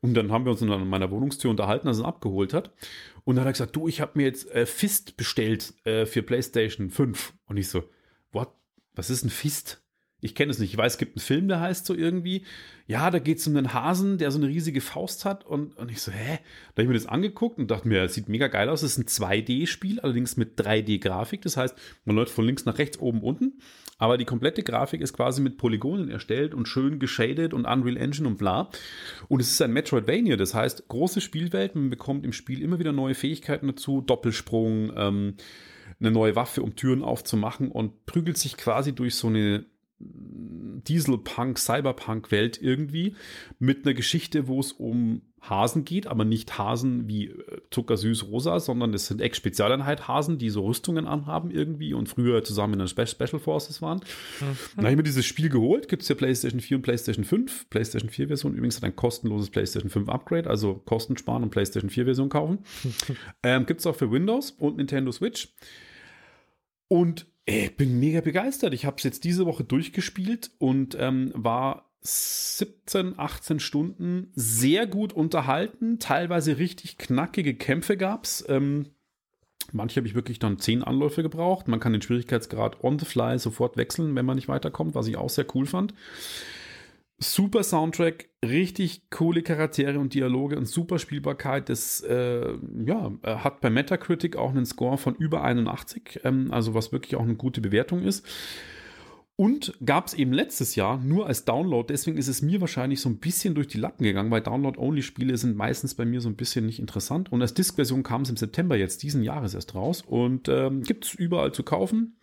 Und 0.00 0.14
dann 0.14 0.32
haben 0.32 0.44
wir 0.44 0.50
uns 0.50 0.62
an 0.62 0.88
meiner 0.88 1.10
Wohnungstür 1.12 1.50
unterhalten, 1.50 1.86
als 1.86 1.98
er 1.98 2.02
es 2.02 2.06
abgeholt 2.08 2.54
hat. 2.54 2.72
Und 3.24 3.36
dann 3.36 3.44
hat 3.44 3.50
er 3.50 3.52
gesagt, 3.52 3.76
du, 3.76 3.86
ich 3.86 4.00
habe 4.00 4.12
mir 4.16 4.24
jetzt 4.24 4.50
äh, 4.50 4.66
Fist 4.66 5.16
bestellt 5.16 5.74
äh, 5.84 6.06
für 6.06 6.22
PlayStation 6.22 6.90
5. 6.90 7.34
Und 7.46 7.56
ich 7.56 7.68
so, 7.68 7.84
what? 8.32 8.48
Was 8.94 9.10
ist 9.10 9.24
ein 9.24 9.30
Fist? 9.30 9.82
Ich 10.24 10.36
kenne 10.36 10.52
es 10.52 10.60
nicht. 10.60 10.72
Ich 10.72 10.78
weiß, 10.78 10.92
es 10.92 10.98
gibt 10.98 11.16
einen 11.16 11.24
Film, 11.24 11.48
der 11.48 11.58
heißt 11.58 11.84
so 11.84 11.94
irgendwie. 11.94 12.44
Ja, 12.86 13.10
da 13.10 13.18
geht 13.18 13.38
es 13.38 13.46
um 13.48 13.56
einen 13.56 13.74
Hasen, 13.74 14.18
der 14.18 14.30
so 14.30 14.38
eine 14.38 14.46
riesige 14.46 14.80
Faust 14.80 15.24
hat. 15.24 15.44
Und, 15.44 15.76
und 15.76 15.90
ich 15.90 16.00
so, 16.00 16.12
hä? 16.12 16.38
Da 16.38 16.70
habe 16.74 16.82
ich 16.82 16.88
mir 16.88 16.94
das 16.94 17.06
angeguckt 17.06 17.58
und 17.58 17.72
dachte 17.72 17.88
mir, 17.88 18.04
es 18.04 18.14
sieht 18.14 18.28
mega 18.28 18.46
geil 18.46 18.68
aus. 18.68 18.84
Es 18.84 18.96
ist 18.96 19.20
ein 19.20 19.30
2D-Spiel, 19.32 19.98
allerdings 19.98 20.36
mit 20.36 20.60
3D-Grafik. 20.60 21.42
Das 21.42 21.56
heißt, 21.56 21.74
man 22.04 22.14
läuft 22.14 22.32
von 22.32 22.46
links 22.46 22.64
nach 22.66 22.78
rechts, 22.78 23.00
oben, 23.00 23.20
unten. 23.20 23.58
Aber 23.98 24.16
die 24.16 24.24
komplette 24.24 24.62
Grafik 24.62 25.00
ist 25.00 25.12
quasi 25.12 25.40
mit 25.40 25.58
Polygonen 25.58 26.08
erstellt 26.08 26.54
und 26.54 26.68
schön 26.68 27.00
geshadet 27.00 27.52
und 27.52 27.64
Unreal 27.66 27.96
Engine 27.96 28.28
und 28.28 28.38
bla. 28.38 28.70
Und 29.28 29.40
es 29.40 29.50
ist 29.50 29.60
ein 29.60 29.72
Metroidvania. 29.72 30.36
Das 30.36 30.54
heißt, 30.54 30.86
große 30.86 31.20
Spielwelt. 31.20 31.74
Man 31.74 31.90
bekommt 31.90 32.24
im 32.24 32.32
Spiel 32.32 32.62
immer 32.62 32.78
wieder 32.78 32.92
neue 32.92 33.14
Fähigkeiten 33.14 33.66
dazu. 33.66 34.00
Doppelsprung, 34.00 34.92
ähm, 34.96 35.34
eine 36.02 36.10
neue 36.10 36.36
Waffe, 36.36 36.62
um 36.62 36.76
Türen 36.76 37.02
aufzumachen 37.02 37.70
und 37.70 38.06
prügelt 38.06 38.38
sich 38.38 38.56
quasi 38.56 38.94
durch 38.94 39.14
so 39.14 39.28
eine 39.28 39.66
Dieselpunk, 39.98 41.58
Cyberpunk-Welt 41.58 42.60
irgendwie 42.60 43.14
mit 43.58 43.86
einer 43.86 43.94
Geschichte, 43.94 44.48
wo 44.48 44.58
es 44.60 44.72
um 44.72 45.22
Hasen 45.40 45.84
geht, 45.84 46.06
aber 46.06 46.24
nicht 46.24 46.56
Hasen 46.56 47.08
wie 47.08 47.26
äh, 47.26 47.60
zuckersüß 47.70 48.28
rosa, 48.28 48.60
sondern 48.60 48.94
es 48.94 49.08
sind 49.08 49.20
Ex-Spezialeinheit-Hasen, 49.20 50.38
die 50.38 50.50
so 50.50 50.64
Rüstungen 50.64 51.06
anhaben 51.06 51.50
irgendwie 51.50 51.94
und 51.94 52.08
früher 52.08 52.44
zusammen 52.44 52.74
in 52.74 52.78
den 52.80 52.88
Spe 52.88 53.06
Special 53.06 53.40
Forces 53.40 53.82
waren. 53.82 54.00
Dann 54.40 54.84
habe 54.84 54.90
ich 54.90 54.96
mir 54.96 55.02
dieses 55.02 55.26
Spiel 55.26 55.48
geholt, 55.48 55.88
gibt 55.88 56.02
es 56.02 56.08
ja 56.08 56.14
PlayStation 56.14 56.60
4 56.60 56.76
und 56.76 56.82
PlayStation 56.82 57.24
5. 57.24 57.70
PlayStation 57.70 58.10
4-Version 58.10 58.54
übrigens 58.54 58.76
hat 58.76 58.84
ein 58.84 58.94
kostenloses 58.94 59.50
PlayStation 59.50 59.90
5 59.90 60.08
Upgrade, 60.08 60.48
also 60.48 60.74
Kosten 60.74 61.16
sparen 61.16 61.42
und 61.42 61.50
PlayStation 61.50 61.90
4-Version 61.90 62.28
kaufen. 62.28 62.58
ähm, 63.42 63.66
gibt 63.66 63.80
es 63.80 63.86
auch 63.86 63.96
für 63.96 64.12
Windows 64.12 64.52
und 64.52 64.76
Nintendo 64.76 65.10
Switch. 65.10 65.48
Und 66.92 67.26
ich 67.46 67.74
bin 67.74 67.98
mega 68.00 68.20
begeistert. 68.20 68.74
Ich 68.74 68.84
habe 68.84 68.96
es 68.98 69.02
jetzt 69.02 69.24
diese 69.24 69.46
Woche 69.46 69.64
durchgespielt 69.64 70.50
und 70.58 70.94
ähm, 71.00 71.32
war 71.34 71.90
17, 72.02 73.18
18 73.18 73.60
Stunden 73.60 74.30
sehr 74.34 74.86
gut 74.86 75.14
unterhalten. 75.14 76.00
Teilweise 76.00 76.58
richtig 76.58 76.98
knackige 76.98 77.54
Kämpfe 77.54 77.96
gab 77.96 78.24
es. 78.24 78.44
Ähm, 78.46 78.90
manche 79.72 79.96
habe 79.96 80.06
ich 80.06 80.14
wirklich 80.14 80.38
dann 80.38 80.58
10 80.58 80.82
Anläufe 80.82 81.22
gebraucht. 81.22 81.66
Man 81.66 81.80
kann 81.80 81.94
den 81.94 82.02
Schwierigkeitsgrad 82.02 82.84
on 82.84 82.98
the 82.98 83.06
fly 83.06 83.38
sofort 83.38 83.78
wechseln, 83.78 84.14
wenn 84.14 84.26
man 84.26 84.36
nicht 84.36 84.48
weiterkommt, 84.48 84.94
was 84.94 85.06
ich 85.06 85.16
auch 85.16 85.30
sehr 85.30 85.46
cool 85.54 85.64
fand. 85.64 85.94
Super 87.22 87.62
Soundtrack, 87.62 88.28
richtig 88.44 89.08
coole 89.10 89.42
Charaktere 89.42 89.98
und 89.98 90.14
Dialoge 90.14 90.56
und 90.56 90.66
super 90.66 90.98
Spielbarkeit. 90.98 91.68
Das 91.68 92.00
äh, 92.02 92.54
ja, 92.84 93.12
hat 93.24 93.60
bei 93.60 93.70
Metacritic 93.70 94.36
auch 94.36 94.50
einen 94.50 94.66
Score 94.66 94.98
von 94.98 95.14
über 95.14 95.42
81, 95.42 96.20
ähm, 96.24 96.52
also 96.52 96.74
was 96.74 96.92
wirklich 96.92 97.16
auch 97.16 97.22
eine 97.22 97.36
gute 97.36 97.60
Bewertung 97.60 98.02
ist. 98.02 98.26
Und 99.34 99.72
gab 99.84 100.08
es 100.08 100.14
eben 100.14 100.32
letztes 100.32 100.74
Jahr 100.74 100.98
nur 100.98 101.26
als 101.26 101.44
Download, 101.44 101.90
deswegen 101.90 102.18
ist 102.18 102.28
es 102.28 102.42
mir 102.42 102.60
wahrscheinlich 102.60 103.00
so 103.00 103.08
ein 103.08 103.16
bisschen 103.16 103.54
durch 103.54 103.66
die 103.66 103.78
Lappen 103.78 104.04
gegangen, 104.04 104.30
weil 104.30 104.42
Download-Only-Spiele 104.42 105.36
sind 105.38 105.56
meistens 105.56 105.94
bei 105.94 106.04
mir 106.04 106.20
so 106.20 106.28
ein 106.28 106.36
bisschen 106.36 106.66
nicht 106.66 106.78
interessant. 106.78 107.32
Und 107.32 107.40
als 107.40 107.54
Disk-Version 107.54 108.02
kam 108.02 108.22
es 108.22 108.30
im 108.30 108.36
September 108.36 108.76
jetzt 108.76 109.02
diesen 109.02 109.22
Jahres 109.22 109.54
erst 109.54 109.74
raus 109.74 110.04
und 110.06 110.48
ähm, 110.48 110.82
gibt 110.82 111.06
es 111.06 111.14
überall 111.14 111.52
zu 111.52 111.62
kaufen 111.62 112.14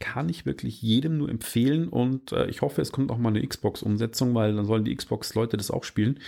kann 0.00 0.28
ich 0.28 0.46
wirklich 0.46 0.80
jedem 0.82 1.18
nur 1.18 1.28
empfehlen 1.28 1.88
und 1.88 2.32
äh, 2.32 2.46
ich 2.46 2.62
hoffe, 2.62 2.80
es 2.80 2.92
kommt 2.92 3.10
auch 3.10 3.18
mal 3.18 3.30
eine 3.30 3.46
Xbox-Umsetzung, 3.46 4.34
weil 4.34 4.54
dann 4.54 4.64
sollen 4.64 4.84
die 4.84 4.94
Xbox-Leute 4.94 5.56
das 5.56 5.70
auch 5.70 5.84
spielen. 5.84 6.20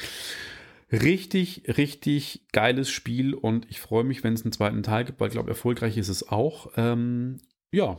Richtig, 0.93 1.63
richtig 1.77 2.47
geiles 2.53 2.91
Spiel 2.91 3.35
und 3.35 3.71
ich 3.71 3.81
freue 3.81 4.03
mich, 4.03 4.25
wenn 4.25 4.35
es 4.35 4.43
einen 4.43 4.53
zweiten 4.53 4.83
Teil 4.83 5.05
gibt, 5.05 5.21
weil 5.21 5.29
ich 5.29 5.35
glaube, 5.35 5.51
erfolgreich 5.51 5.97
ist 5.97 6.09
es 6.09 6.29
auch. 6.29 6.73
Ähm, 6.77 7.39
ja, 7.71 7.99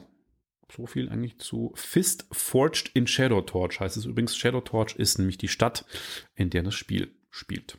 so 0.72 0.86
viel 0.86 1.10
eigentlich 1.10 1.40
zu 1.40 1.72
Fist 1.76 2.26
Forged 2.32 2.92
in 2.94 3.08
Shadow 3.08 3.42
Torch. 3.42 3.80
Heißt 3.80 3.96
es 3.96 4.06
übrigens, 4.06 4.36
Shadow 4.36 4.62
Torch 4.62 4.96
ist 4.96 5.20
nämlich 5.20 5.38
die 5.38 5.48
Stadt, 5.48 5.86
in 6.36 6.50
der 6.50 6.64
das 6.64 6.76
Spiel 6.76 7.16
spielt. 7.30 7.78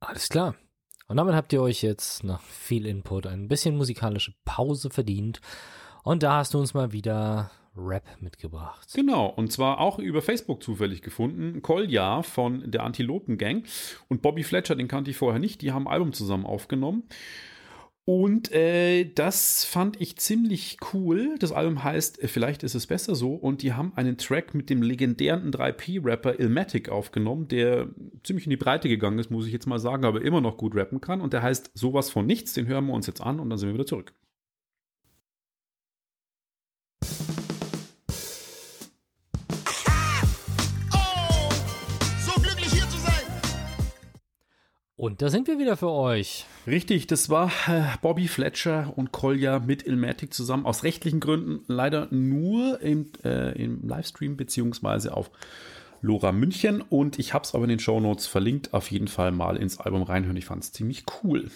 Alles 0.00 0.28
klar. 0.28 0.54
Und 1.08 1.16
damit 1.16 1.34
habt 1.34 1.52
ihr 1.52 1.62
euch 1.62 1.82
jetzt 1.82 2.24
nach 2.24 2.42
viel 2.42 2.86
Input 2.86 3.26
ein 3.26 3.48
bisschen 3.48 3.76
musikalische 3.76 4.34
Pause 4.44 4.90
verdient. 4.90 5.40
Und 6.06 6.22
da 6.22 6.36
hast 6.36 6.54
du 6.54 6.60
uns 6.60 6.72
mal 6.72 6.92
wieder 6.92 7.50
Rap 7.76 8.04
mitgebracht. 8.20 8.92
Genau, 8.94 9.26
und 9.26 9.50
zwar 9.50 9.80
auch 9.80 9.98
über 9.98 10.22
Facebook 10.22 10.62
zufällig 10.62 11.02
gefunden. 11.02 11.62
Kolja 11.62 12.22
von 12.22 12.70
der 12.70 12.84
Antilopen 12.84 13.38
Gang 13.38 13.66
und 14.06 14.22
Bobby 14.22 14.44
Fletcher, 14.44 14.76
den 14.76 14.86
kannte 14.86 15.10
ich 15.10 15.16
vorher 15.16 15.40
nicht, 15.40 15.62
die 15.62 15.72
haben 15.72 15.88
ein 15.88 15.92
Album 15.92 16.12
zusammen 16.12 16.46
aufgenommen. 16.46 17.08
Und 18.04 18.52
äh, 18.52 19.12
das 19.12 19.64
fand 19.64 20.00
ich 20.00 20.16
ziemlich 20.16 20.76
cool. 20.94 21.34
Das 21.40 21.50
Album 21.50 21.82
heißt 21.82 22.22
äh, 22.22 22.28
Vielleicht 22.28 22.62
ist 22.62 22.76
es 22.76 22.86
besser 22.86 23.16
so. 23.16 23.34
Und 23.34 23.62
die 23.62 23.72
haben 23.72 23.92
einen 23.96 24.16
Track 24.16 24.54
mit 24.54 24.70
dem 24.70 24.82
legendären 24.82 25.50
3P-Rapper 25.50 26.38
Ilmatic 26.38 26.88
aufgenommen, 26.88 27.48
der 27.48 27.88
ziemlich 28.22 28.46
in 28.46 28.50
die 28.50 28.56
Breite 28.56 28.88
gegangen 28.88 29.18
ist, 29.18 29.32
muss 29.32 29.48
ich 29.48 29.52
jetzt 29.52 29.66
mal 29.66 29.80
sagen, 29.80 30.04
aber 30.04 30.22
immer 30.22 30.40
noch 30.40 30.56
gut 30.56 30.76
rappen 30.76 31.00
kann. 31.00 31.20
Und 31.20 31.32
der 31.32 31.42
heißt 31.42 31.72
Sowas 31.74 32.10
von 32.10 32.26
nichts. 32.26 32.52
Den 32.52 32.68
hören 32.68 32.86
wir 32.86 32.94
uns 32.94 33.08
jetzt 33.08 33.22
an 33.22 33.40
und 33.40 33.50
dann 33.50 33.58
sind 33.58 33.70
wir 33.70 33.74
wieder 33.74 33.86
zurück. 33.86 34.14
Und 44.98 45.20
da 45.20 45.28
sind 45.28 45.46
wir 45.46 45.58
wieder 45.58 45.76
für 45.76 45.90
euch. 45.90 46.46
Richtig, 46.66 47.06
das 47.06 47.28
war 47.28 47.52
äh, 47.68 47.84
Bobby 48.00 48.28
Fletcher 48.28 48.94
und 48.96 49.12
Kolja 49.12 49.58
mit 49.58 49.86
Ilmatic 49.86 50.32
zusammen. 50.32 50.64
Aus 50.64 50.84
rechtlichen 50.84 51.20
Gründen 51.20 51.62
leider 51.66 52.08
nur 52.10 52.80
im, 52.80 53.10
äh, 53.22 53.52
im 53.62 53.86
Livestream 53.86 54.38
beziehungsweise 54.38 55.14
auf 55.14 55.30
Lora 56.00 56.32
München. 56.32 56.80
Und 56.80 57.18
ich 57.18 57.34
habe 57.34 57.44
es 57.44 57.54
aber 57.54 57.64
in 57.64 57.70
den 57.70 57.78
Show 57.78 58.00
Notes 58.00 58.26
verlinkt. 58.26 58.72
Auf 58.72 58.90
jeden 58.90 59.08
Fall 59.08 59.32
mal 59.32 59.58
ins 59.58 59.78
Album 59.78 60.02
reinhören. 60.02 60.36
Ich 60.38 60.46
fand 60.46 60.64
es 60.64 60.72
ziemlich 60.72 61.04
cool. 61.22 61.50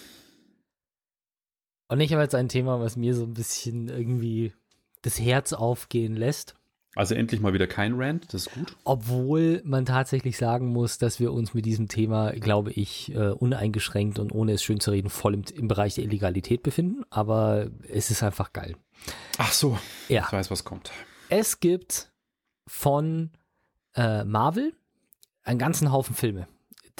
Und 1.89 2.01
ich 2.01 2.13
habe 2.13 2.23
jetzt 2.23 2.35
ein 2.35 2.51
Thema, 2.51 2.79
was 2.79 2.97
mir 2.97 3.15
so 3.15 3.25
ein 3.25 3.35
bisschen 3.35 3.89
irgendwie 3.89 4.53
das 5.01 5.19
Herz 5.19 5.55
aufgehen 5.55 6.15
lässt. 6.15 6.57
Also 7.01 7.15
endlich 7.15 7.41
mal 7.41 7.55
wieder 7.55 7.67
kein 7.67 7.95
Rant, 7.95 8.27
das 8.35 8.47
ist 8.47 8.53
gut. 8.53 8.77
Obwohl 8.85 9.63
man 9.65 9.87
tatsächlich 9.87 10.37
sagen 10.37 10.67
muss, 10.69 10.99
dass 10.99 11.19
wir 11.19 11.33
uns 11.33 11.55
mit 11.55 11.65
diesem 11.65 11.89
Thema, 11.89 12.33
glaube 12.33 12.73
ich, 12.73 13.11
äh, 13.15 13.31
uneingeschränkt 13.31 14.19
und 14.19 14.33
ohne 14.33 14.53
es 14.53 14.63
schön 14.63 14.81
zu 14.81 14.91
reden, 14.91 15.09
voll 15.09 15.33
im, 15.33 15.45
im 15.55 15.67
Bereich 15.67 15.95
der 15.95 16.05
Illegalität 16.05 16.63
befinden. 16.63 17.05
Aber 17.09 17.69
es 17.89 18.11
ist 18.11 18.23
einfach 18.23 18.53
geil. 18.53 18.77
Ach 19.39 19.51
so, 19.51 19.79
Ja. 20.11 20.25
ich 20.27 20.33
weiß, 20.35 20.51
was 20.51 20.63
kommt. 20.65 20.91
Es 21.31 21.59
gibt 21.61 22.13
von 22.67 23.31
äh, 23.95 24.23
Marvel 24.25 24.75
einen 25.43 25.59
ganzen 25.59 25.93
Haufen 25.93 26.15
Filme. 26.15 26.49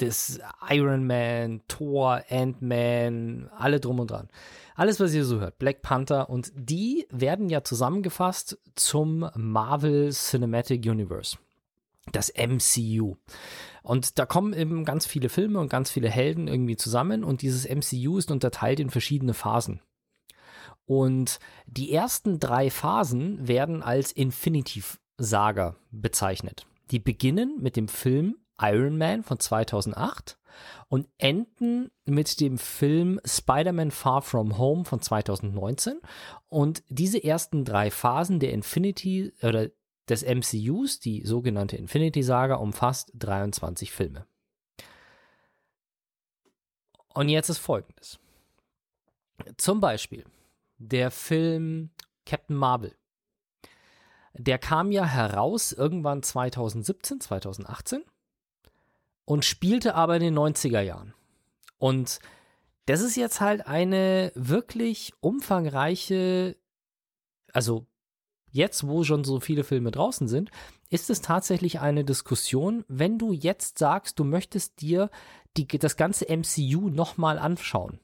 Das 0.01 0.39
Iron 0.69 1.05
Man, 1.05 1.61
Thor, 1.67 2.23
Ant-Man, 2.27 3.49
alle 3.55 3.79
drum 3.79 3.99
und 3.99 4.09
dran. 4.09 4.29
Alles, 4.73 4.99
was 4.99 5.13
ihr 5.13 5.25
so 5.25 5.39
hört. 5.39 5.59
Black 5.59 5.83
Panther. 5.83 6.27
Und 6.29 6.51
die 6.55 7.05
werden 7.11 7.49
ja 7.49 7.63
zusammengefasst 7.63 8.57
zum 8.75 9.29
Marvel 9.35 10.09
Cinematic 10.09 10.85
Universe. 10.87 11.37
Das 12.11 12.33
MCU. 12.35 13.15
Und 13.83 14.17
da 14.17 14.25
kommen 14.25 14.53
eben 14.53 14.85
ganz 14.85 15.05
viele 15.05 15.29
Filme 15.29 15.59
und 15.59 15.69
ganz 15.69 15.91
viele 15.91 16.09
Helden 16.09 16.47
irgendwie 16.47 16.77
zusammen. 16.77 17.23
Und 17.23 17.43
dieses 17.43 17.69
MCU 17.69 18.17
ist 18.17 18.31
unterteilt 18.31 18.79
in 18.79 18.89
verschiedene 18.89 19.35
Phasen. 19.35 19.81
Und 20.85 21.39
die 21.67 21.93
ersten 21.93 22.39
drei 22.39 22.71
Phasen 22.71 23.47
werden 23.47 23.83
als 23.83 24.11
Infinity 24.11 24.81
Saga 25.19 25.75
bezeichnet. 25.91 26.65
Die 26.89 26.99
beginnen 26.99 27.59
mit 27.61 27.75
dem 27.75 27.87
Film 27.87 28.37
Iron 28.61 28.97
Man 28.97 29.23
von 29.23 29.39
2008 29.39 30.37
und 30.89 31.07
enden 31.17 31.91
mit 32.05 32.39
dem 32.39 32.57
Film 32.57 33.19
Spider-Man 33.25 33.91
Far 33.91 34.21
From 34.21 34.57
Home 34.57 34.85
von 34.85 35.01
2019. 35.01 35.99
Und 36.49 36.83
diese 36.89 37.23
ersten 37.23 37.65
drei 37.65 37.89
Phasen 37.91 38.39
der 38.39 38.53
Infinity 38.53 39.33
oder 39.41 39.69
des 40.09 40.23
MCUs, 40.23 40.99
die 40.99 41.25
sogenannte 41.25 41.77
Infinity 41.77 42.23
Saga, 42.23 42.55
umfasst 42.55 43.11
23 43.15 43.91
Filme. 43.91 44.25
Und 47.13 47.29
jetzt 47.29 47.49
ist 47.49 47.59
folgendes. 47.59 48.19
Zum 49.57 49.79
Beispiel 49.79 50.25
der 50.77 51.11
Film 51.11 51.91
Captain 52.25 52.55
Marvel. 52.55 52.95
Der 54.33 54.57
kam 54.57 54.91
ja 54.91 55.05
heraus 55.05 55.71
irgendwann 55.71 56.23
2017, 56.23 57.19
2018 57.19 58.03
und 59.25 59.45
spielte 59.45 59.95
aber 59.95 60.15
in 60.15 60.23
den 60.23 60.37
90er 60.37 60.81
Jahren. 60.81 61.13
Und 61.77 62.19
das 62.85 63.01
ist 63.01 63.15
jetzt 63.15 63.41
halt 63.41 63.67
eine 63.67 64.31
wirklich 64.35 65.13
umfangreiche, 65.19 66.57
also 67.53 67.85
jetzt, 68.51 68.87
wo 68.87 69.03
schon 69.03 69.23
so 69.23 69.39
viele 69.39 69.63
Filme 69.63 69.91
draußen 69.91 70.27
sind, 70.27 70.51
ist 70.89 71.09
es 71.09 71.21
tatsächlich 71.21 71.79
eine 71.79 72.03
Diskussion, 72.03 72.83
wenn 72.87 73.17
du 73.17 73.31
jetzt 73.31 73.77
sagst, 73.77 74.19
du 74.19 74.23
möchtest 74.23 74.81
dir 74.81 75.09
die, 75.57 75.67
das 75.67 75.95
ganze 75.95 76.25
MCU 76.25 76.89
nochmal 76.89 77.39
anschauen. 77.39 77.99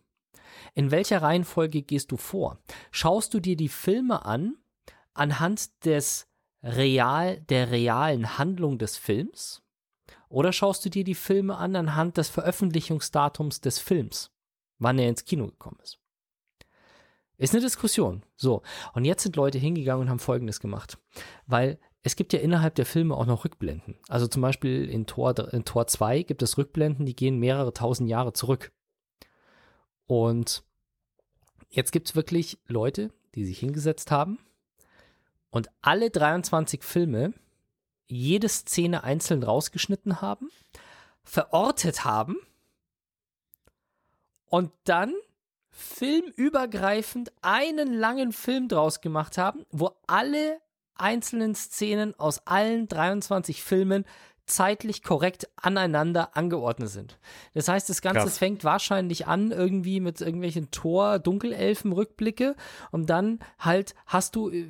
In 0.73 0.91
welcher 0.91 1.21
Reihenfolge 1.21 1.81
gehst 1.81 2.11
du 2.11 2.17
vor? 2.17 2.59
Schaust 2.91 3.33
du 3.33 3.39
dir 3.39 3.57
die 3.57 3.69
Filme 3.69 4.25
an 4.25 4.55
anhand 5.13 5.85
des 5.85 6.27
real, 6.63 7.41
der 7.41 7.71
realen 7.71 8.37
Handlung 8.37 8.77
des 8.77 8.97
Films? 8.97 9.63
Oder 10.29 10.51
schaust 10.51 10.83
du 10.85 10.89
dir 10.89 11.03
die 11.03 11.15
Filme 11.15 11.57
an 11.57 11.75
anhand 11.75 12.17
des 12.17 12.29
Veröffentlichungsdatums 12.29 13.61
des 13.61 13.79
Films, 13.79 14.31
wann 14.77 14.99
er 14.99 15.09
ins 15.09 15.25
Kino 15.25 15.47
gekommen 15.47 15.79
ist? 15.81 15.99
Ist 17.37 17.53
eine 17.53 17.63
Diskussion. 17.63 18.23
So. 18.35 18.63
Und 18.93 19.05
jetzt 19.05 19.23
sind 19.23 19.35
Leute 19.35 19.59
hingegangen 19.59 20.03
und 20.03 20.09
haben 20.09 20.19
Folgendes 20.19 20.59
gemacht. 20.59 20.97
Weil 21.45 21.79
es 22.01 22.15
gibt 22.15 22.33
ja 22.33 22.39
innerhalb 22.39 22.75
der 22.75 22.85
Filme 22.85 23.15
auch 23.15 23.25
noch 23.25 23.45
Rückblenden. 23.45 23.95
Also 24.07 24.27
zum 24.27 24.41
Beispiel 24.41 24.89
in 24.89 25.05
Tor, 25.05 25.37
in 25.53 25.65
Tor 25.65 25.87
2 25.87 26.23
gibt 26.23 26.41
es 26.41 26.57
Rückblenden, 26.57 27.05
die 27.05 27.15
gehen 27.15 27.37
mehrere 27.37 27.73
tausend 27.73 28.09
Jahre 28.09 28.33
zurück. 28.33 28.71
Und 30.07 30.63
jetzt 31.69 31.91
gibt 31.91 32.07
es 32.07 32.15
wirklich 32.15 32.59
Leute, 32.65 33.11
die 33.35 33.45
sich 33.45 33.59
hingesetzt 33.59 34.09
haben 34.09 34.39
und 35.49 35.69
alle 35.81 36.09
23 36.09 36.83
Filme 36.83 37.33
jede 38.07 38.49
Szene 38.49 39.03
einzeln 39.03 39.43
rausgeschnitten 39.43 40.21
haben, 40.21 40.49
verortet 41.23 42.05
haben 42.05 42.37
und 44.49 44.71
dann 44.85 45.13
filmübergreifend 45.71 47.31
einen 47.41 47.93
langen 47.93 48.31
Film 48.31 48.67
draus 48.67 49.01
gemacht 49.01 49.37
haben, 49.37 49.65
wo 49.71 49.91
alle 50.07 50.59
einzelnen 50.95 51.53
Szenen 51.53 52.19
aus 52.19 52.47
allen 52.47 52.87
23 52.87 53.61
Filmen 53.61 54.05
zeitlich 54.47 55.03
korrekt 55.03 55.49
aneinander 55.57 56.35
angeordnet 56.35 56.89
sind. 56.89 57.19
Das 57.53 57.67
heißt, 57.67 57.89
das 57.89 58.01
Ganze 58.01 58.21
Krass. 58.21 58.37
fängt 58.37 58.63
wahrscheinlich 58.63 59.27
an 59.27 59.51
irgendwie 59.51 59.99
mit 59.99 60.21
irgendwelchen 60.21 60.71
Tor-Dunkelelfen-Rückblicke 60.71 62.55
und 62.91 63.09
dann 63.09 63.39
halt 63.59 63.93
hast 64.05 64.35
du 64.35 64.49
äh, 64.49 64.67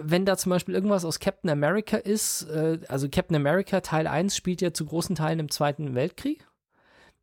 wenn 0.00 0.24
da 0.24 0.36
zum 0.36 0.50
Beispiel 0.50 0.74
irgendwas 0.74 1.04
aus 1.04 1.20
Captain 1.20 1.50
America 1.50 1.96
ist, 1.96 2.42
äh, 2.50 2.78
also 2.88 3.08
Captain 3.08 3.36
America 3.36 3.80
Teil 3.80 4.06
1 4.06 4.36
spielt 4.36 4.60
ja 4.60 4.72
zu 4.72 4.86
großen 4.86 5.16
Teilen 5.16 5.40
im 5.40 5.50
Zweiten 5.50 5.94
Weltkrieg. 5.94 6.46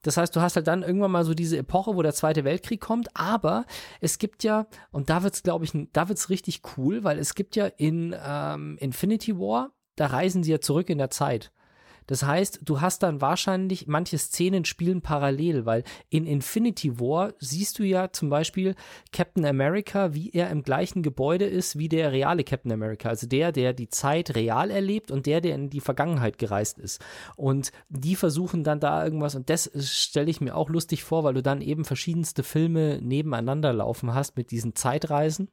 Das 0.03 0.17
heißt, 0.17 0.35
du 0.35 0.41
hast 0.41 0.55
halt 0.55 0.67
dann 0.67 0.81
irgendwann 0.81 1.11
mal 1.11 1.25
so 1.25 1.33
diese 1.33 1.57
Epoche, 1.57 1.95
wo 1.95 2.01
der 2.01 2.13
Zweite 2.13 2.43
Weltkrieg 2.43 2.81
kommt, 2.81 3.09
aber 3.15 3.65
es 3.99 4.17
gibt 4.17 4.43
ja, 4.43 4.65
und 4.91 5.09
da 5.11 5.21
wird's, 5.21 5.43
glaube 5.43 5.65
ich, 5.65 5.73
da 5.93 6.09
wird's 6.09 6.29
richtig 6.29 6.61
cool, 6.75 7.03
weil 7.03 7.19
es 7.19 7.35
gibt 7.35 7.55
ja 7.55 7.67
in 7.67 8.15
ähm, 8.25 8.77
Infinity 8.79 9.37
War, 9.37 9.71
da 9.95 10.07
reisen 10.07 10.43
sie 10.43 10.51
ja 10.51 10.59
zurück 10.59 10.89
in 10.89 10.97
der 10.97 11.11
Zeit. 11.11 11.51
Das 12.11 12.23
heißt, 12.23 12.59
du 12.63 12.81
hast 12.81 13.03
dann 13.03 13.21
wahrscheinlich, 13.21 13.87
manche 13.87 14.17
Szenen 14.17 14.65
spielen 14.65 15.01
parallel, 15.01 15.65
weil 15.65 15.85
in 16.09 16.27
Infinity 16.27 16.99
War 16.99 17.33
siehst 17.39 17.79
du 17.79 17.83
ja 17.83 18.11
zum 18.11 18.29
Beispiel 18.29 18.75
Captain 19.13 19.45
America, 19.45 20.13
wie 20.13 20.29
er 20.31 20.49
im 20.49 20.61
gleichen 20.61 21.03
Gebäude 21.03 21.45
ist 21.45 21.77
wie 21.77 21.87
der 21.87 22.11
reale 22.11 22.43
Captain 22.43 22.73
America. 22.73 23.07
Also 23.07 23.27
der, 23.27 23.53
der 23.53 23.71
die 23.71 23.87
Zeit 23.87 24.35
real 24.35 24.71
erlebt 24.71 25.09
und 25.09 25.25
der, 25.25 25.39
der 25.39 25.55
in 25.55 25.69
die 25.69 25.79
Vergangenheit 25.79 26.37
gereist 26.37 26.79
ist. 26.79 27.01
Und 27.37 27.71
die 27.87 28.17
versuchen 28.17 28.65
dann 28.65 28.81
da 28.81 29.05
irgendwas, 29.05 29.35
und 29.35 29.49
das 29.49 29.71
stelle 29.79 30.29
ich 30.29 30.41
mir 30.41 30.57
auch 30.57 30.67
lustig 30.67 31.05
vor, 31.05 31.23
weil 31.23 31.35
du 31.35 31.41
dann 31.41 31.61
eben 31.61 31.85
verschiedenste 31.85 32.43
Filme 32.43 32.99
nebeneinander 33.01 33.71
laufen 33.71 34.13
hast 34.13 34.35
mit 34.35 34.51
diesen 34.51 34.75
Zeitreisen. 34.75 35.47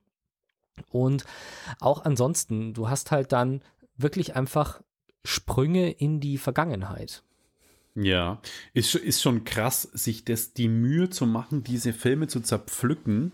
Und 0.90 1.24
auch 1.78 2.04
ansonsten, 2.04 2.74
du 2.74 2.88
hast 2.88 3.12
halt 3.12 3.30
dann 3.30 3.62
wirklich 3.96 4.34
einfach 4.34 4.80
Sprünge 5.28 5.90
in 5.90 6.20
die 6.20 6.38
Vergangenheit. 6.38 7.22
Ja, 7.94 8.40
ist, 8.72 8.94
ist 8.94 9.20
schon 9.20 9.44
krass, 9.44 9.82
sich 9.82 10.24
das 10.24 10.54
die 10.54 10.68
Mühe 10.68 11.10
zu 11.10 11.26
machen, 11.26 11.62
diese 11.64 11.92
Filme 11.92 12.28
zu 12.28 12.40
zerpflücken, 12.40 13.32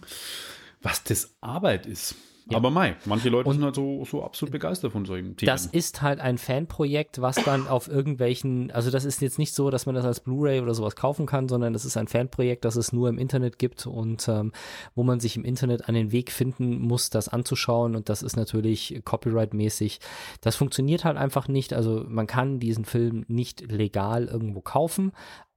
was 0.83 1.05
das 1.05 1.37
Arbeit 1.41 1.87
ist. 1.87 2.17
Ja. 2.51 2.59
Aber 2.59 2.71
mei, 2.71 2.97
manche 3.07 3.31
Leute 3.31 3.49
Und 3.49 3.55
sind 3.55 3.65
halt 3.65 3.75
so, 3.75 4.05
so 4.05 4.23
absolut 4.23 4.53
begeistert 4.53 4.93
von 4.93 5.07
solchen 5.07 5.35
Themen. 5.37 5.47
Das 5.47 5.65
ist 5.65 6.03
halt 6.03 6.21
ein 6.21 6.37
Fanprojekt, 6.37 7.23
was 7.23 7.37
dann 7.37 7.67
auf 7.67 7.89
irgendwelchen, 7.89 8.71
also 8.71 8.91
das 8.91 9.07
ist 9.07 9.23
jetzt 9.23 9.39
nicht 9.39 9.55
so, 9.55 9.71
dass 9.71 9.87
man 9.87 9.95
das 9.95 10.05
als 10.05 10.21
Blu-ray 10.21 10.61
oder 10.61 10.75
sowas 10.75 10.95
kaufen 10.95 11.25
kann, 11.25 11.49
sondern 11.49 11.73
das 11.73 11.87
ist 11.87 11.97
ein 11.97 12.07
Fanprojekt, 12.07 12.67
das 12.67 12.77
es 12.77 12.93
nur 12.93 13.09
im 13.09 13.19
Internet 13.19 13.59
gibt 13.59 13.87
und 13.87 14.29
ähm, 14.29 14.53
wo 14.95 15.05
man 15.05 15.21
sich 15.21 15.37
im 15.37 15.45
Internet 15.45 15.89
einen 15.89 16.13
Weg 16.13 16.31
finden 16.31 16.81
muss, 16.81 17.09
das 17.09 17.31
anzuschauen 17.31 17.97
und 17.97 18.11
das 18.11 18.23
ist 18.23 18.37
natürlich 18.37 19.01
copyright-mäßig. 19.05 20.01
Das 20.43 20.57
funktioniert 20.57 21.05
halt 21.07 21.17
einfach 21.17 21.49
nicht, 21.49 21.73
also 21.73 22.05
man 22.07 22.27
kann 22.27 22.61
diesen 22.61 22.85
Film 22.85 23.25
nicht 23.27 23.73
legal 23.73 24.27
irgendwo 24.27 24.61
kaufen, 24.61 25.13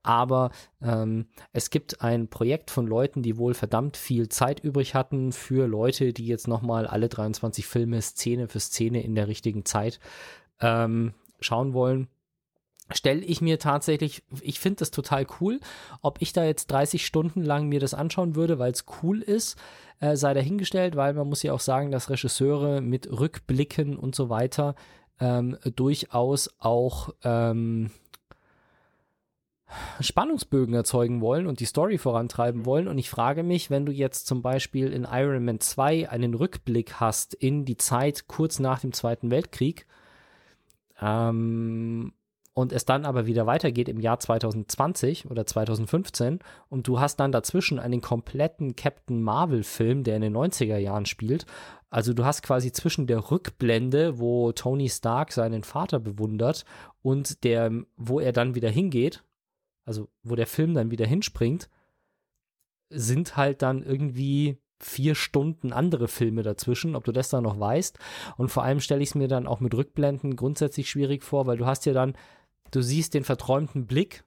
aber 0.08 0.52
ähm, 0.80 1.26
es 1.52 1.68
gibt 1.68 2.00
ein 2.00 2.28
Projekt 2.28 2.70
von 2.70 2.86
Leuten, 2.86 3.22
die 3.22 3.36
wohl 3.36 3.52
verdammt 3.52 3.98
viel 3.98 4.30
Zeit 4.30 4.58
übrig 4.58 4.94
hatten 4.94 5.32
für 5.32 5.66
Leute, 5.68 6.14
die 6.14 6.26
jetzt 6.26 6.48
nochmal 6.48 6.86
alle 6.86 7.10
23 7.10 7.66
Filme 7.66 8.00
Szene 8.00 8.48
für 8.48 8.58
Szene 8.58 9.02
in 9.02 9.14
der 9.14 9.28
richtigen 9.28 9.66
Zeit 9.66 10.00
ähm, 10.60 11.12
schauen 11.40 11.74
wollen. 11.74 12.08
Stelle 12.90 13.20
ich 13.20 13.42
mir 13.42 13.58
tatsächlich, 13.58 14.22
ich 14.40 14.60
finde 14.60 14.78
das 14.78 14.90
total 14.90 15.26
cool. 15.40 15.60
Ob 16.00 16.22
ich 16.22 16.32
da 16.32 16.42
jetzt 16.42 16.68
30 16.68 17.04
Stunden 17.04 17.42
lang 17.42 17.68
mir 17.68 17.80
das 17.80 17.92
anschauen 17.92 18.34
würde, 18.34 18.58
weil 18.58 18.72
es 18.72 18.86
cool 19.02 19.20
ist, 19.20 19.58
äh, 20.00 20.16
sei 20.16 20.32
dahingestellt, 20.32 20.96
weil 20.96 21.12
man 21.12 21.28
muss 21.28 21.42
ja 21.42 21.52
auch 21.52 21.60
sagen, 21.60 21.90
dass 21.90 22.08
Regisseure 22.08 22.80
mit 22.80 23.10
Rückblicken 23.10 23.98
und 23.98 24.14
so 24.14 24.30
weiter 24.30 24.74
ähm, 25.20 25.58
durchaus 25.76 26.48
auch 26.60 27.10
ähm, 27.24 27.90
Spannungsbögen 30.00 30.74
erzeugen 30.74 31.20
wollen 31.20 31.46
und 31.46 31.60
die 31.60 31.66
Story 31.66 31.98
vorantreiben 31.98 32.64
wollen. 32.64 32.88
Und 32.88 32.98
ich 32.98 33.10
frage 33.10 33.42
mich, 33.42 33.70
wenn 33.70 33.86
du 33.86 33.92
jetzt 33.92 34.26
zum 34.26 34.42
Beispiel 34.42 34.92
in 34.92 35.06
Iron 35.10 35.44
Man 35.44 35.60
2 35.60 36.08
einen 36.10 36.34
Rückblick 36.34 36.94
hast 36.94 37.34
in 37.34 37.64
die 37.64 37.76
Zeit 37.76 38.28
kurz 38.28 38.58
nach 38.58 38.80
dem 38.80 38.92
Zweiten 38.92 39.30
Weltkrieg, 39.30 39.86
ähm, 41.00 42.12
und 42.58 42.72
es 42.72 42.84
dann 42.84 43.04
aber 43.04 43.26
wieder 43.26 43.46
weitergeht 43.46 43.88
im 43.88 44.00
Jahr 44.00 44.18
2020 44.18 45.30
oder 45.30 45.46
2015 45.46 46.40
und 46.68 46.88
du 46.88 46.98
hast 46.98 47.20
dann 47.20 47.30
dazwischen 47.30 47.78
einen 47.78 48.00
kompletten 48.00 48.74
Captain 48.74 49.22
Marvel-Film, 49.22 50.02
der 50.02 50.16
in 50.16 50.22
den 50.22 50.36
90er 50.36 50.76
Jahren 50.76 51.06
spielt. 51.06 51.46
Also 51.88 52.14
du 52.14 52.24
hast 52.24 52.42
quasi 52.42 52.72
zwischen 52.72 53.06
der 53.06 53.30
Rückblende, 53.30 54.18
wo 54.18 54.50
Tony 54.50 54.88
Stark 54.88 55.30
seinen 55.30 55.62
Vater 55.62 56.00
bewundert 56.00 56.64
und 57.00 57.44
der, 57.44 57.70
wo 57.96 58.18
er 58.18 58.32
dann 58.32 58.56
wieder 58.56 58.70
hingeht, 58.70 59.22
also 59.88 60.08
wo 60.22 60.36
der 60.36 60.46
Film 60.46 60.74
dann 60.74 60.90
wieder 60.90 61.06
hinspringt, 61.06 61.68
sind 62.90 63.36
halt 63.36 63.62
dann 63.62 63.82
irgendwie 63.82 64.58
vier 64.80 65.14
Stunden 65.14 65.72
andere 65.72 66.08
Filme 66.08 66.42
dazwischen, 66.42 66.94
ob 66.94 67.04
du 67.04 67.10
das 67.10 67.30
dann 67.30 67.44
noch 67.44 67.58
weißt. 67.58 67.98
Und 68.36 68.50
vor 68.50 68.62
allem 68.62 68.80
stelle 68.80 69.02
ich 69.02 69.08
es 69.08 69.14
mir 69.14 69.28
dann 69.28 69.46
auch 69.46 69.60
mit 69.60 69.74
Rückblenden 69.74 70.36
grundsätzlich 70.36 70.88
schwierig 70.88 71.24
vor, 71.24 71.46
weil 71.46 71.56
du 71.56 71.66
hast 71.66 71.86
ja 71.86 71.94
dann, 71.94 72.16
du 72.70 72.82
siehst 72.82 73.14
den 73.14 73.24
verträumten 73.24 73.86
Blick, 73.86 74.24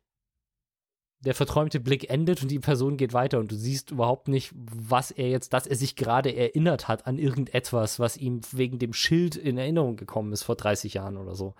der 1.19 1.35
verträumte 1.35 1.79
Blick 1.79 2.09
endet 2.09 2.41
und 2.41 2.49
die 2.49 2.59
Person 2.59 2.97
geht 2.97 3.13
weiter 3.13 3.37
und 3.37 3.51
du 3.51 3.55
siehst 3.55 3.91
überhaupt 3.91 4.27
nicht, 4.27 4.51
was 4.55 5.11
er 5.11 5.29
jetzt, 5.29 5.53
dass 5.53 5.67
er 5.67 5.75
sich 5.75 5.95
gerade 5.95 6.35
erinnert 6.35 6.87
hat 6.87 7.05
an 7.05 7.19
irgendetwas, 7.19 7.99
was 7.99 8.17
ihm 8.17 8.41
wegen 8.51 8.79
dem 8.79 8.93
Schild 8.93 9.35
in 9.35 9.59
Erinnerung 9.59 9.95
gekommen 9.95 10.33
ist 10.33 10.41
vor 10.41 10.55
30 10.55 10.95
Jahren 10.95 11.17
oder 11.17 11.35
so. 11.35 11.53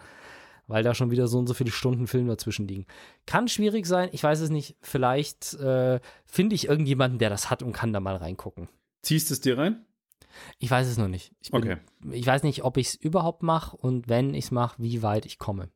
Weil 0.72 0.84
da 0.84 0.96
schon 0.96 1.12
wieder 1.12 1.28
so 1.28 1.38
und 1.38 1.48
so 1.48 1.54
viele 1.54 1.70
Stunden 1.72 2.08
Film 2.08 2.28
dazwischen 2.28 2.68
liegen. 2.68 2.86
Kann 3.26 3.48
schwierig 3.50 3.86
sein, 3.86 4.10
ich 4.14 4.24
weiß 4.24 4.40
es 4.40 4.50
nicht. 4.50 4.78
Vielleicht 4.82 5.54
äh, 5.56 6.00
finde 6.26 6.56
ich 6.56 6.68
irgendjemanden, 6.68 7.20
der 7.20 7.30
das 7.30 7.50
hat 7.50 7.62
und 7.62 7.74
kann 7.74 7.92
da 7.92 8.00
mal 8.00 8.16
reingucken. 8.16 8.70
Ziehst 9.02 9.32
es 9.32 9.42
dir 9.42 9.58
rein? 9.58 9.86
Ich 10.60 10.72
weiß 10.72 10.88
es 10.88 10.98
noch 10.98 11.10
nicht. 11.10 11.34
Ich, 11.42 11.52
bin, 11.52 11.62
Okay. 11.62 11.78
ich 12.12 12.26
weiß 12.26 12.44
nicht, 12.44 12.64
ob 12.64 12.78
ich 12.78 12.88
es 12.88 12.96
überhaupt 12.96 13.44
mache 13.44 13.76
und 13.76 14.08
wenn 14.08 14.34
ich 14.34 14.46
es 14.46 14.52
mache, 14.52 14.82
wie 14.82 15.02
weit 15.04 15.26
ich 15.26 15.38
komme. 15.40 15.70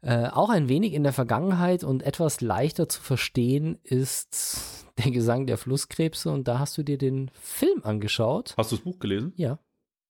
Äh, 0.00 0.28
auch 0.28 0.48
ein 0.48 0.68
wenig 0.68 0.92
in 0.94 1.02
der 1.02 1.12
Vergangenheit 1.12 1.82
und 1.82 2.02
etwas 2.04 2.40
leichter 2.40 2.88
zu 2.88 3.02
verstehen 3.02 3.78
ist 3.82 4.86
der 4.96 5.10
Gesang 5.10 5.46
der 5.46 5.58
Flusskrebse 5.58 6.30
und 6.30 6.46
da 6.46 6.58
hast 6.60 6.78
du 6.78 6.82
dir 6.84 6.98
den 6.98 7.30
Film 7.34 7.82
angeschaut. 7.82 8.54
Hast 8.56 8.70
du 8.72 8.76
das 8.76 8.84
Buch 8.84 8.98
gelesen? 9.00 9.32
Ja. 9.36 9.58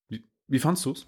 Wie, 0.09 0.25
wie 0.47 0.59
fandst 0.59 0.85
du 0.85 0.93
es? 0.93 1.07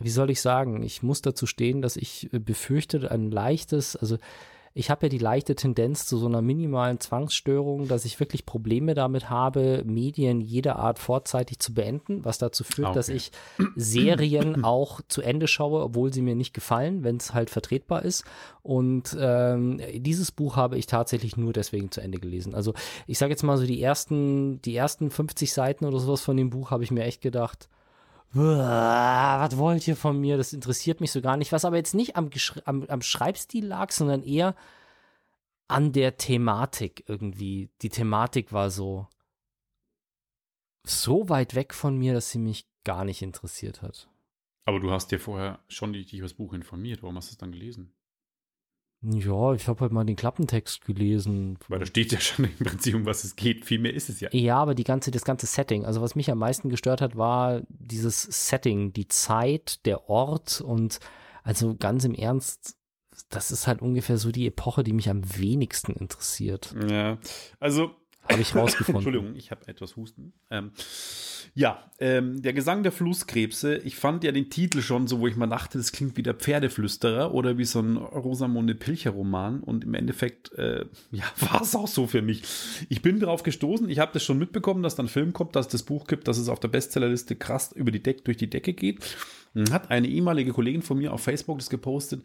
Wie 0.00 0.10
soll 0.10 0.30
ich 0.30 0.40
sagen? 0.40 0.82
Ich 0.82 1.02
muss 1.02 1.22
dazu 1.22 1.46
stehen, 1.46 1.82
dass 1.82 1.96
ich 1.96 2.32
äh, 2.32 2.38
befürchte, 2.38 3.10
ein 3.10 3.30
leichtes, 3.30 3.96
also 3.96 4.16
ich 4.74 4.90
habe 4.90 5.06
ja 5.06 5.08
die 5.08 5.18
leichte 5.18 5.56
Tendenz 5.56 6.06
zu 6.06 6.18
so 6.18 6.26
einer 6.26 6.40
minimalen 6.42 7.00
Zwangsstörung, 7.00 7.88
dass 7.88 8.04
ich 8.04 8.20
wirklich 8.20 8.46
Probleme 8.46 8.94
damit 8.94 9.28
habe, 9.28 9.82
Medien 9.84 10.40
jeder 10.40 10.76
Art 10.76 11.00
vorzeitig 11.00 11.58
zu 11.58 11.74
beenden, 11.74 12.24
was 12.24 12.38
dazu 12.38 12.62
führt, 12.62 12.88
Ah, 12.88 12.92
dass 12.92 13.08
okay. 13.08 13.16
ich 13.16 13.32
Serien 13.74 14.62
auch 14.64 15.00
zu 15.08 15.22
Ende 15.22 15.48
schaue, 15.48 15.82
obwohl 15.82 16.12
sie 16.12 16.22
mir 16.22 16.36
nicht 16.36 16.54
gefallen, 16.54 17.02
wenn 17.02 17.16
es 17.16 17.34
halt 17.34 17.50
vertretbar 17.50 18.04
ist. 18.04 18.24
Und 18.62 19.16
ähm, 19.18 19.80
dieses 19.94 20.30
Buch 20.30 20.54
habe 20.54 20.78
ich 20.78 20.86
tatsächlich 20.86 21.36
nur 21.36 21.52
deswegen 21.52 21.90
zu 21.90 22.00
Ende 22.00 22.18
gelesen. 22.18 22.54
Also 22.54 22.74
ich 23.08 23.18
sage 23.18 23.32
jetzt 23.32 23.42
mal 23.42 23.56
so 23.56 23.66
die 23.66 23.82
ersten, 23.82 24.60
die 24.62 24.76
ersten 24.76 25.10
50 25.10 25.52
Seiten 25.52 25.86
oder 25.86 25.98
sowas 25.98 26.20
von 26.20 26.36
dem 26.36 26.50
Buch 26.50 26.70
habe 26.70 26.84
ich 26.84 26.90
mir 26.92 27.02
echt 27.04 27.20
gedacht, 27.20 27.68
"Uah, 27.68 27.74
was 28.32 29.56
wollt 29.56 29.88
ihr 29.88 29.96
von 29.96 30.20
mir? 30.20 30.36
Das 30.36 30.52
interessiert 30.52 31.00
mich 31.00 31.12
so 31.12 31.20
gar 31.20 31.36
nicht. 31.36 31.52
Was 31.52 31.64
aber 31.64 31.76
jetzt 31.76 31.94
nicht 31.94 32.16
am, 32.16 32.30
am, 32.64 32.84
am 32.84 33.02
Schreibstil 33.02 33.66
lag, 33.66 33.90
sondern 33.90 34.22
eher 34.22 34.54
an 35.66 35.92
der 35.92 36.16
Thematik 36.16 37.04
irgendwie. 37.06 37.70
Die 37.82 37.88
Thematik 37.88 38.52
war 38.52 38.70
so 38.70 39.06
so 40.84 41.28
weit 41.28 41.54
weg 41.54 41.74
von 41.74 41.96
mir, 41.96 42.14
dass 42.14 42.30
sie 42.30 42.38
mich 42.38 42.66
gar 42.84 43.04
nicht 43.04 43.22
interessiert 43.22 43.82
hat. 43.82 44.08
Aber 44.64 44.80
du 44.80 44.90
hast 44.90 45.10
dir 45.10 45.20
vorher 45.20 45.60
schon 45.68 45.92
dich 45.92 46.12
über 46.12 46.22
das 46.22 46.34
Buch 46.34 46.52
informiert. 46.52 47.02
Warum 47.02 47.16
hast 47.16 47.30
du 47.30 47.32
es 47.32 47.38
dann 47.38 47.52
gelesen? 47.52 47.94
Ja, 49.00 49.52
ich 49.52 49.68
habe 49.68 49.80
halt 49.80 49.92
mal 49.92 50.04
den 50.04 50.16
Klappentext 50.16 50.84
gelesen. 50.84 51.58
Weil 51.68 51.78
da 51.78 51.86
steht 51.86 52.12
ja 52.12 52.20
schon 52.20 52.46
im 52.58 52.66
Prinzip, 52.66 52.94
um 52.94 53.06
was 53.06 53.24
es 53.24 53.36
geht. 53.36 53.64
Viel 53.64 53.78
mehr 53.78 53.94
ist 53.94 54.08
es 54.08 54.20
ja. 54.20 54.28
Ja, 54.32 54.56
aber 54.56 54.74
die 54.74 54.84
ganze, 54.84 55.10
das 55.10 55.24
ganze 55.24 55.46
Setting. 55.46 55.84
Also 55.84 56.02
was 56.02 56.16
mich 56.16 56.30
am 56.30 56.38
meisten 56.38 56.68
gestört 56.68 57.00
hat, 57.00 57.16
war 57.16 57.62
dieses 57.68 58.22
Setting, 58.22 58.92
die 58.92 59.06
Zeit, 59.06 59.84
der 59.86 60.08
Ort 60.08 60.60
und 60.60 60.98
also 61.44 61.76
ganz 61.76 62.04
im 62.04 62.14
Ernst, 62.14 62.76
das 63.30 63.50
ist 63.50 63.66
halt 63.66 63.82
ungefähr 63.82 64.18
so 64.18 64.32
die 64.32 64.46
Epoche, 64.46 64.82
die 64.82 64.92
mich 64.92 65.08
am 65.08 65.22
wenigsten 65.38 65.92
interessiert. 65.92 66.74
Ja, 66.90 67.18
also. 67.60 67.90
Habe 68.30 68.42
ich 68.42 68.54
rausgefunden. 68.54 68.96
Entschuldigung, 68.96 69.36
ich 69.36 69.50
habe 69.50 69.66
etwas 69.68 69.96
Husten. 69.96 70.32
Ähm, 70.50 70.72
ja, 71.54 71.82
ähm, 71.98 72.42
der 72.42 72.52
Gesang 72.52 72.82
der 72.82 72.92
Flusskrebse. 72.92 73.78
Ich 73.78 73.96
fand 73.96 74.24
ja 74.24 74.32
den 74.32 74.50
Titel 74.50 74.80
schon 74.80 75.06
so, 75.06 75.20
wo 75.20 75.26
ich 75.26 75.36
mal 75.36 75.46
dachte, 75.46 75.78
das 75.78 75.92
klingt 75.92 76.16
wie 76.16 76.22
der 76.22 76.34
Pferdeflüsterer 76.34 77.34
oder 77.34 77.58
wie 77.58 77.64
so 77.64 77.80
ein 77.80 77.96
Rosamunde 77.96 78.74
Pilcher-Roman. 78.74 79.60
Und 79.60 79.84
im 79.84 79.94
Endeffekt, 79.94 80.52
äh, 80.54 80.84
ja, 81.10 81.24
war 81.40 81.62
es 81.62 81.74
auch 81.74 81.88
so 81.88 82.06
für 82.06 82.22
mich. 82.22 82.42
Ich 82.88 83.02
bin 83.02 83.20
darauf 83.20 83.42
gestoßen. 83.42 83.88
Ich 83.88 83.98
habe 83.98 84.12
das 84.12 84.22
schon 84.22 84.38
mitbekommen, 84.38 84.82
dass 84.82 84.96
dann 84.96 85.06
ein 85.06 85.10
Film 85.10 85.32
kommt, 85.32 85.56
dass 85.56 85.66
es 85.66 85.72
das 85.72 85.82
Buch 85.82 86.06
gibt, 86.06 86.28
dass 86.28 86.38
es 86.38 86.48
auf 86.48 86.60
der 86.60 86.68
Bestsellerliste 86.68 87.36
krass 87.36 87.72
über 87.72 87.90
die 87.90 88.02
Deck, 88.02 88.24
durch 88.24 88.36
die 88.36 88.50
Decke 88.50 88.72
geht. 88.72 88.98
Hat 89.70 89.90
eine 89.90 90.06
ehemalige 90.06 90.52
Kollegin 90.52 90.82
von 90.82 90.98
mir 90.98 91.12
auf 91.12 91.22
Facebook 91.22 91.58
das 91.58 91.70
gepostet 91.70 92.22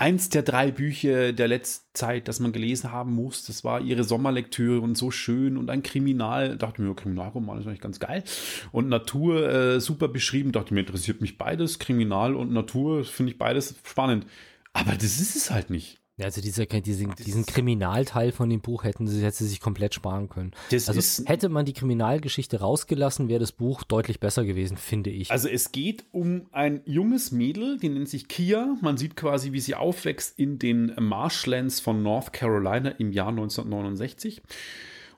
eins 0.00 0.30
der 0.30 0.42
drei 0.42 0.70
Bücher 0.70 1.32
der 1.34 1.46
letzten 1.46 1.94
Zeit, 1.94 2.26
das 2.26 2.40
man 2.40 2.52
gelesen 2.52 2.90
haben 2.90 3.14
muss. 3.14 3.44
Das 3.44 3.64
war 3.64 3.82
ihre 3.82 4.02
Sommerlektüre 4.02 4.80
und 4.80 4.96
so 4.96 5.10
schön 5.10 5.58
und 5.58 5.68
ein 5.68 5.82
Kriminal. 5.82 6.56
Dachte 6.56 6.80
mir, 6.80 6.94
Kriminalroman 6.94 7.58
ist 7.60 7.66
eigentlich 7.66 7.82
ganz 7.82 8.00
geil. 8.00 8.24
Und 8.72 8.88
Natur 8.88 9.48
äh, 9.48 9.80
super 9.80 10.08
beschrieben. 10.08 10.52
Dachte 10.52 10.72
mir, 10.72 10.80
interessiert 10.80 11.20
mich 11.20 11.36
beides. 11.36 11.78
Kriminal 11.78 12.34
und 12.34 12.50
Natur 12.50 13.04
finde 13.04 13.32
ich 13.32 13.38
beides 13.38 13.74
spannend. 13.84 14.24
Aber 14.72 14.92
das 14.92 15.20
ist 15.20 15.36
es 15.36 15.50
halt 15.50 15.68
nicht. 15.68 15.99
Ja, 16.20 16.26
also 16.26 16.42
dieser, 16.42 16.66
diesen, 16.66 17.14
diesen 17.14 17.46
Kriminalteil 17.46 18.30
von 18.30 18.50
dem 18.50 18.60
Buch 18.60 18.84
hätten 18.84 19.06
sie, 19.06 19.24
hätte 19.24 19.38
sie 19.38 19.46
sich 19.46 19.58
komplett 19.58 19.94
sparen 19.94 20.28
können. 20.28 20.50
Das 20.70 20.86
also 20.86 21.24
hätte 21.24 21.48
man 21.48 21.64
die 21.64 21.72
Kriminalgeschichte 21.72 22.60
rausgelassen, 22.60 23.28
wäre 23.30 23.40
das 23.40 23.52
Buch 23.52 23.84
deutlich 23.84 24.20
besser 24.20 24.44
gewesen, 24.44 24.76
finde 24.76 25.08
ich. 25.08 25.30
Also 25.30 25.48
es 25.48 25.72
geht 25.72 26.04
um 26.12 26.46
ein 26.52 26.82
junges 26.84 27.32
Mädel, 27.32 27.78
die 27.78 27.88
nennt 27.88 28.10
sich 28.10 28.28
Kia. 28.28 28.76
Man 28.82 28.98
sieht 28.98 29.16
quasi, 29.16 29.52
wie 29.52 29.60
sie 29.60 29.74
aufwächst 29.74 30.38
in 30.38 30.58
den 30.58 30.92
Marshlands 31.00 31.80
von 31.80 32.02
North 32.02 32.34
Carolina 32.34 32.90
im 32.90 33.12
Jahr 33.12 33.28
1969. 33.28 34.42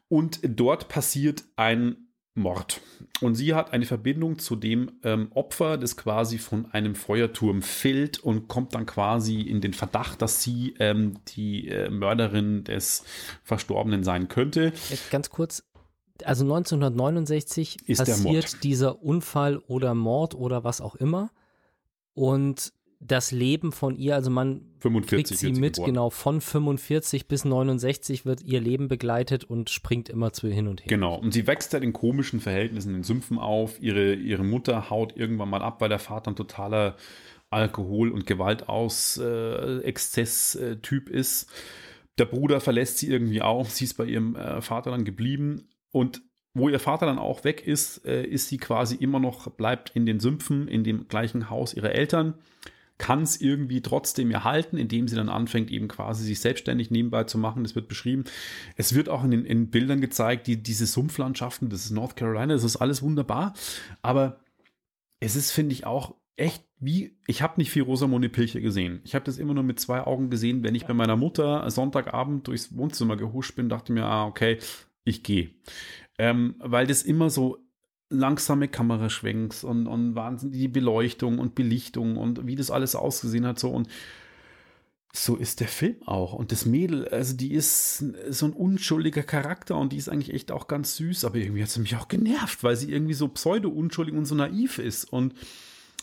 Und 0.09 0.39
dort 0.45 0.87
passiert 0.87 1.43
ein 1.57 1.97
Mord. 2.35 2.81
Und 3.21 3.35
sie 3.35 3.55
hat 3.55 3.73
eine 3.73 3.85
Verbindung 3.85 4.39
zu 4.39 4.57
dem 4.57 4.93
ähm, 5.05 5.31
Opfer, 5.35 5.77
das 5.77 5.97
quasi 5.97 6.39
von 6.39 6.71
einem 6.73 6.95
Feuerturm 6.95 7.63
fällt 7.63 8.19
und 8.19 8.49
kommt 8.49 8.75
dann 8.75 8.87
quasi 8.87 9.43
in 9.43 9.61
den 9.61 9.75
Verdacht, 9.75 10.23
dass 10.23 10.43
sie 10.43 10.75
ähm, 10.79 11.19
die 11.29 11.69
äh, 11.69 11.91
Mörderin 11.91 12.65
des 12.65 13.05
Verstorbenen 13.45 14.03
sein 14.03 14.29
könnte. 14.29 14.73
Ganz 15.11 15.29
kurz, 15.31 15.63
also 16.25 16.45
1969 16.45 17.89
Ist 17.89 18.01
der 18.01 18.05
passiert 18.07 18.53
Mord. 18.53 18.65
dieser 18.65 19.03
Unfall 19.03 19.59
oder 19.59 19.95
Mord 19.95 20.35
oder 20.35 20.65
was 20.65 20.81
auch 20.81 20.95
immer 20.95 21.31
und 22.15 22.73
das 23.05 23.33
Leben 23.33 23.73
von 23.73 23.97
ihr, 23.97 24.15
also 24.15 24.31
man 24.31 24.61
45 24.79 25.09
kriegt 25.09 25.27
sie 25.29 25.35
sie 25.55 25.61
mit, 25.61 25.75
geboren. 25.75 25.91
genau, 25.91 26.09
von 26.11 26.41
45 26.41 27.27
bis 27.27 27.45
69 27.45 28.25
wird 28.25 28.43
ihr 28.43 28.61
Leben 28.61 28.87
begleitet 28.89 29.43
und 29.45 29.69
springt 29.71 30.09
immer 30.09 30.33
zu 30.33 30.49
hin 30.49 30.69
und 30.69 30.83
her. 30.83 30.89
Genau. 30.89 31.17
Und 31.17 31.33
sie 31.33 31.45
wächst 31.47 31.75
halt 31.75 31.85
in 31.85 31.93
komischen 31.93 32.41
Verhältnissen 32.41 32.89
in 32.91 32.97
den 32.97 33.03
Sümpfen 33.03 33.39
auf. 33.39 33.83
Ihre, 33.83 34.15
ihre 34.15 34.45
Mutter 34.45 34.89
haut 34.91 35.17
irgendwann 35.17 35.51
mal 35.51 35.63
ab, 35.63 35.81
weil 35.81 35.89
der 35.89 35.99
Vater 35.99 36.31
ein 36.31 36.37
totaler 36.37 36.97
Alkohol- 37.51 38.13
und 38.13 38.27
Gewaltaus-Exzess-Typ 38.27 41.11
ist. 41.11 41.51
Der 42.19 42.27
Bruder 42.27 42.61
verlässt 42.61 42.99
sie 42.99 43.11
irgendwie 43.11 43.43
auch. 43.43 43.69
Sie 43.69 43.85
ist 43.85 43.95
bei 43.95 44.05
ihrem 44.05 44.37
äh, 44.37 44.61
Vater 44.61 44.91
dann 44.91 45.05
geblieben. 45.05 45.69
Und 45.91 46.23
wo 46.55 46.69
ihr 46.69 46.79
Vater 46.79 47.07
dann 47.07 47.19
auch 47.19 47.45
weg 47.45 47.67
ist, 47.67 48.07
äh, 48.07 48.25
ist 48.25 48.49
sie 48.49 48.59
quasi 48.59 48.97
immer 48.97 49.19
noch, 49.19 49.51
bleibt 49.51 49.91
in 49.91 50.07
den 50.07 50.21
Sümpfen, 50.21 50.69
in 50.69 50.85
dem 50.85 51.09
gleichen 51.09 51.51
Haus 51.51 51.75
ihrer 51.75 51.93
Eltern 51.93 52.35
kann 52.99 53.23
es 53.23 53.41
irgendwie 53.41 53.81
trotzdem 53.81 54.31
erhalten, 54.31 54.77
indem 54.77 55.09
sie 55.09 55.17
dann 55.17 55.29
anfängt, 55.29 55.71
eben 55.71 55.89
quasi 55.89 56.25
sich 56.25 56.41
selbstständig 56.41 56.91
nebenbei 56.91 57.25
zu 57.25 57.39
machen. 57.39 57.65
Das 57.65 57.75
wird 57.75 57.89
beschrieben. 57.89 58.25
Es 58.77 58.95
wird 58.95 59.09
auch 59.09 59.25
in 59.25 59.31
den 59.33 59.45
in 59.45 59.71
Bildern 59.71 60.01
gezeigt, 60.01 60.47
die, 60.47 60.63
diese 60.63 60.87
Sumpflandschaften, 60.87 61.69
das 61.69 61.85
ist 61.85 61.91
North 61.91 62.17
Carolina, 62.17 62.55
das 62.55 62.65
ist 62.65 62.77
alles 62.77 63.03
wunderbar. 63.03 63.55
Aber 64.03 64.41
es 65.21 65.37
ist, 65.37 65.51
finde 65.53 65.73
ich, 65.73 65.87
auch 65.87 66.15
echt 66.37 66.65
wie, 66.79 67.17
ich 67.27 67.43
habe 67.43 67.55
nicht 67.59 67.71
viel 67.71 67.83
Rosamunde 67.83 68.29
Pilcher 68.29 68.61
gesehen. 68.61 69.01
Ich 69.05 69.15
habe 69.15 69.25
das 69.25 69.39
immer 69.39 69.55
nur 69.55 69.63
mit 69.63 69.79
zwei 69.79 70.03
Augen 70.03 70.31
gesehen, 70.31 70.65
wenn 70.65 70.75
ich 70.75 70.87
bei 70.87 70.95
meiner 70.95 71.17
Mutter 71.17 71.71
Sonntagabend 71.71 72.49
durchs 72.49 72.77
Wohnzimmer 72.77 73.17
gehuscht 73.17 73.55
bin, 73.55 73.69
dachte 73.69 73.93
mir, 73.93 74.05
ah, 74.05 74.27
okay, 74.27 74.59
ich 75.05 75.23
gehe. 75.23 75.51
Ähm, 76.19 76.57
weil 76.59 76.87
das 76.87 77.03
immer 77.03 77.31
so 77.31 77.62
langsame 78.13 78.69
Kameraschwenks 78.69 79.65
und, 79.65 79.87
und 79.87 80.15
wahnsinnig 80.15 80.59
die 80.59 80.69
Beleuchtung 80.69 81.39
und 81.39 81.55
Belichtung 81.55 82.17
und 82.17 82.47
wie 82.47 82.57
das 82.57 82.71
alles 82.71 82.95
ausgesehen 82.95 83.47
hat 83.47 83.59
so 83.59 83.71
und 83.71 83.89
so 85.15 85.37
ist 85.37 85.61
der 85.61 85.69
Film 85.69 85.97
auch. 86.07 86.33
Und 86.33 86.53
das 86.53 86.65
Mädel, 86.65 87.07
also 87.09 87.37
die 87.37 87.53
ist 87.53 88.03
so 88.31 88.47
ein 88.47 88.53
unschuldiger 88.55 89.23
Charakter 89.23 89.77
und 89.77 89.93
die 89.93 89.99
ist 89.99 90.09
eigentlich 90.09 90.33
echt 90.33 90.51
auch 90.51 90.69
ganz 90.69 90.97
süß, 90.97 91.27
aber 91.27 91.37
irgendwie 91.37 91.63
hat 91.63 91.69
sie 91.69 91.81
mich 91.81 91.97
auch 91.97 92.09
genervt, 92.09 92.65
weil 92.65 92.77
sie 92.77 92.91
irgendwie 92.91 93.13
so 93.13 93.29
pseudo-unschuldig 93.29 94.15
und 94.15 94.25
so 94.25 94.35
naiv 94.35 94.79
ist. 94.79 95.05
Und 95.05 95.35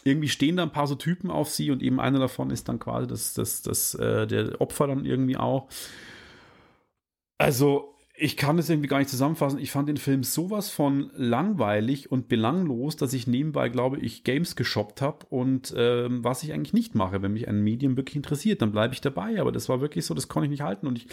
irgendwie 0.03 0.30
stehen 0.30 0.57
da 0.57 0.64
ein 0.64 0.72
paar 0.72 0.86
so 0.86 0.93
Typen 0.93 1.32
auf 1.32 1.49
sie 1.49 1.72
und 1.72 1.82
eben 1.82 1.99
einer 1.99 2.20
davon 2.20 2.51
ist 2.51 2.70
dann 2.70 2.78
quasi 2.78 3.07
das, 3.07 3.34
das, 3.34 3.64
das, 3.64 3.95
äh, 3.95 4.28
der 4.28 4.62
Opfer 4.62 4.86
dann 4.86 5.05
irgendwie 5.05 5.38
auch. 5.38 5.70
Also, 7.39 7.95
ich 8.22 8.36
kann 8.36 8.57
das 8.57 8.70
irgendwie 8.70 8.89
gar 8.89 8.99
nicht 8.99 9.09
zusammenfassen. 9.09 9.59
Ich 9.59 9.72
fand 9.72 9.88
den 9.88 9.97
Film 9.97 10.24
sowas 10.24 10.70
von 10.70 11.09
langweilig 11.15 12.11
und 12.11 12.28
belanglos, 12.28 12.97
dass 12.97 13.13
ich 13.13 13.28
nebenbei, 13.28 13.70
glaube 13.70 13.97
ich, 13.99 14.26
Games 14.26 14.57
geshoppt 14.57 15.01
habe 15.01 15.26
und 15.30 15.74
ähm, 15.78 16.24
was 16.24 16.43
ich 16.43 16.51
eigentlich 16.51 16.74
nicht 16.74 16.95
mache. 16.95 17.22
Wenn 17.22 17.34
mich 17.34 17.47
ein 17.47 17.61
Medium 17.61 17.95
wirklich 17.95 18.17
interessiert, 18.17 18.61
dann 18.61 18.72
bleibe 18.72 18.93
ich 18.93 18.99
dabei. 18.99 19.39
Aber 19.39 19.53
das 19.53 19.70
war 19.70 19.80
wirklich 19.80 20.05
so, 20.05 20.13
das 20.13 20.28
konnte 20.28 20.45
ich 20.45 20.51
nicht 20.51 20.61
halten. 20.61 20.86
Und 20.86 20.97
ich, 20.97 21.07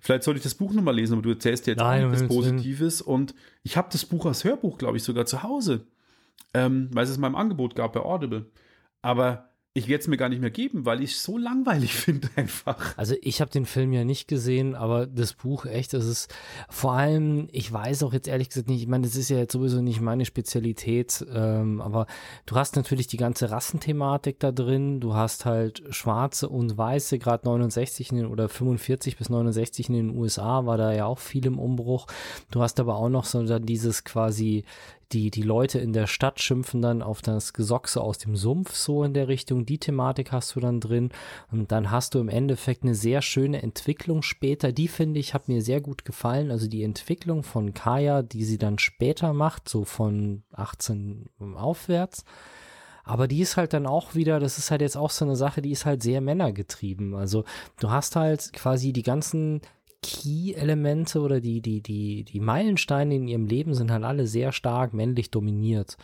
vielleicht 0.00 0.24
sollte 0.24 0.38
ich 0.38 0.42
das 0.42 0.56
Buch 0.56 0.72
nochmal 0.72 0.96
lesen, 0.96 1.12
aber 1.14 1.22
du 1.22 1.30
erzählst 1.30 1.66
dir 1.66 1.72
jetzt 1.72 1.80
Nein, 1.80 2.10
Willen. 2.10 2.28
Positives. 2.28 3.00
Und 3.00 3.34
ich 3.62 3.76
habe 3.76 3.88
das 3.92 4.04
Buch 4.04 4.26
als 4.26 4.42
Hörbuch, 4.42 4.76
glaube 4.76 4.96
ich, 4.96 5.04
sogar 5.04 5.26
zu 5.26 5.44
Hause, 5.44 5.86
ähm, 6.52 6.88
weil 6.92 7.04
es 7.04 7.10
es 7.10 7.16
im 7.16 7.24
Angebot 7.24 7.76
gab 7.76 7.92
bei 7.92 8.00
Audible. 8.00 8.46
Aber 9.02 9.49
ich 9.72 9.86
werde 9.86 10.02
es 10.02 10.08
mir 10.08 10.16
gar 10.16 10.28
nicht 10.28 10.40
mehr 10.40 10.50
geben, 10.50 10.84
weil 10.84 11.00
ich 11.00 11.12
es 11.12 11.22
so 11.22 11.38
langweilig 11.38 11.94
finde 11.94 12.28
einfach. 12.34 12.98
Also 12.98 13.14
ich 13.22 13.40
habe 13.40 13.52
den 13.52 13.66
Film 13.66 13.92
ja 13.92 14.04
nicht 14.04 14.26
gesehen, 14.26 14.74
aber 14.74 15.06
das 15.06 15.34
Buch 15.34 15.64
echt, 15.64 15.94
das 15.94 16.06
ist 16.06 16.34
vor 16.68 16.92
allem, 16.92 17.46
ich 17.52 17.72
weiß 17.72 18.02
auch 18.02 18.12
jetzt 18.12 18.26
ehrlich 18.26 18.48
gesagt 18.48 18.68
nicht, 18.68 18.82
ich 18.82 18.88
meine, 18.88 19.06
das 19.06 19.14
ist 19.14 19.28
ja 19.28 19.38
jetzt 19.38 19.52
sowieso 19.52 19.80
nicht 19.80 20.00
meine 20.00 20.24
Spezialität, 20.24 21.24
ähm, 21.32 21.80
aber 21.80 22.06
du 22.46 22.56
hast 22.56 22.74
natürlich 22.74 23.06
die 23.06 23.16
ganze 23.16 23.50
Rassenthematik 23.52 24.40
da 24.40 24.50
drin, 24.50 24.98
du 24.98 25.14
hast 25.14 25.44
halt 25.44 25.82
Schwarze 25.90 26.48
und 26.48 26.76
Weiße, 26.76 27.20
gerade 27.20 27.46
69 27.46 28.10
in 28.10 28.16
den, 28.16 28.26
oder 28.26 28.48
45 28.48 29.18
bis 29.18 29.28
69 29.30 29.88
in 29.88 29.94
den 29.94 30.16
USA 30.16 30.66
war 30.66 30.78
da 30.78 30.92
ja 30.92 31.06
auch 31.06 31.20
viel 31.20 31.46
im 31.46 31.60
Umbruch. 31.60 32.08
Du 32.50 32.60
hast 32.60 32.80
aber 32.80 32.96
auch 32.96 33.08
noch 33.08 33.24
so 33.24 33.44
dann 33.44 33.64
dieses 33.64 34.02
quasi 34.02 34.64
die, 35.12 35.30
die 35.30 35.42
Leute 35.42 35.78
in 35.78 35.92
der 35.92 36.06
Stadt 36.06 36.40
schimpfen 36.40 36.82
dann 36.82 37.02
auf 37.02 37.22
das 37.22 37.52
Gesochse 37.52 38.00
aus 38.00 38.18
dem 38.18 38.36
Sumpf, 38.36 38.74
so 38.74 39.02
in 39.04 39.14
der 39.14 39.28
Richtung. 39.28 39.66
Die 39.66 39.78
Thematik 39.78 40.32
hast 40.32 40.54
du 40.54 40.60
dann 40.60 40.80
drin. 40.80 41.10
Und 41.50 41.72
dann 41.72 41.90
hast 41.90 42.14
du 42.14 42.20
im 42.20 42.28
Endeffekt 42.28 42.84
eine 42.84 42.94
sehr 42.94 43.22
schöne 43.22 43.62
Entwicklung 43.62 44.22
später. 44.22 44.72
Die 44.72 44.88
finde 44.88 45.20
ich, 45.20 45.34
hat 45.34 45.48
mir 45.48 45.62
sehr 45.62 45.80
gut 45.80 46.04
gefallen. 46.04 46.50
Also 46.50 46.68
die 46.68 46.84
Entwicklung 46.84 47.42
von 47.42 47.74
Kaya, 47.74 48.22
die 48.22 48.44
sie 48.44 48.58
dann 48.58 48.78
später 48.78 49.32
macht, 49.32 49.68
so 49.68 49.84
von 49.84 50.42
18 50.52 51.28
aufwärts. 51.54 52.24
Aber 53.02 53.26
die 53.26 53.40
ist 53.40 53.56
halt 53.56 53.72
dann 53.72 53.86
auch 53.86 54.14
wieder, 54.14 54.38
das 54.38 54.58
ist 54.58 54.70
halt 54.70 54.82
jetzt 54.82 54.96
auch 54.96 55.10
so 55.10 55.24
eine 55.24 55.34
Sache, 55.34 55.62
die 55.62 55.72
ist 55.72 55.86
halt 55.86 56.02
sehr 56.02 56.20
männergetrieben. 56.20 57.14
Also 57.14 57.44
du 57.80 57.90
hast 57.90 58.14
halt 58.14 58.52
quasi 58.52 58.92
die 58.92 59.02
ganzen 59.02 59.62
Key-Elemente 60.02 61.20
oder 61.20 61.40
die, 61.40 61.60
die, 61.60 61.82
die, 61.82 62.24
die 62.24 62.40
Meilensteine 62.40 63.14
in 63.14 63.28
ihrem 63.28 63.46
Leben 63.46 63.74
sind 63.74 63.90
halt 63.90 64.04
alle 64.04 64.26
sehr 64.26 64.52
stark 64.52 64.94
männlich 64.94 65.30
dominiert. 65.30 65.96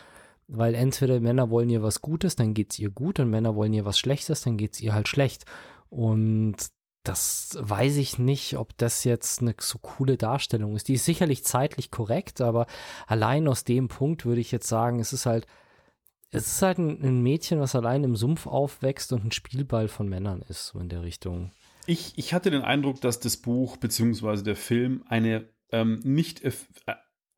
Weil 0.47 0.75
entweder 0.75 1.19
Männer 1.19 1.49
wollen 1.49 1.69
ihr 1.69 1.83
was 1.83 2.01
Gutes, 2.01 2.35
dann 2.35 2.53
geht's 2.53 2.79
ihr 2.79 2.89
gut, 2.89 3.19
und 3.19 3.29
Männer 3.29 3.55
wollen 3.55 3.73
ihr 3.73 3.85
was 3.85 3.99
Schlechtes, 3.99 4.41
dann 4.41 4.57
geht's 4.57 4.79
ihr 4.79 4.93
halt 4.93 5.07
schlecht. 5.07 5.45
Und 5.89 6.55
das 7.03 7.57
weiß 7.59 7.97
ich 7.97 8.19
nicht, 8.19 8.57
ob 8.57 8.77
das 8.77 9.03
jetzt 9.03 9.41
eine 9.41 9.55
so 9.59 9.79
coole 9.79 10.17
Darstellung 10.17 10.75
ist. 10.75 10.87
Die 10.87 10.95
ist 10.95 11.05
sicherlich 11.05 11.43
zeitlich 11.43 11.91
korrekt, 11.91 12.41
aber 12.41 12.67
allein 13.07 13.47
aus 13.47 13.63
dem 13.63 13.87
Punkt 13.87 14.25
würde 14.25 14.41
ich 14.41 14.51
jetzt 14.51 14.67
sagen, 14.67 14.99
es 14.99 15.13
ist 15.13 15.25
halt, 15.25 15.47
es 16.31 16.47
ist 16.47 16.61
halt 16.61 16.77
ein, 16.77 17.21
Mädchen, 17.23 17.59
was 17.59 17.75
allein 17.75 18.03
im 18.03 18.15
Sumpf 18.15 18.45
aufwächst 18.47 19.13
und 19.13 19.23
ein 19.23 19.31
Spielball 19.31 19.87
von 19.87 20.09
Männern 20.09 20.43
ist, 20.49 20.67
so 20.67 20.79
in 20.79 20.89
der 20.89 21.03
Richtung. 21.03 21.51
Ich, 21.87 22.13
ich 22.17 22.33
hatte 22.33 22.51
den 22.51 22.63
Eindruck, 22.63 22.99
dass 23.01 23.19
das 23.21 23.37
Buch 23.37 23.77
bzw. 23.77 24.43
der 24.43 24.57
Film 24.57 25.03
eine 25.07 25.49
ähm, 25.71 25.99
nicht 26.03 26.43
äh, 26.43 26.51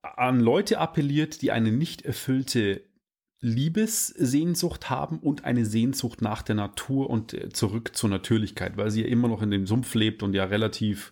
an 0.02 0.40
Leute 0.40 0.80
appelliert, 0.80 1.42
die 1.42 1.52
eine 1.52 1.72
nicht 1.72 2.02
erfüllte 2.02 2.84
Liebessehnsucht 3.42 4.90
haben 4.90 5.20
und 5.20 5.46
eine 5.46 5.66
Sehnsucht 5.66 6.22
nach 6.22 6.42
der 6.42 6.56
Natur 6.56 7.10
und 7.12 7.34
äh, 7.34 7.50
zurück 7.50 7.96
zur 7.96 8.10
Natürlichkeit, 8.10 8.76
weil 8.76 8.90
sie 8.90 9.04
ja 9.04 9.08
immer 9.08 9.28
noch 9.28 9.44
in 9.44 9.52
dem 9.52 9.68
Sumpf 9.68 9.94
lebt 9.94 10.24
und 10.24 10.34
ja 10.34 10.46
relativ 10.46 11.12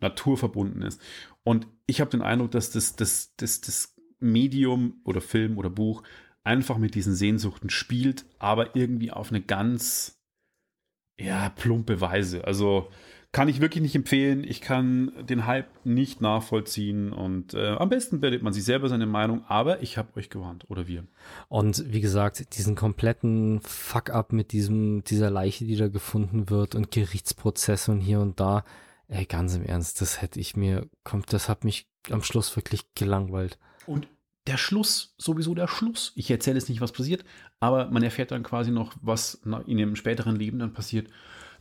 naturverbunden 0.00 0.82
ist. 0.82 1.00
Und 1.42 1.66
ich 1.86 2.02
habe 2.02 2.10
den 2.10 2.22
Eindruck, 2.22 2.50
dass 2.50 2.70
das, 2.70 2.96
das, 2.96 3.34
das, 3.36 3.62
das 3.62 3.96
Medium 4.20 5.00
oder 5.04 5.22
Film 5.22 5.56
oder 5.56 5.70
Buch 5.70 6.02
einfach 6.44 6.76
mit 6.76 6.94
diesen 6.94 7.14
Sehnsuchten 7.14 7.70
spielt, 7.70 8.26
aber 8.38 8.76
irgendwie 8.76 9.10
auf 9.10 9.30
eine 9.30 9.40
ganz 9.40 10.13
ja, 11.18 11.50
plumpe 11.50 12.00
Weise. 12.00 12.44
Also 12.44 12.88
kann 13.34 13.48
ich 13.48 13.60
wirklich 13.60 13.82
nicht 13.82 13.96
empfehlen. 13.96 14.44
Ich 14.44 14.60
kann 14.60 15.12
den 15.28 15.44
Hype 15.44 15.66
nicht 15.84 16.20
nachvollziehen 16.20 17.12
und 17.12 17.52
äh, 17.52 17.70
am 17.70 17.88
besten 17.88 18.20
bildet 18.20 18.44
man 18.44 18.52
sich 18.52 18.64
selber 18.64 18.88
seine 18.88 19.06
Meinung, 19.06 19.44
aber 19.48 19.82
ich 19.82 19.98
habe 19.98 20.16
euch 20.16 20.30
gewarnt 20.30 20.64
oder 20.70 20.86
wir. 20.86 21.04
Und 21.48 21.92
wie 21.92 22.00
gesagt, 22.00 22.56
diesen 22.56 22.76
kompletten 22.76 23.60
Fuck-up 23.60 24.32
mit 24.32 24.52
diesem, 24.52 25.02
dieser 25.02 25.30
Leiche, 25.30 25.64
die 25.64 25.76
da 25.76 25.88
gefunden 25.88 26.48
wird 26.48 26.76
und 26.76 26.92
Gerichtsprozesse 26.92 27.90
und 27.90 28.00
hier 28.00 28.20
und 28.20 28.38
da, 28.38 28.64
ey, 29.08 29.24
ganz 29.24 29.56
im 29.56 29.64
Ernst, 29.64 30.00
das 30.00 30.22
hätte 30.22 30.38
ich 30.38 30.56
mir, 30.56 30.86
kommt, 31.02 31.32
das 31.32 31.48
hat 31.48 31.64
mich 31.64 31.88
am 32.10 32.22
Schluss 32.22 32.54
wirklich 32.54 32.94
gelangweilt. 32.94 33.58
Und 33.86 34.06
der 34.46 34.58
Schluss, 34.58 35.14
sowieso 35.18 35.54
der 35.54 35.68
Schluss. 35.68 36.12
Ich 36.16 36.30
erzähle 36.30 36.58
jetzt 36.58 36.68
nicht, 36.68 36.80
was 36.80 36.92
passiert, 36.92 37.24
aber 37.60 37.86
man 37.90 38.02
erfährt 38.02 38.30
dann 38.30 38.42
quasi 38.42 38.70
noch, 38.70 38.92
was 39.00 39.42
in 39.66 39.78
dem 39.78 39.96
späteren 39.96 40.36
Leben 40.36 40.58
dann 40.58 40.72
passiert. 40.72 41.08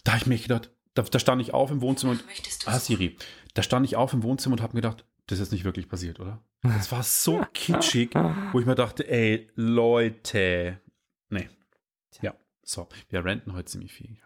Da 0.04 0.14
habe 0.14 0.22
ich 0.22 0.28
mir 0.28 0.38
gedacht, 0.38 0.70
da, 0.94 1.04
da 1.04 1.20
stand 1.20 1.42
ich 1.42 1.54
auf 1.54 1.72
im 1.72 1.82
Wohnzimmer 1.82 2.14
und. 2.14 2.24
Ah, 2.66 2.80
Siri. 2.80 3.18
Da 3.54 3.64
stand 3.64 3.86
ich 3.86 3.96
auf 3.96 4.14
im 4.14 4.24
Wohnzimmer 4.24 4.54
und 4.54 4.62
habe 4.62 4.76
mir 4.76 4.82
gedacht, 4.82 5.06
das 5.28 5.40
ist 5.40 5.52
nicht 5.52 5.64
wirklich 5.64 5.88
passiert, 5.88 6.20
oder? 6.20 6.42
Das 6.62 6.92
war 6.92 7.04
so 7.04 7.46
kitschig, 7.54 8.14
wo 8.52 8.60
ich 8.60 8.66
mir 8.66 8.76
dachte, 8.76 9.10
ey, 9.10 9.50
Leute. 9.56 10.80
Nee. 11.30 11.50
Ja, 12.22 12.36
so. 12.64 12.88
Wir 13.10 13.24
renten 13.24 13.54
heute 13.54 13.66
ziemlich 13.66 13.94
viel. 13.94 14.18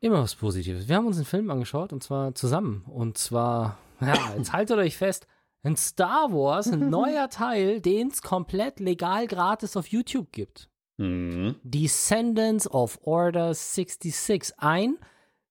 Immer 0.00 0.22
was 0.22 0.34
Positives. 0.34 0.88
Wir 0.88 0.96
haben 0.96 1.06
uns 1.06 1.16
einen 1.16 1.24
Film 1.24 1.50
angeschaut 1.50 1.92
und 1.92 2.02
zwar 2.02 2.34
zusammen. 2.34 2.82
Und 2.86 3.18
zwar, 3.18 3.78
ja, 4.00 4.14
jetzt 4.36 4.52
haltet 4.52 4.78
euch 4.78 4.96
fest, 4.96 5.26
ein 5.66 5.76
Star 5.76 6.32
Wars, 6.32 6.68
ein 6.68 6.88
neuer 6.96 7.28
Teil, 7.28 7.80
den 7.80 8.08
es 8.08 8.22
komplett 8.22 8.80
legal 8.80 9.26
gratis 9.26 9.76
auf 9.76 9.88
YouTube 9.88 10.32
gibt. 10.32 10.70
Mhm. 10.96 11.56
Descendants 11.62 12.70
of 12.70 12.98
Order 13.02 13.52
66. 13.52 14.54
Ein 14.58 14.96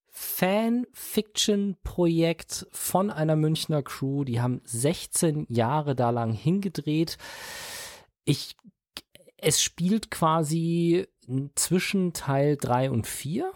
Fan-Fiction-Projekt 0.10 2.66
von 2.72 3.12
einer 3.12 3.36
Münchner 3.36 3.84
Crew. 3.84 4.24
Die 4.24 4.42
haben 4.42 4.62
16 4.64 5.46
Jahre 5.50 5.96
da 5.96 6.10
lang 6.10 6.32
hingedreht. 6.32 7.20
Ich, 8.24 8.56
es 9.38 9.62
spielt 9.62 10.10
quasi 10.10 11.08
zwischen 11.56 12.14
Teil 12.14 12.56
3 12.56 12.92
und 12.92 13.06
4. 13.06 13.52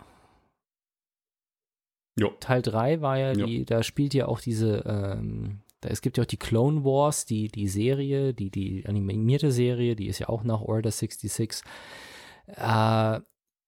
Jo. 2.19 2.33
Teil 2.41 2.61
3 2.61 2.99
war 3.01 3.17
ja 3.17 3.33
die, 3.33 3.63
da 3.63 3.81
spielt 3.81 4.13
ja 4.13 4.27
auch 4.27 4.41
diese, 4.41 4.83
ähm, 4.85 5.61
da, 5.81 5.89
es 5.89 6.01
gibt 6.01 6.17
ja 6.17 6.23
auch 6.23 6.27
die 6.27 6.37
Clone 6.37 6.83
Wars, 6.83 7.25
die, 7.25 7.47
die 7.47 7.67
Serie, 7.67 8.33
die, 8.33 8.51
die 8.51 8.85
animierte 8.85 9.51
Serie, 9.51 9.95
die 9.95 10.07
ist 10.07 10.19
ja 10.19 10.29
auch 10.29 10.43
nach 10.43 10.61
Order 10.61 10.91
66. 10.91 11.61
Äh, 12.47 13.19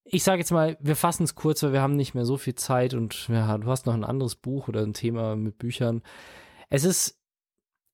ich 0.04 0.24
sage 0.24 0.40
jetzt 0.40 0.50
mal, 0.50 0.76
wir 0.80 0.96
fassen 0.96 1.24
es 1.24 1.34
kurz, 1.34 1.62
weil 1.62 1.72
wir 1.72 1.80
haben 1.80 1.96
nicht 1.96 2.14
mehr 2.14 2.24
so 2.24 2.36
viel 2.36 2.54
Zeit 2.54 2.94
und 2.94 3.28
ja, 3.28 3.56
du 3.56 3.68
hast 3.68 3.86
noch 3.86 3.94
ein 3.94 4.04
anderes 4.04 4.36
Buch 4.36 4.68
oder 4.68 4.82
ein 4.82 4.94
Thema 4.94 5.36
mit 5.36 5.58
Büchern. 5.58 6.02
Es 6.68 6.84
ist, 6.84 7.18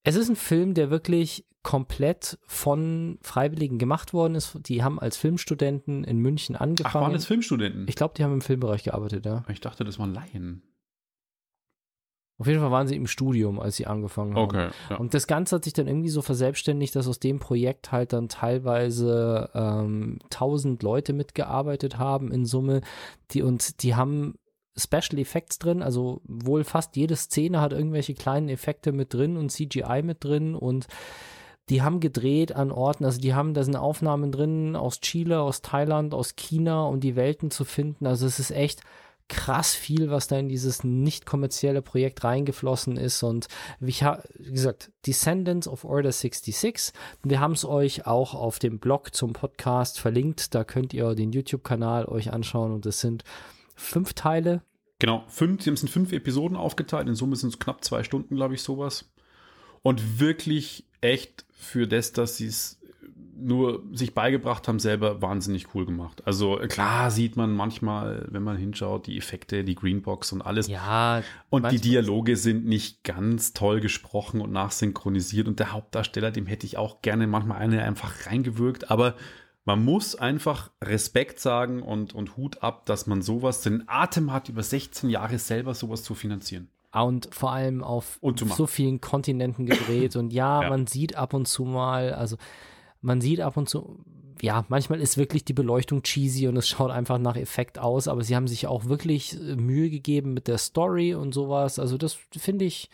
es 0.03 0.15
ist 0.15 0.29
ein 0.29 0.35
Film, 0.35 0.73
der 0.73 0.89
wirklich 0.89 1.45
komplett 1.61 2.39
von 2.45 3.19
Freiwilligen 3.21 3.77
gemacht 3.77 4.13
worden 4.13 4.35
ist. 4.35 4.57
Die 4.67 4.81
haben 4.83 4.99
als 4.99 5.17
Filmstudenten 5.17 6.03
in 6.03 6.17
München 6.17 6.55
Ach, 6.55 6.61
angefangen. 6.61 7.03
waren 7.03 7.13
das 7.13 7.25
Filmstudenten? 7.25 7.85
ich 7.87 7.95
glaube, 7.95 8.13
die 8.17 8.23
haben 8.23 8.33
im 8.33 8.41
Filmbereich 8.41 8.83
gearbeitet, 8.83 9.25
ja. 9.25 9.43
ich 9.49 9.61
dachte, 9.61 9.83
das 9.83 9.99
waren 9.99 10.13
Laien. 10.13 10.63
Auf 12.39 12.47
jeden 12.47 12.61
Fall 12.61 12.71
waren 12.71 12.87
sie 12.87 12.95
im 12.95 13.05
Studium, 13.05 13.59
als 13.59 13.75
sie 13.75 13.85
angefangen 13.85 14.35
haben. 14.35 14.43
Okay. 14.43 14.69
Ja. 14.89 14.95
Und 14.95 15.13
das 15.13 15.27
Ganze 15.27 15.57
hat 15.57 15.65
sich 15.65 15.73
dann 15.73 15.87
irgendwie 15.87 16.09
so 16.09 16.21
verselbstständigt, 16.21 16.95
dass 16.95 17.07
aus 17.07 17.19
dem 17.19 17.39
Projekt 17.39 17.91
halt 17.91 18.13
dann 18.13 18.29
teilweise 18.29 19.49
ähm, 19.53 20.19
1000 20.31 20.81
Leute 20.81 21.11
mitgearbeitet 21.11 21.97
haben 21.97 22.31
in 22.31 22.45
Summe. 22.45 22.79
Die, 23.31 23.41
und 23.41 23.83
die 23.83 23.95
haben 23.95 24.35
Special 24.77 25.19
Effects 25.19 25.59
drin, 25.59 25.83
also 25.83 26.21
wohl 26.23 26.63
fast 26.63 26.95
jede 26.95 27.17
Szene 27.17 27.59
hat 27.59 27.73
irgendwelche 27.73 28.13
kleinen 28.13 28.47
Effekte 28.47 28.93
mit 28.93 29.13
drin 29.13 29.35
und 29.35 29.51
CGI 29.51 30.01
mit 30.03 30.23
drin 30.23 30.55
und 30.55 30.87
die 31.69 31.81
haben 31.81 31.99
gedreht 31.99 32.55
an 32.55 32.71
Orten, 32.71 33.05
also 33.05 33.19
die 33.19 33.33
haben, 33.33 33.53
da 33.53 33.63
sind 33.63 33.75
Aufnahmen 33.75 34.31
drin 34.31 34.75
aus 34.75 35.01
Chile, 35.01 35.41
aus 35.41 35.61
Thailand, 35.61 36.13
aus 36.13 36.35
China, 36.35 36.85
um 36.85 36.99
die 36.99 37.15
Welten 37.15 37.51
zu 37.51 37.63
finden. 37.63 38.07
Also 38.07 38.25
es 38.25 38.39
ist 38.39 38.51
echt 38.51 38.81
krass 39.29 39.73
viel, 39.73 40.09
was 40.09 40.27
da 40.27 40.37
in 40.37 40.49
dieses 40.49 40.83
nicht 40.83 41.25
kommerzielle 41.25 41.81
Projekt 41.81 42.23
reingeflossen 42.23 42.97
ist. 42.97 43.23
Und 43.23 43.47
wie, 43.79 43.93
wie 43.93 44.51
gesagt, 44.51 44.91
Descendants 45.07 45.67
of 45.67 45.85
Order 45.85 46.11
66. 46.11 46.91
Wir 47.23 47.39
haben 47.39 47.53
es 47.53 47.63
euch 47.63 48.05
auch 48.05 48.33
auf 48.33 48.59
dem 48.59 48.79
Blog 48.79 49.15
zum 49.15 49.33
Podcast 49.33 49.99
verlinkt. 49.99 50.53
Da 50.55 50.63
könnt 50.63 50.93
ihr 50.93 51.15
den 51.15 51.31
YouTube-Kanal 51.31 52.05
euch 52.05 52.33
anschauen 52.33 52.73
und 52.73 52.85
es 52.85 52.99
sind 52.99 53.23
fünf 53.75 54.13
Teile. 54.13 54.63
Genau, 54.99 55.23
fünf, 55.27 55.63
sie 55.63 55.69
haben 55.69 55.75
es 55.75 55.83
in 55.83 55.87
fünf 55.87 56.11
Episoden 56.11 56.57
aufgeteilt. 56.57 57.07
In 57.07 57.15
Summe 57.15 57.37
sind 57.37 57.49
es 57.53 57.59
knapp 57.59 57.85
zwei 57.85 58.03
Stunden, 58.03 58.35
glaube 58.35 58.55
ich, 58.55 58.63
sowas. 58.63 59.09
Und 59.81 60.19
wirklich 60.19 60.85
echt 60.99 61.45
für 61.51 61.87
das, 61.87 62.11
dass 62.11 62.35
sie 62.35 62.47
es 62.47 62.78
nur 63.41 63.83
sich 63.93 64.13
beigebracht 64.13 64.67
haben, 64.67 64.79
selber 64.79 65.21
wahnsinnig 65.21 65.73
cool 65.73 65.85
gemacht. 65.85 66.21
Also 66.25 66.57
klar 66.67 67.11
sieht 67.11 67.37
man 67.37 67.53
manchmal, 67.53 68.27
wenn 68.29 68.43
man 68.43 68.57
hinschaut, 68.57 69.07
die 69.07 69.17
Effekte, 69.17 69.63
die 69.63 69.75
Greenbox 69.75 70.31
und 70.31 70.41
alles. 70.41 70.67
Ja. 70.67 71.21
Und 71.49 71.71
die 71.71 71.79
Dialoge 71.79 72.35
sind 72.35 72.65
nicht 72.65 73.03
ganz 73.03 73.53
toll 73.53 73.79
gesprochen 73.79 74.41
und 74.41 74.51
nachsynchronisiert. 74.51 75.47
Und 75.47 75.59
der 75.59 75.71
Hauptdarsteller, 75.71 76.31
dem 76.31 76.45
hätte 76.45 76.65
ich 76.65 76.77
auch 76.77 77.01
gerne 77.01 77.27
manchmal 77.27 77.57
eine 77.59 77.83
einfach 77.83 78.27
reingewirkt. 78.27 78.91
Aber 78.91 79.15
man 79.65 79.83
muss 79.83 80.15
einfach 80.15 80.71
Respekt 80.83 81.39
sagen 81.39 81.81
und, 81.83 82.15
und 82.15 82.37
Hut 82.37 82.63
ab, 82.63 82.85
dass 82.85 83.07
man 83.07 83.21
sowas, 83.21 83.61
den 83.61 83.83
Atem 83.87 84.31
hat, 84.33 84.49
über 84.49 84.63
16 84.63 85.09
Jahre 85.09 85.37
selber 85.37 85.73
sowas 85.73 86.03
zu 86.03 86.15
finanzieren. 86.15 86.69
Und 86.91 87.29
vor 87.31 87.51
allem 87.51 87.83
auf 87.83 88.19
so 88.55 88.65
vielen 88.65 88.99
Kontinenten 88.99 89.67
gedreht. 89.67 90.15
Und 90.15 90.33
ja, 90.33 90.63
Ja. 90.63 90.69
man 90.69 90.87
sieht 90.87 91.15
ab 91.15 91.35
und 91.35 91.47
zu 91.47 91.63
mal, 91.65 92.13
also 92.13 92.37
man 93.01 93.21
sieht 93.21 93.41
ab 93.41 93.57
und 93.57 93.69
zu, 93.69 94.03
ja, 94.41 94.65
manchmal 94.69 95.01
ist 95.01 95.17
wirklich 95.17 95.43
die 95.43 95.53
Beleuchtung 95.53 96.03
cheesy 96.03 96.47
und 96.47 96.57
es 96.57 96.67
schaut 96.67 96.91
einfach 96.91 97.17
nach 97.17 97.35
Effekt 97.35 97.79
aus, 97.79 98.07
aber 98.07 98.23
sie 98.23 98.35
haben 98.35 98.47
sich 98.47 98.67
auch 98.67 98.85
wirklich 98.85 99.35
äh, 99.35 99.55
Mühe 99.55 99.89
gegeben 99.89 100.33
mit 100.33 100.47
der 100.47 100.57
Story 100.57 101.13
und 101.13 101.33
sowas. 101.33 101.79
Also 101.79 101.97
das 101.97 102.17
finde 102.37 102.65
ich 102.65 102.89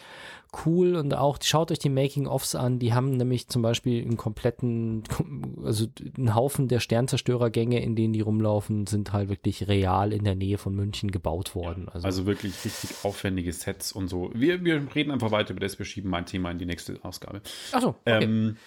cool 0.66 0.96
und 0.96 1.14
auch 1.14 1.38
schaut 1.44 1.72
euch 1.72 1.80
die 1.80 1.90
Making-ofs 1.90 2.56
an. 2.56 2.80
Die 2.80 2.94
haben 2.94 3.12
nämlich 3.18 3.48
zum 3.50 3.62
Beispiel 3.62 4.02
einen 4.02 4.18
kompletten, 4.18 5.04
also 5.64 5.88
einen 6.18 6.34
Haufen 6.34 6.68
der 6.68 6.80
Sternzerstörergänge, 6.80 7.82
in 7.82 7.96
denen 7.96 8.14
die 8.14 8.22
rumlaufen, 8.22 8.88
sind 8.88 9.14
halt 9.14 9.30
wirklich 9.30 9.68
real 9.68 10.14
in 10.14 10.24
der 10.24 10.36
Nähe 10.36 10.58
von 10.58 10.74
München 10.74 11.12
gebaut 11.12 11.56
worden. 11.56 11.90
Also, 11.90 12.08
Also 12.08 12.26
wirklich 12.26 12.54
richtig 12.64 12.92
aufwendige 13.04 13.52
Sets 13.52 13.92
und 13.92 14.08
so. 14.08 14.32
Wir, 14.34 14.64
wir 14.64 14.82
reden 14.96 15.12
einfach 15.12 15.32
weiter 15.32 15.52
über 15.52 15.60
das, 15.60 15.78
wir 15.78 15.86
schieben 15.86 16.10
mein 16.10 16.26
Thema 16.26 16.52
in 16.52 16.58
die 16.58 16.66
nächste 16.66 17.00
Ausgabe. 17.04 17.42
achso, 17.72 17.90
okay. 17.90 18.24
Ähm, 18.24 18.58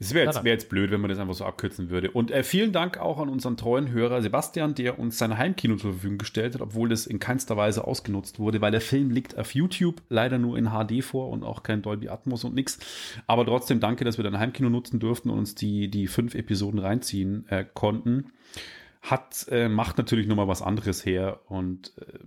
es 0.00 0.14
wäre 0.14 0.26
jetzt, 0.26 0.44
wär 0.44 0.52
jetzt 0.52 0.68
blöd, 0.68 0.92
wenn 0.92 1.00
man 1.00 1.10
das 1.10 1.18
einfach 1.18 1.34
so 1.34 1.44
abkürzen 1.44 1.90
würde. 1.90 2.12
Und 2.12 2.30
äh, 2.30 2.44
vielen 2.44 2.72
Dank 2.72 2.98
auch 2.98 3.18
an 3.18 3.28
unseren 3.28 3.56
treuen 3.56 3.90
Hörer 3.90 4.22
Sebastian, 4.22 4.76
der 4.76 4.98
uns 5.00 5.18
sein 5.18 5.36
Heimkino 5.36 5.74
zur 5.74 5.92
Verfügung 5.92 6.18
gestellt 6.18 6.54
hat, 6.54 6.60
obwohl 6.60 6.88
das 6.88 7.06
in 7.06 7.18
keinster 7.18 7.56
Weise 7.56 7.84
ausgenutzt 7.84 8.38
wurde, 8.38 8.60
weil 8.60 8.70
der 8.70 8.80
Film 8.80 9.10
liegt 9.10 9.36
auf 9.36 9.56
YouTube, 9.56 10.00
leider 10.08 10.38
nur 10.38 10.56
in 10.56 10.70
HD 10.70 11.02
vor 11.02 11.30
und 11.30 11.42
auch 11.42 11.64
kein 11.64 11.82
Dolby 11.82 12.10
Atmos 12.10 12.44
und 12.44 12.54
nix. 12.54 12.78
Aber 13.26 13.44
trotzdem 13.44 13.80
danke, 13.80 14.04
dass 14.04 14.18
wir 14.18 14.22
dein 14.22 14.38
Heimkino 14.38 14.70
nutzen 14.70 15.00
durften 15.00 15.30
und 15.30 15.38
uns 15.38 15.56
die, 15.56 15.88
die 15.90 16.06
fünf 16.06 16.36
Episoden 16.36 16.78
reinziehen 16.78 17.48
äh, 17.48 17.64
konnten. 17.74 18.32
Hat, 19.02 19.46
äh, 19.50 19.68
macht 19.68 19.98
natürlich 19.98 20.28
nochmal 20.28 20.48
was 20.48 20.62
anderes 20.62 21.04
her 21.04 21.40
und 21.48 21.92
äh, 21.98 22.18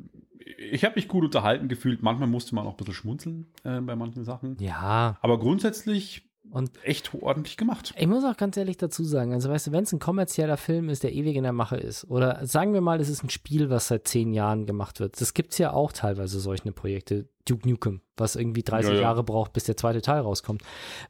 ich 0.57 0.83
habe 0.83 0.95
mich 0.95 1.07
gut 1.07 1.23
unterhalten 1.23 1.69
gefühlt. 1.69 2.03
Manchmal 2.03 2.27
musste 2.27 2.53
man 2.53 2.65
auch 2.65 2.71
ein 2.71 2.77
bisschen 2.77 2.93
schmunzeln 2.93 3.47
äh, 3.63 3.79
bei 3.79 3.95
manchen 3.95 4.25
Sachen. 4.25 4.57
ja, 4.59 5.17
Aber 5.21 5.39
grundsätzlich 5.39 6.30
und 6.51 6.71
echt 6.83 7.13
ordentlich 7.19 7.57
gemacht. 7.57 7.93
Ich 7.97 8.07
muss 8.07 8.23
auch 8.23 8.37
ganz 8.37 8.57
ehrlich 8.57 8.77
dazu 8.77 9.03
sagen, 9.03 9.33
also 9.33 9.49
weißt 9.49 9.67
du, 9.67 9.71
wenn 9.71 9.83
es 9.83 9.93
ein 9.93 9.99
kommerzieller 9.99 10.57
Film 10.57 10.89
ist, 10.89 11.03
der 11.03 11.13
ewig 11.13 11.35
in 11.35 11.43
der 11.43 11.53
Mache 11.53 11.77
ist, 11.77 12.03
oder 12.09 12.45
sagen 12.45 12.73
wir 12.73 12.81
mal, 12.81 12.99
es 12.99 13.09
ist 13.09 13.23
ein 13.23 13.29
Spiel, 13.29 13.69
was 13.69 13.87
seit 13.87 14.07
zehn 14.07 14.33
Jahren 14.33 14.65
gemacht 14.65 14.99
wird, 14.99 15.19
das 15.19 15.33
gibt 15.33 15.53
es 15.53 15.57
ja 15.57 15.71
auch 15.73 15.91
teilweise 15.91 16.39
solche 16.39 16.71
Projekte, 16.71 17.29
Duke 17.45 17.67
Nukem, 17.67 18.01
was 18.17 18.35
irgendwie 18.35 18.63
30 18.63 18.91
Ja, 18.91 18.95
ja. 18.95 19.01
Jahre 19.01 19.23
braucht, 19.23 19.53
bis 19.53 19.63
der 19.63 19.77
zweite 19.77 20.01
Teil 20.01 20.21
rauskommt. 20.21 20.61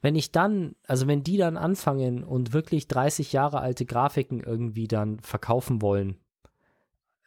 Wenn 0.02 0.16
ich 0.16 0.32
dann, 0.32 0.76
also 0.86 1.08
wenn 1.08 1.24
die 1.24 1.38
dann 1.38 1.58
anfangen 1.58 2.24
und 2.24 2.54
wirklich 2.54 2.88
30 2.88 3.34
Jahre 3.34 3.60
alte 3.60 3.86
Grafiken 3.86 4.42
irgendwie 4.42 4.88
dann 4.88 5.20
verkaufen 5.20 5.82
wollen, 5.82 6.18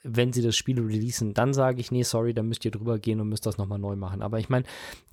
wenn 0.07 0.33
sie 0.33 0.43
das 0.43 0.55
Spiel 0.55 0.79
releasen, 0.81 1.33
dann 1.35 1.55
sage 1.55 1.81
ich, 1.81 1.91
nee, 1.91 2.03
sorry, 2.03 2.35
dann 2.35 2.47
müsst 2.47 2.65
ihr 2.65 2.71
drüber 2.71 2.99
gehen 2.99 3.21
und 3.21 3.29
müsst 3.31 3.47
das 3.47 3.57
nochmal 3.59 3.79
neu 3.79 3.97
machen. 3.97 4.21
Aber 4.23 4.39
ich 4.39 4.49
meine, 4.51 4.65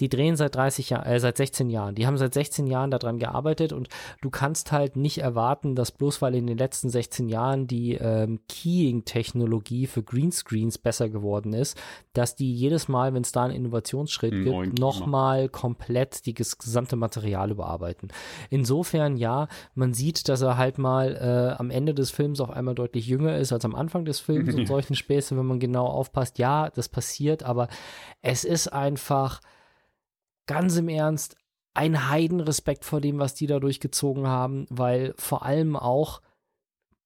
die 0.02 0.10
drehen 0.10 0.36
seit 0.36 0.54
30 0.56 0.90
Jahren, 0.90 1.06
äh, 1.06 1.20
seit 1.20 1.38
16 1.38 1.70
Jahren. 1.70 1.96
Die 1.96 2.06
haben 2.06 2.18
seit 2.18 2.34
16 2.34 2.68
Jahren 2.68 2.92
daran 2.92 3.18
gearbeitet 3.18 3.72
und 3.74 3.88
du 4.22 4.30
kannst 4.30 4.72
halt 4.72 4.98
nicht 4.98 5.20
erwarten, 5.20 5.76
dass 5.76 5.92
bloß 5.92 6.22
weil 6.22 6.36
in 6.36 6.46
den 6.46 6.58
letzten 6.58 6.90
16 6.90 7.30
Jahren 7.30 7.68
die 7.68 7.94
ähm, 7.94 8.40
Keying-Technologie 8.92 9.88
für 9.88 10.04
Greenscreens 10.04 10.78
besser 10.78 11.10
geworden 11.10 11.54
ist, 11.54 11.78
dass 12.14 12.36
die 12.36 12.54
jedes 12.54 12.88
Mal, 12.88 13.14
wenn 13.14 13.22
es 13.22 13.32
da 13.32 13.44
einen 13.46 13.56
Innovationsschritt 13.56 14.34
neuen 14.34 14.70
gibt, 14.72 14.80
nochmal 14.80 15.50
komplett 15.50 16.26
die 16.26 16.34
ges- 16.36 16.58
gesamte 16.62 16.96
Material 16.96 17.52
überarbeiten. 17.52 18.10
Insofern 18.50 19.16
ja, 19.18 19.48
man 19.76 19.94
sieht, 19.94 20.28
dass 20.28 20.42
er 20.42 20.58
halt 20.58 20.78
mal 20.78 21.16
äh, 21.16 21.60
am 21.60 21.70
Ende 21.70 21.94
des 21.94 22.12
Films 22.12 22.40
auf 22.42 22.50
einmal 22.50 22.76
deutlich 22.76 23.08
jünger 23.08 23.38
ist 23.38 23.54
als 23.54 23.66
am 23.66 23.76
Anfang 23.76 24.06
des 24.06 24.20
Films 24.20 24.54
und 24.56 24.66
solchen 24.82 24.96
Späße, 24.96 25.38
wenn 25.38 25.46
man 25.46 25.60
genau 25.60 25.86
aufpasst. 25.86 26.40
Ja, 26.40 26.70
das 26.70 26.90
passiert, 26.90 27.44
aber 27.44 27.68
es 28.22 28.44
ist 28.44 28.68
einfach 28.68 29.42
ganz 30.48 30.76
im 30.76 30.90
Ernst 30.90 31.36
ein 31.74 32.10
Heidenrespekt 32.10 32.84
vor 32.84 33.00
dem, 33.00 33.20
was 33.20 33.34
die 33.36 33.48
da 33.48 33.60
durchgezogen 33.60 34.28
haben, 34.28 34.66
weil 34.70 35.14
vor 35.18 35.44
allem 35.46 35.76
auch 35.76 36.22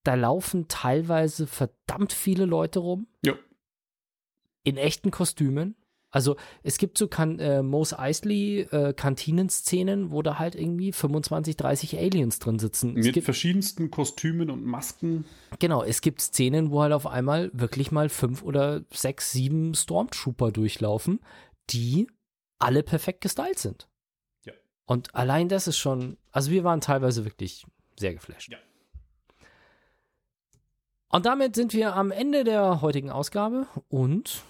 da 0.04 0.16
laufen 0.16 0.68
teilweise 0.68 1.48
verdammt 1.48 2.14
viele 2.14 2.46
Leute 2.46 2.80
rum 2.80 3.08
Ja. 3.24 3.34
in 4.64 4.78
echten 4.78 5.12
Kostümen. 5.12 5.76
Also 6.12 6.38
es 6.64 6.78
gibt 6.78 6.98
so 6.98 7.08
kan 7.08 7.40
äh, 7.40 7.62
Mos 7.62 7.94
Eisley 7.94 8.62
äh, 8.72 8.94
Kantinenszenen, 8.94 10.12
wo 10.12 10.22
da 10.22 10.40
halt 10.40 10.56
irgendwie 10.56 10.94
25, 10.94 11.58
30 11.58 11.98
Aliens 11.98 12.40
drin 12.40 12.58
sitzen. 12.58 12.98
Es 12.98 13.06
Mit 13.06 13.14
gibt, 13.16 13.26
verschiedensten 13.26 13.92
Kostümen 13.92 14.50
und 14.50 14.64
Masken. 14.64 15.26
genau, 15.60 15.84
es 15.84 16.00
gibt 16.02 16.22
Szenen, 16.22 16.72
wo 16.72 16.82
halt 16.82 16.94
auf 16.94 17.06
einmal 17.06 17.52
wirklich 17.54 17.92
mal 17.92 18.08
fünf 18.08 18.44
oder 18.44 18.84
sechs, 18.94 19.32
sieben 19.34 19.74
Stormtrooper 19.74 20.52
durchlaufen, 20.52 21.20
die 21.70 22.08
alle 22.60 22.84
perfekt 22.84 23.22
gestylt 23.22 23.60
sind. 23.60 23.90
Ja. 24.46 24.54
Und 24.86 25.14
allein 25.16 25.50
das 25.50 25.68
ist 25.68 25.78
schon, 25.78 26.18
also 26.32 26.50
wir 26.52 26.64
waren 26.64 26.80
teilweise 26.80 27.26
wirklich 27.26 27.66
sehr 28.00 28.14
geflasht. 28.14 28.52
Ja. 28.52 28.58
Und 31.10 31.26
damit 31.26 31.56
sind 31.56 31.74
wir 31.74 31.96
am 31.96 32.12
Ende 32.12 32.44
der 32.44 32.82
heutigen 32.82 33.10
Ausgabe 33.10 33.68
und 33.90 34.44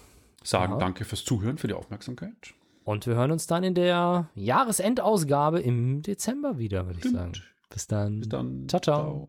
Sagen 0.46 0.74
Ja. 0.74 0.78
danke 0.78 1.04
fürs 1.04 1.24
Zuhören, 1.24 1.58
für 1.58 1.66
die 1.68 1.74
Aufmerksamkeit. 1.74 2.54
Und 2.84 3.04
wir 3.06 3.16
hören 3.16 3.32
uns 3.32 3.46
dann 3.48 3.64
in 3.64 3.74
der 3.74 4.30
Jahresendausgabe 4.36 5.60
im 5.60 6.02
Dezember 6.02 6.56
wieder, 6.58 6.86
würde 6.86 6.98
ich 6.98 7.04
Stimmt. 7.04 7.16
sagen. 7.16 7.32
Bis 7.68 7.86
dann. 7.88 8.20
Bis 8.20 8.28
dann. 8.28 8.68
Ciao, 8.68 8.80
ciao. 8.80 9.28